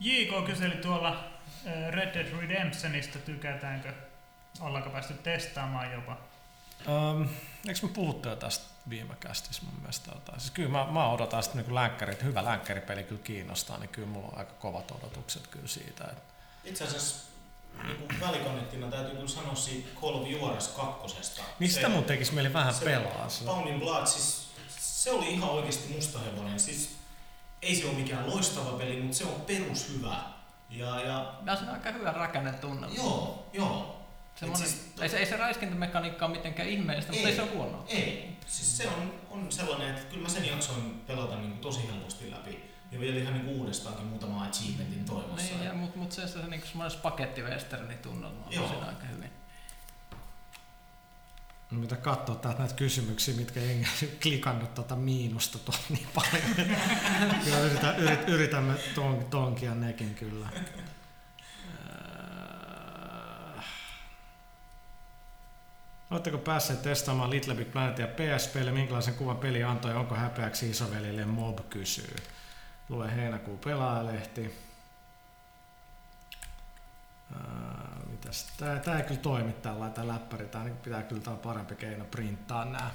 [0.00, 1.24] JK kyseli tuolla
[1.66, 3.92] äh, Red Dead Redemptionista, tykätäänkö,
[4.60, 6.16] ollaanko päästy testaamaan jopa.
[6.88, 7.28] Um,
[7.68, 10.40] eikö me puhuttu jo tästä viime kästissä mun mielestä jotain?
[10.40, 14.08] Siis kyllä mä, mä odotan sitten niin länkkäri, että hyvä länkkäripeli kyllä kiinnostaa, niin kyllä
[14.08, 16.04] mulla on aika kovat odotukset kyllä siitä.
[16.04, 16.22] Että
[16.64, 17.30] Itse asiassa
[17.82, 21.42] niin välikonnettina täytyy kyllä sanoa siitä Call of Juarez kakkosesta.
[21.58, 23.28] niin sitä mun tekisi mieli vähän se pelaa.
[23.28, 23.44] Se.
[23.44, 26.60] Bound in Blood, siis se oli ihan oikeasti mustahevonen.
[26.60, 26.96] Siis
[27.62, 30.16] ei se ole mikään loistava peli, mutta se on perushyvä.
[30.70, 32.96] Ja, ja Ja se on aika hyvä rakennetunnelma.
[32.96, 33.99] joo, joo.
[34.40, 37.84] Semmoinen, siis- ei, se, ei se räiskintämekaniikka ole mitenkään ihmeellistä, mutta ei se ole huonoa.
[37.88, 38.36] Ei.
[38.46, 42.30] Siis se on, on sellainen, että kyllä mä sen jaksoin pelata niin kuin tosi helposti
[42.30, 42.70] läpi.
[42.92, 45.54] Ja vielä ihan niin kuin uudestaankin muutama achievementin toivossa.
[45.54, 48.68] Niin, ja, mutta mut se, se, se niin semmoinen spagettiwesterni tunnelma on Joo.
[48.68, 49.30] siinä aika hyvin.
[51.70, 53.86] Mitä katsoa täältä näitä kysymyksiä, mitkä ei
[54.22, 56.42] klikannut tuota miinusta tuolla niin paljon.
[57.44, 60.48] kyllä yritän, yrit, yritämme ton, tonkia nekin kyllä.
[66.10, 68.72] Oletteko päässeet testaamaan Little Big Planetia PSPlle?
[68.72, 72.16] Minkälaisen kuvan peli antoi onko häpeäksi isovelille Mob kysyy?
[72.88, 74.54] Lue heinäkuun pelaajalehti.
[77.34, 78.52] Ää, mitäs?
[78.84, 80.48] Tää, ei kyllä toimi tällä tää läppäri.
[80.48, 82.90] Tää niin pitää kyllä tää on parempi keino printtaa nää.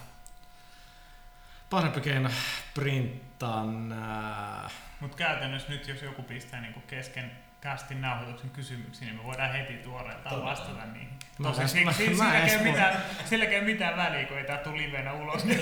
[1.70, 2.30] Parempi keino
[2.74, 4.70] printtaa nää.
[4.99, 7.32] Mutta käytännössä nyt, jos joku pistää niinku kesken
[7.62, 11.10] castin nauhoituksen kysymyksiä, niin me voidaan heti tuoreeltaan vastata niihin.
[11.39, 14.43] Mä Tosi, en- si- mä- si- mä silläkään en ei mitään, ei väliä, kun ei
[14.45, 15.62] tää tule livenä ulos, niin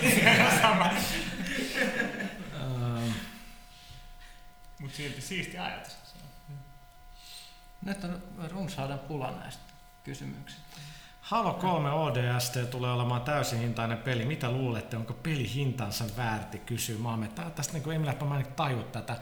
[0.62, 0.90] sama.
[4.80, 5.98] Mutta silti siisti ajatus.
[7.86, 9.64] Nyt on runsauden pula näistä
[10.04, 10.62] kysymyksistä.
[11.22, 14.26] Halo 3 ODST tulee olemaan täysin hintainen peli.
[14.26, 17.30] Mitä luulette, onko peli hintansa väärti, kysyy Maamme.
[17.56, 19.18] Tästä niin Emil mä en tajua tätä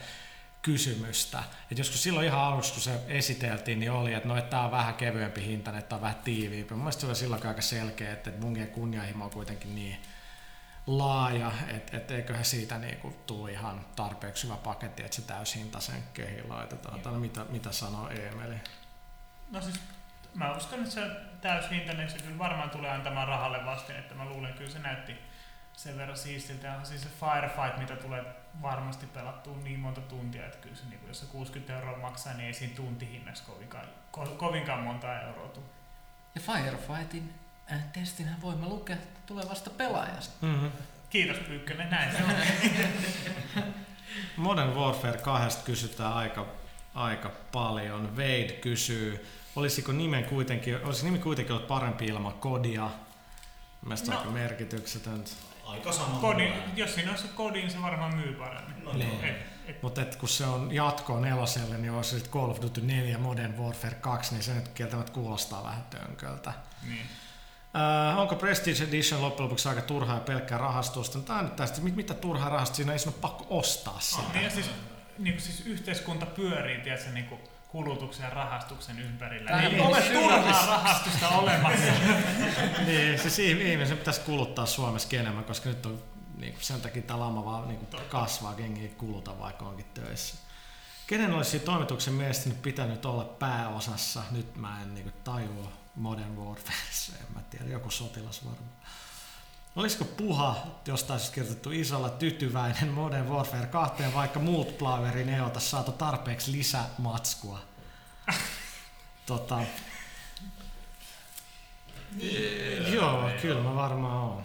[0.62, 1.42] kysymystä.
[1.70, 4.70] Et joskus silloin ihan aluksi, kun se esiteltiin, niin oli, että no, että tämä on
[4.70, 6.74] vähän kevyempi hinta, että on vähän tiiviimpi.
[6.74, 9.96] Mun mielestä se oli silloin aika selkeä, että Bungien kunnianhimo on kuitenkin niin
[10.86, 16.48] laaja, että et eiköhän siitä niinku tule ihan tarpeeksi hyvä paketti, että se täyshintaisen kehiin
[16.48, 17.00] laitetaan.
[17.00, 18.56] Tai mitä, mitä sanoo Emeli?
[19.50, 19.80] No siis
[20.34, 21.00] mä uskon, että se
[21.40, 25.16] täyshintainen se kyllä varmaan tulee antamaan rahalle vastin, että mä luulen, että kyllä se näytti
[25.76, 26.66] sen verran siistiltä.
[26.66, 28.24] Ja siis se Firefight, mitä tulee
[28.62, 32.46] varmasti pelattua niin monta tuntia, että kyllä se, niin jos se 60 euroa maksaa, niin
[32.46, 35.64] ei siinä tuntihinnaksi kovinkaan, ko, kovinkaan monta euroa tule.
[36.34, 37.34] Ja Firefightin
[37.72, 38.96] äh, testinä voimme lukea
[39.26, 40.46] tulevasta pelaajasta.
[40.46, 40.70] Mm-hmm.
[41.10, 42.32] Kiitos Pyykkönen, näin se on.
[44.36, 46.46] Modern Warfare 2 kysytään aika,
[46.94, 48.16] aika paljon.
[48.16, 52.90] Wade kysyy, olisiko nimen kuitenkin, olisi nimi kuitenkin ollut parempi ilman kodia?
[53.82, 54.18] Mielestäni No.
[54.18, 55.30] aika merkityksetöntä.
[55.72, 56.18] Aika sama.
[56.20, 58.84] Kodi, jos siinä olisi se kodi, niin se varmaan myy paremmin.
[58.84, 59.24] No, Niin.
[59.24, 63.18] Et, et, Mutta kun se on jatkoa neloselle, niin olisi sitten Call of Duty 4
[63.18, 66.52] Modern Warfare 2, niin se nyt kieltämättä kuulostaa vähän tönköltä.
[66.88, 67.06] niin.
[68.10, 71.18] Äh, onko Prestige Edition loppujen lopuksi aika turhaa ja pelkkää rahastusta?
[71.18, 74.22] No, tää on nyt tästä, mit- mitä turhaa rahasta siinä ei ole pakko ostaa sitä.
[74.32, 74.70] Niin ja siis,
[75.18, 77.40] niin siis yhteiskunta pyörii tiedätkö, niin kuin
[77.72, 79.50] kulutuksen ja rahastuksen ympärillä.
[79.50, 81.92] Tämähän Niin, ole syvä- turhaa rahastusta olemassa.
[82.86, 86.02] niin, siis ihmi- ihmisen pitäisi kuluttaa Suomessa enemmän, koska nyt on
[86.36, 90.36] niin kuin sen takia tämä lama vaan niin kuin kasvaa, kengi kuluta vaikka onkin töissä.
[91.06, 94.22] Kenen olisi toimituksen mielestä nyt pitänyt olla pääosassa?
[94.30, 98.70] Nyt mä en niin kuin, tajua Modern Warfare, en mä tiedä, joku sotilas varmaan.
[99.76, 105.60] Olisiko puha, jostain siis kirjoitettu isolla tytyväinen Modern Warfare 2, vaikka muut plaverin ei ota
[105.60, 107.58] saatu tarpeeksi lisämatskua?
[109.26, 109.60] tota,
[112.92, 114.44] Joo, kyllä mä varmaan oon.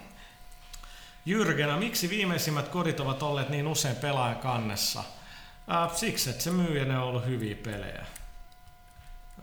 [1.26, 5.04] Jyrgenä, miksi viimeisimmät kodit ovat olleet niin usein pelaajan kannessa?
[5.70, 8.06] Äh, siksi, että se myy ja ne on ollut hyviä pelejä.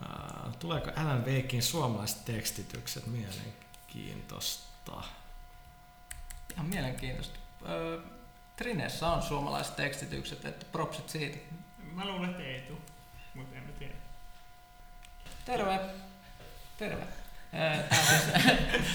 [0.03, 5.03] Äh, tuleeko Alan Wakein suomalaiset tekstitykset mielenkiintoista?
[6.55, 7.39] Ihan mielenkiintoista.
[7.69, 7.99] Öö,
[8.55, 11.37] Trinessä on suomalaiset tekstitykset, että propsit siitä.
[11.91, 12.81] Mä luulen, että ei tuu,
[13.33, 13.93] mutta en mä tiedä.
[15.45, 15.79] Terve!
[16.77, 17.07] Terve!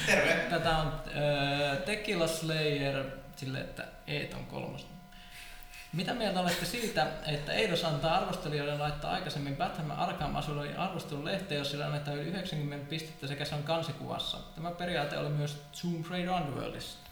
[0.06, 0.32] Terve.
[0.50, 3.04] tätä on öö, Tequila Slayer
[3.36, 4.86] sille, että Eet on kolmas.
[5.92, 11.58] Mitä mieltä olette siitä, että Eidos antaa arvostelijoille laittaa aikaisemmin Batman Arkham Asylum arvostelun lehteen,
[11.58, 14.38] jos sillä annetaan yli 90 pistettä sekä se on kansikuvassa?
[14.54, 17.09] Tämä periaate oli myös Tomb Raider Underworldissa.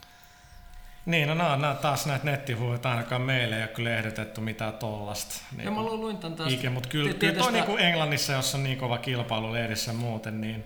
[1.09, 5.35] Niin, no nämä on taas näitä nettihuoja, ainakaan meille ei ole kyllä ehdotettu mitään tollasta.
[5.57, 6.53] Niin ja mä lu- luin tän taas.
[6.53, 10.65] Ike, mutta kyllä, kyllä toi niinku Englannissa, jossa on niin kova kilpailu lehdissä muuten, niin...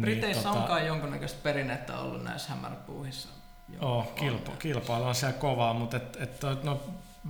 [0.00, 3.28] Briteissä tota- on kai jonkunnäköistä perinnettä ollut näissä hämäräpuuhissa.
[3.68, 6.80] Joo, Oh, kilpa, kilpailu on siellä kovaa, mutta et, et, no,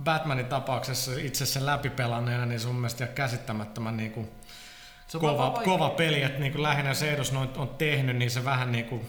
[0.03, 4.31] Batmanin tapauksessa itse sen läpipelanneena, niin sun mielestä käsittämättömän niin kuin
[5.07, 8.45] Se kova, kova peli, että niin kuin lähinnä se edus on, on tehnyt, niin se
[8.45, 9.07] vähän niin kuin,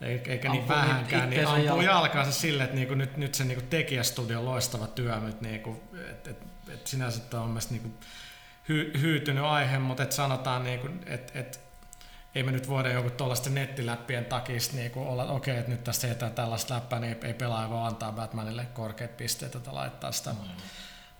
[0.00, 1.84] eikä niin vähänkään, niin ampuu jalkaan.
[1.84, 5.60] jalkaansa silleen, että niin kuin nyt, nyt se niin kuin tekijästudion loistava työ nyt, niin
[5.60, 5.80] kuin,
[6.10, 8.06] että et, et sinänsä tämä on mielestäni niin kuin
[8.68, 11.60] hy, hyytynyt aihe, mutta et sanotaan, niin kuin, että et,
[12.34, 16.06] ei me nyt voida joku tuollaisten nettiläppien takia niinku olla, että okei, että nyt tästä
[16.06, 20.34] heitään tällaista läppää, niin ei, ei pelaaja voi antaa Batmanille korkeat pisteet, että laittaa sitä,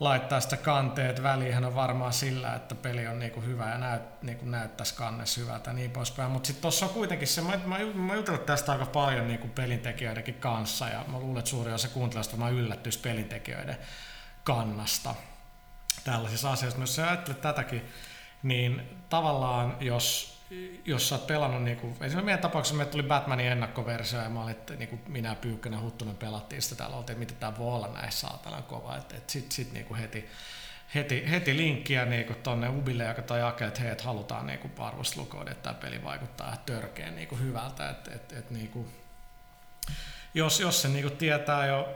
[0.00, 1.64] laittaa sitä kanteet väliin.
[1.64, 5.74] on varmaan sillä, että peli on niinku hyvä ja näyt, niinku näyttäisi kannessa hyvältä ja
[5.74, 6.30] niin poispäin.
[6.30, 10.34] Mutta sitten tuossa on kuitenkin se, mä, mä, mä jutellut tästä aika paljon niinku pelintekijöidenkin
[10.34, 13.76] kanssa ja mä luulen, että suuri osa kuuntelijoista varmaan yllättyisi pelintekijöiden
[14.44, 15.14] kannasta
[16.04, 16.80] tällaisissa asioissa.
[16.80, 17.88] Jos ajattelet tätäkin,
[18.42, 20.35] niin tavallaan jos,
[20.84, 24.42] jos sä oot pelannut, niin kuin, esimerkiksi meidän tapauksessa meille tuli Batmanin ennakkoversio ja mä
[24.42, 26.62] olin, että niin kuin minä Pyykkönen Huttunen pelattiin.
[26.62, 29.86] Sitä täällä, oltiin, mitä tämä voi olla näissä saatanan kova, että, että sit, sit niin
[29.86, 30.28] kuin heti,
[30.94, 34.58] heti, heti linkkiä niin kuin tonne Ubille, joka toi jakee, että hei, että halutaan niin
[34.58, 38.88] kuin arvostelukoodi, että tämä peli vaikuttaa törkeen niin kuin hyvältä, että, että, että niin kuin,
[40.34, 41.94] jos, jos se niin kuin tietää jo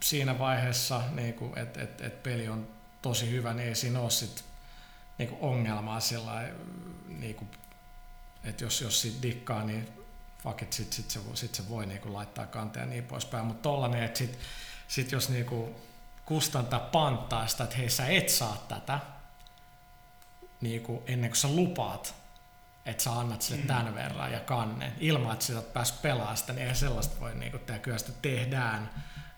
[0.00, 2.68] siinä vaiheessa, niin kuin, että, että, että peli on
[3.02, 4.44] tosi hyvä, niin ei siinä ole sit
[5.18, 6.54] niinku ongelmaa sillä lailla,
[7.08, 7.46] niinku,
[8.46, 9.88] että jos, jos siitä dikkaa, niin
[10.42, 13.46] fuck it, sit, sit, se, voi- sit se voi niinku laittaa kanteen ja niin poispäin.
[13.46, 14.38] Mutta tollanen, että sit,
[14.88, 15.80] sit jos niinku
[16.24, 19.00] kustantaa panttaa sitä, että hei sä et saa tätä,
[20.60, 22.14] niinku ennen kuin sä lupaat,
[22.86, 26.52] että sä annat sille tämän verran ja kannen, ilman että sä oot päässyt pelaamaan sitä,
[26.52, 27.80] niin eihän sellaista voi niinku tehdä.
[27.80, 28.90] Kyllä sitä tehdään,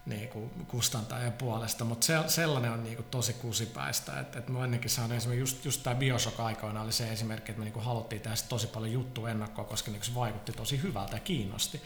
[0.09, 4.21] niin kuin kustantajan puolesta, mutta se, sellainen on niin kuin tosi kusipäistä.
[4.21, 7.59] että et mä ennenkin saanut esimerkiksi just, just tämä Bioshock aikoina oli se esimerkki, että
[7.59, 11.17] me niin kuin haluttiin tehdä tosi paljon juttua ennakkoa, koska niin se vaikutti tosi hyvältä
[11.17, 11.83] ja kiinnosti.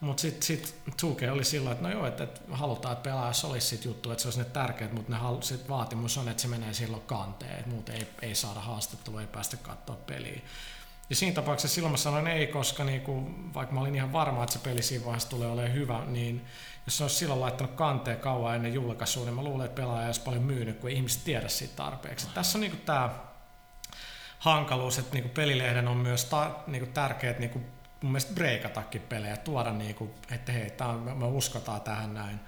[0.00, 3.66] Mutta sitten sit 2 oli silloin, että no joo, että, että halutaan, että pelaajassa olisi
[3.66, 6.48] sit juttu, että se olisi ne tärkeät, mutta ne halu, sit vaatimus on, että se
[6.48, 10.40] menee silloin kanteen, että muuten ei, ei saada haastattelua, ei päästä katsoa peliä.
[11.10, 14.52] Ja siinä tapauksessa silloin mä sanoin ei, koska niinku, vaikka mä olin ihan varma, että
[14.52, 16.44] se peli siinä vaiheessa tulee olemaan hyvä, niin
[16.86, 20.20] jos se olisi silloin laittanut kanteen kauan ennen julkaisua, niin mä luulen, että pelaaja olisi
[20.20, 22.28] paljon myynyt, kun ei ihmiset tiedä siitä tarpeeksi.
[22.34, 23.10] Tässä on niinku tämä
[24.38, 27.60] hankaluus, että niinku pelilehden on myös ta, niinku tärkeät niinku
[28.04, 32.40] mun mielestä breikatakin pelejä, tuoda niinku, että hei, tää on, me uskotaan tähän näin.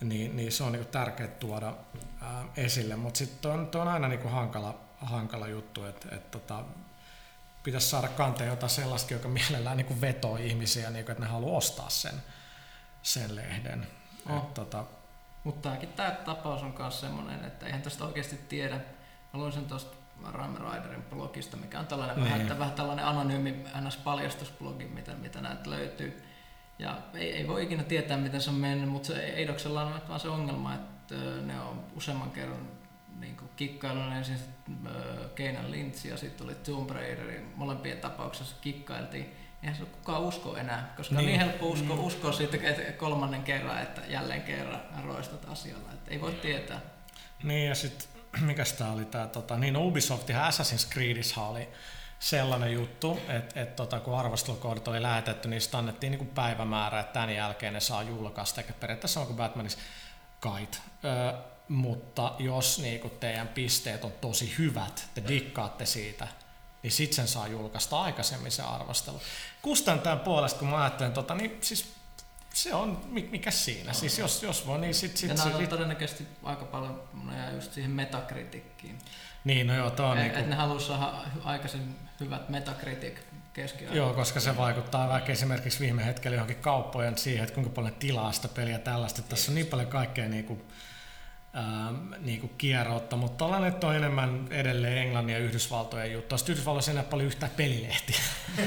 [0.00, 1.74] Niin, niin se on niinku tärkeää tuoda
[2.20, 6.64] ää, esille, mutta sitten on, on aina niinku hankala, hankala juttu, että et, tota,
[7.62, 11.56] pitäisi saada kanteen jotain sellaista, joka mielellään niin vetoo ihmisiä, niin kuin, että ne haluaa
[11.56, 12.22] ostaa sen,
[13.02, 13.86] sen lehden.
[14.36, 14.84] Et, tota,
[15.44, 18.74] Mutta tämäkin tämä tapaus on myös semmoinen, että eihän tästä oikeasti tiedä.
[19.32, 19.96] Mä luin sen tuosta
[20.32, 22.32] Rime Riderin blogista, mikä on tällainen Niin.
[22.32, 26.22] vähän, vähän tällainen anonyymi NS-paljastusblogi, mitä, mitä näitä löytyy.
[26.78, 30.20] Ja ei, ei voi ikinä tietää, miten se on mennyt, mutta se Eidoksella on vaan
[30.20, 31.14] se ongelma, että
[31.46, 32.68] ne on useamman kerran
[33.20, 34.36] niin kikkailun ensin
[35.34, 37.52] Keinan Lynch ja sitten tuli Tomb Raiderin.
[37.56, 39.36] Molempien tapauksessa kikkailtiin.
[39.62, 41.18] Eihän se kukaan usko enää, koska niin.
[41.20, 41.38] on Niin.
[41.38, 42.58] niin helppo usko, uskoa siitä
[42.96, 45.92] kolmannen kerran, että jälleen kerran roistat asialla.
[45.92, 46.80] Että ei voi tietää.
[47.42, 48.08] niin ja sitten,
[48.40, 51.68] mikäs tää oli tää, tota, niin Ubisoft ja Assassin's Creedissä oli
[52.18, 57.12] sellainen juttu, että et, tota, kun arvostelukoodit oli lähetetty, niin sitten annettiin niinku päivämäärä, että
[57.12, 59.78] tämän jälkeen ne saa julkaista, eikä periaatteessa sama kuin Batmanissa
[60.40, 60.82] kait.
[61.04, 66.28] Ö, mutta jos niinku teidän pisteet on tosi hyvät, te dikkaatte siitä,
[66.82, 69.20] niin sitten sen saa julkaista aikaisemmin se arvostelu.
[69.62, 71.92] Kustantajan puolesta, kun mä ajattelen, tota, niin siis
[72.54, 75.68] se on, mi- mikä siinä, siis jos, jos voi, niin sitten Ja sit, on sit,
[75.68, 78.98] todennäköisesti aika paljon nojaa just siihen metakritiikkiin.
[79.44, 81.12] niin no joo, toi on Et, niinku, et ne haluaa saada
[81.44, 83.14] aikaisin hyvät metacritic
[83.52, 83.96] keskiarvo.
[83.96, 88.32] Joo, koska se vaikuttaa vaikka esimerkiksi viime hetkellä johonkin kauppojen siihen, että kuinka paljon tilaa
[88.32, 89.22] sitä peliä tällaista.
[89.22, 90.62] Tässä on niin paljon kaikkea niin kuin,
[91.56, 96.38] ähm, niin kuin kierroutta, mutta tällainen on enemmän edelleen Englannin ja Yhdysvaltojen juttu.
[96.38, 98.20] Sitten Yhdysvalloissa ei enää paljon yhtään pelilehtiä,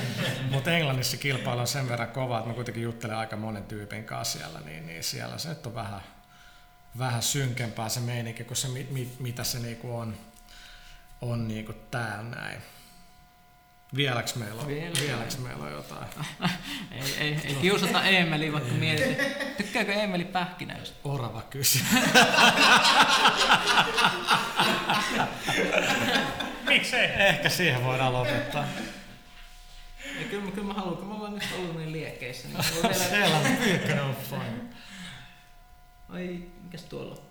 [0.51, 4.39] mutta Englannissa kilpailu on sen verran kova, että mä kuitenkin juttelen aika monen tyypin kanssa
[4.39, 6.01] siellä, niin, niin siellä se nyt on vähän,
[6.97, 10.17] vähän synkempää se meininki kuin se, mi, mi, mitä se niinku on,
[11.21, 12.61] on niinku täällä näin.
[13.95, 14.95] Vieläks meillä on, Vielä.
[15.01, 16.07] vieläks meillä on jotain?
[16.91, 19.17] Ei, ei, ei kiusata Eemeliä, vaikka mietit.
[19.57, 20.97] Tykkääkö Eemeli pähkinöistä?
[21.03, 21.79] Orava kysy.
[26.67, 27.05] Miksei?
[27.05, 28.65] Ehkä siihen voidaan lopettaa.
[30.19, 32.47] Ja kyllä, kyllä mä haluan, kun mä oon nyt ollut niin liekkeissä.
[32.47, 32.57] Niin
[33.35, 34.61] on pyykkönen on fine.
[36.09, 37.24] Ai, mikäs tuolla on?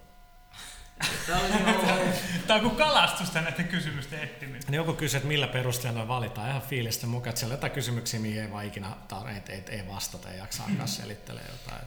[1.26, 2.14] Tää oli niin
[2.46, 4.62] Tää on kuin kalastusta näiden kysymysten etsiminen.
[4.68, 7.72] Niin joku kysyy, että millä perusteella ne valitaan ihan fiilistä mukaan, että siellä on jotain
[7.72, 11.86] kysymyksiä, mihin ei vaan ikinä tar- ei, ei, ei vastata, ei jaksaakaan selittelee jotain.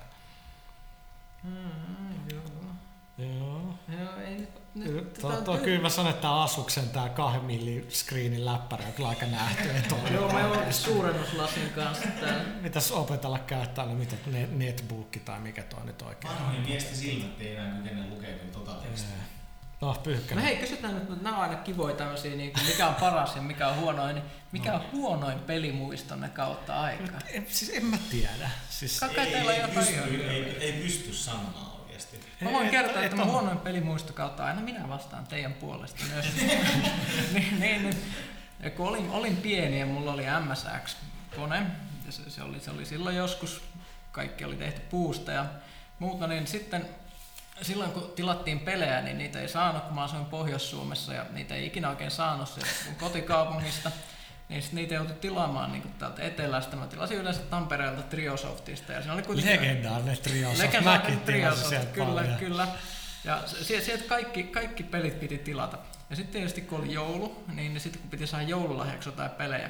[1.43, 2.41] Mm, joo.
[3.17, 3.79] Joo.
[3.99, 5.13] Joo, ei nyt...
[5.45, 9.69] Tuo, kyllä mä sanon, että Asuksen tää kahden millin screenin läppärä on kyllä aika nähty.
[10.13, 12.43] Joo, mä oon suurennuslasin kanssa täällä.
[12.61, 16.33] Mitäs opetella käyttää, no mitä ne- netbookki tai mikä tuo nyt oikein?
[16.33, 19.09] Vanhojen miesten silmät ei enää kykene lukemaan tota tekstiä.
[19.81, 20.43] No, No pyyhkänen.
[20.43, 23.41] hei, kysytään nyt, että nämä on aina kivoja tämmöisiä, niin kuin mikä on paras ja
[23.41, 27.19] mikä on huonoin, niin mikä on huonoin pelimuistonne kautta aikaa?
[27.27, 28.49] En, siis en mä tiedä.
[28.69, 32.45] Siis, Kai teillä on jotain pysty, ei, ei pysty sanomaan oikeasti.
[32.45, 33.31] Mä voin kertoa, et että mä on.
[33.31, 36.25] huonoin pelimuisto kautta aina minä vastaan teidän puolesta myös.
[37.33, 37.95] niin, niin, niin.
[38.59, 41.65] Ja kun olin, olin pieni ja mulla oli MSX-kone,
[42.05, 43.63] ja se, se, oli, se oli silloin joskus,
[44.11, 45.45] kaikki oli tehty puusta ja
[45.99, 46.89] muuta, niin sitten
[47.61, 51.65] silloin kun tilattiin pelejä, niin niitä ei saanut, kun mä asuin Pohjois-Suomessa ja niitä ei
[51.65, 53.91] ikinä oikein saanut sieltä mun kotikaupungista.
[54.49, 56.75] Niin sit niitä joutui tilaamaan niin täältä etelästä.
[56.75, 59.61] Mä tilasin yleensä Tampereelta Triosoftista ja siinä oli kuitenkin...
[59.61, 60.57] Legendaarinen trios.
[60.59, 62.35] Legendaarinen Triosoft, kyllä, paljon.
[62.35, 62.67] kyllä.
[63.23, 65.77] Ja sieltä kaikki, kaikki pelit piti tilata.
[66.09, 69.69] Ja sitten tietysti kun oli joulu, niin sitten kun piti saada joululahjaksi jotain pelejä,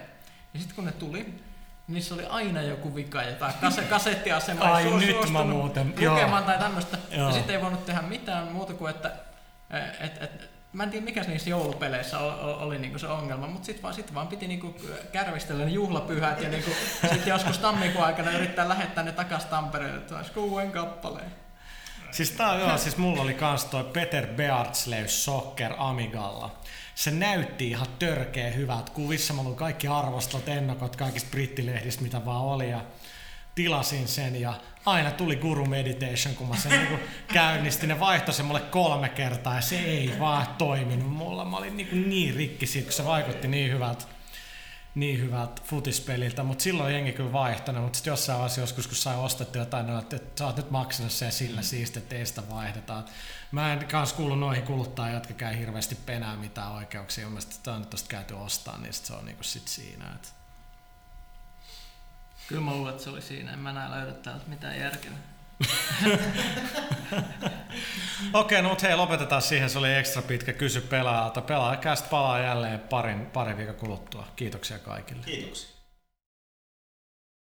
[0.53, 1.33] niin sitten kun ne tuli,
[1.87, 6.41] niissä oli aina joku vika, jotain kase, kasettiasema Ai, ei nyt mä muuten- lukemaan joo.
[6.41, 6.97] tai tämmöistä.
[7.11, 9.11] Ja sitten ei voinut tehdä mitään muuta kuin, että
[9.99, 13.83] et, et, mä en tiedä mikä niissä joulupeleissä oli, oli, niinku se ongelma, mutta sitten
[13.83, 14.75] vaan, sit vaan piti niinku
[15.11, 16.71] kärvistellä ne juhlapyhät ja niinku,
[17.13, 21.31] sitten joskus tammikuun aikana yrittää lähettää ne takaisin Tampereelle, että olisi uuden kappaleen.
[22.11, 26.55] Siis tää joo, siis mulla oli kans toi Peter Beardslev Soccer Amigalla.
[26.95, 29.33] Se näytti ihan törkeä hyvät kuvissa.
[29.33, 32.69] Mulla oli kaikki arvostelut, ennakot kaikista brittilehdistä, mitä vaan oli.
[32.69, 32.81] Ja
[33.57, 34.53] tilasin sen ja
[34.85, 36.99] aina tuli Guru Meditation, kun mä sen niin
[37.33, 37.89] käynnistin.
[37.89, 41.45] Ne vaihtoi sen mulle kolme kertaa ja se ei vaan toiminut mulla.
[41.45, 44.05] Mä olin niin, niin rikki siitä, kun se vaikutti niin hyvältä
[44.95, 49.17] niin hyvältä futispeliltä, mutta silloin jengi kyllä vaihtanut, mutta sitten jossain vaiheessa joskus, kun sai
[49.17, 51.63] ostettu jotain, niin että sä oot nyt maksanut sen sillä mm.
[51.63, 53.05] siisti, että teistä vaihdetaan.
[53.51, 57.25] Mä en kanssa kuulu noihin kuluttajia, jotka käy hirveästi penää mitään oikeuksia.
[57.25, 60.05] Mun mielestä tämä on nyt tosta käyty ostaa, niin sit se on niinku sit siinä.
[60.15, 60.27] Että...
[62.47, 63.53] Kyllä mä luulen, että se oli siinä.
[63.53, 65.11] En mä näe löydä täältä mitään järkeä.
[68.33, 69.69] Okei, no mutta hei, lopetetaan siihen.
[69.69, 71.41] Se oli ekstra pitkä kysy pelaajalta.
[71.41, 74.27] Pelaajakästä palaa jälleen parin, parin viikon kuluttua.
[74.35, 75.23] Kiitoksia kaikille.
[75.25, 75.76] Kiitoksia.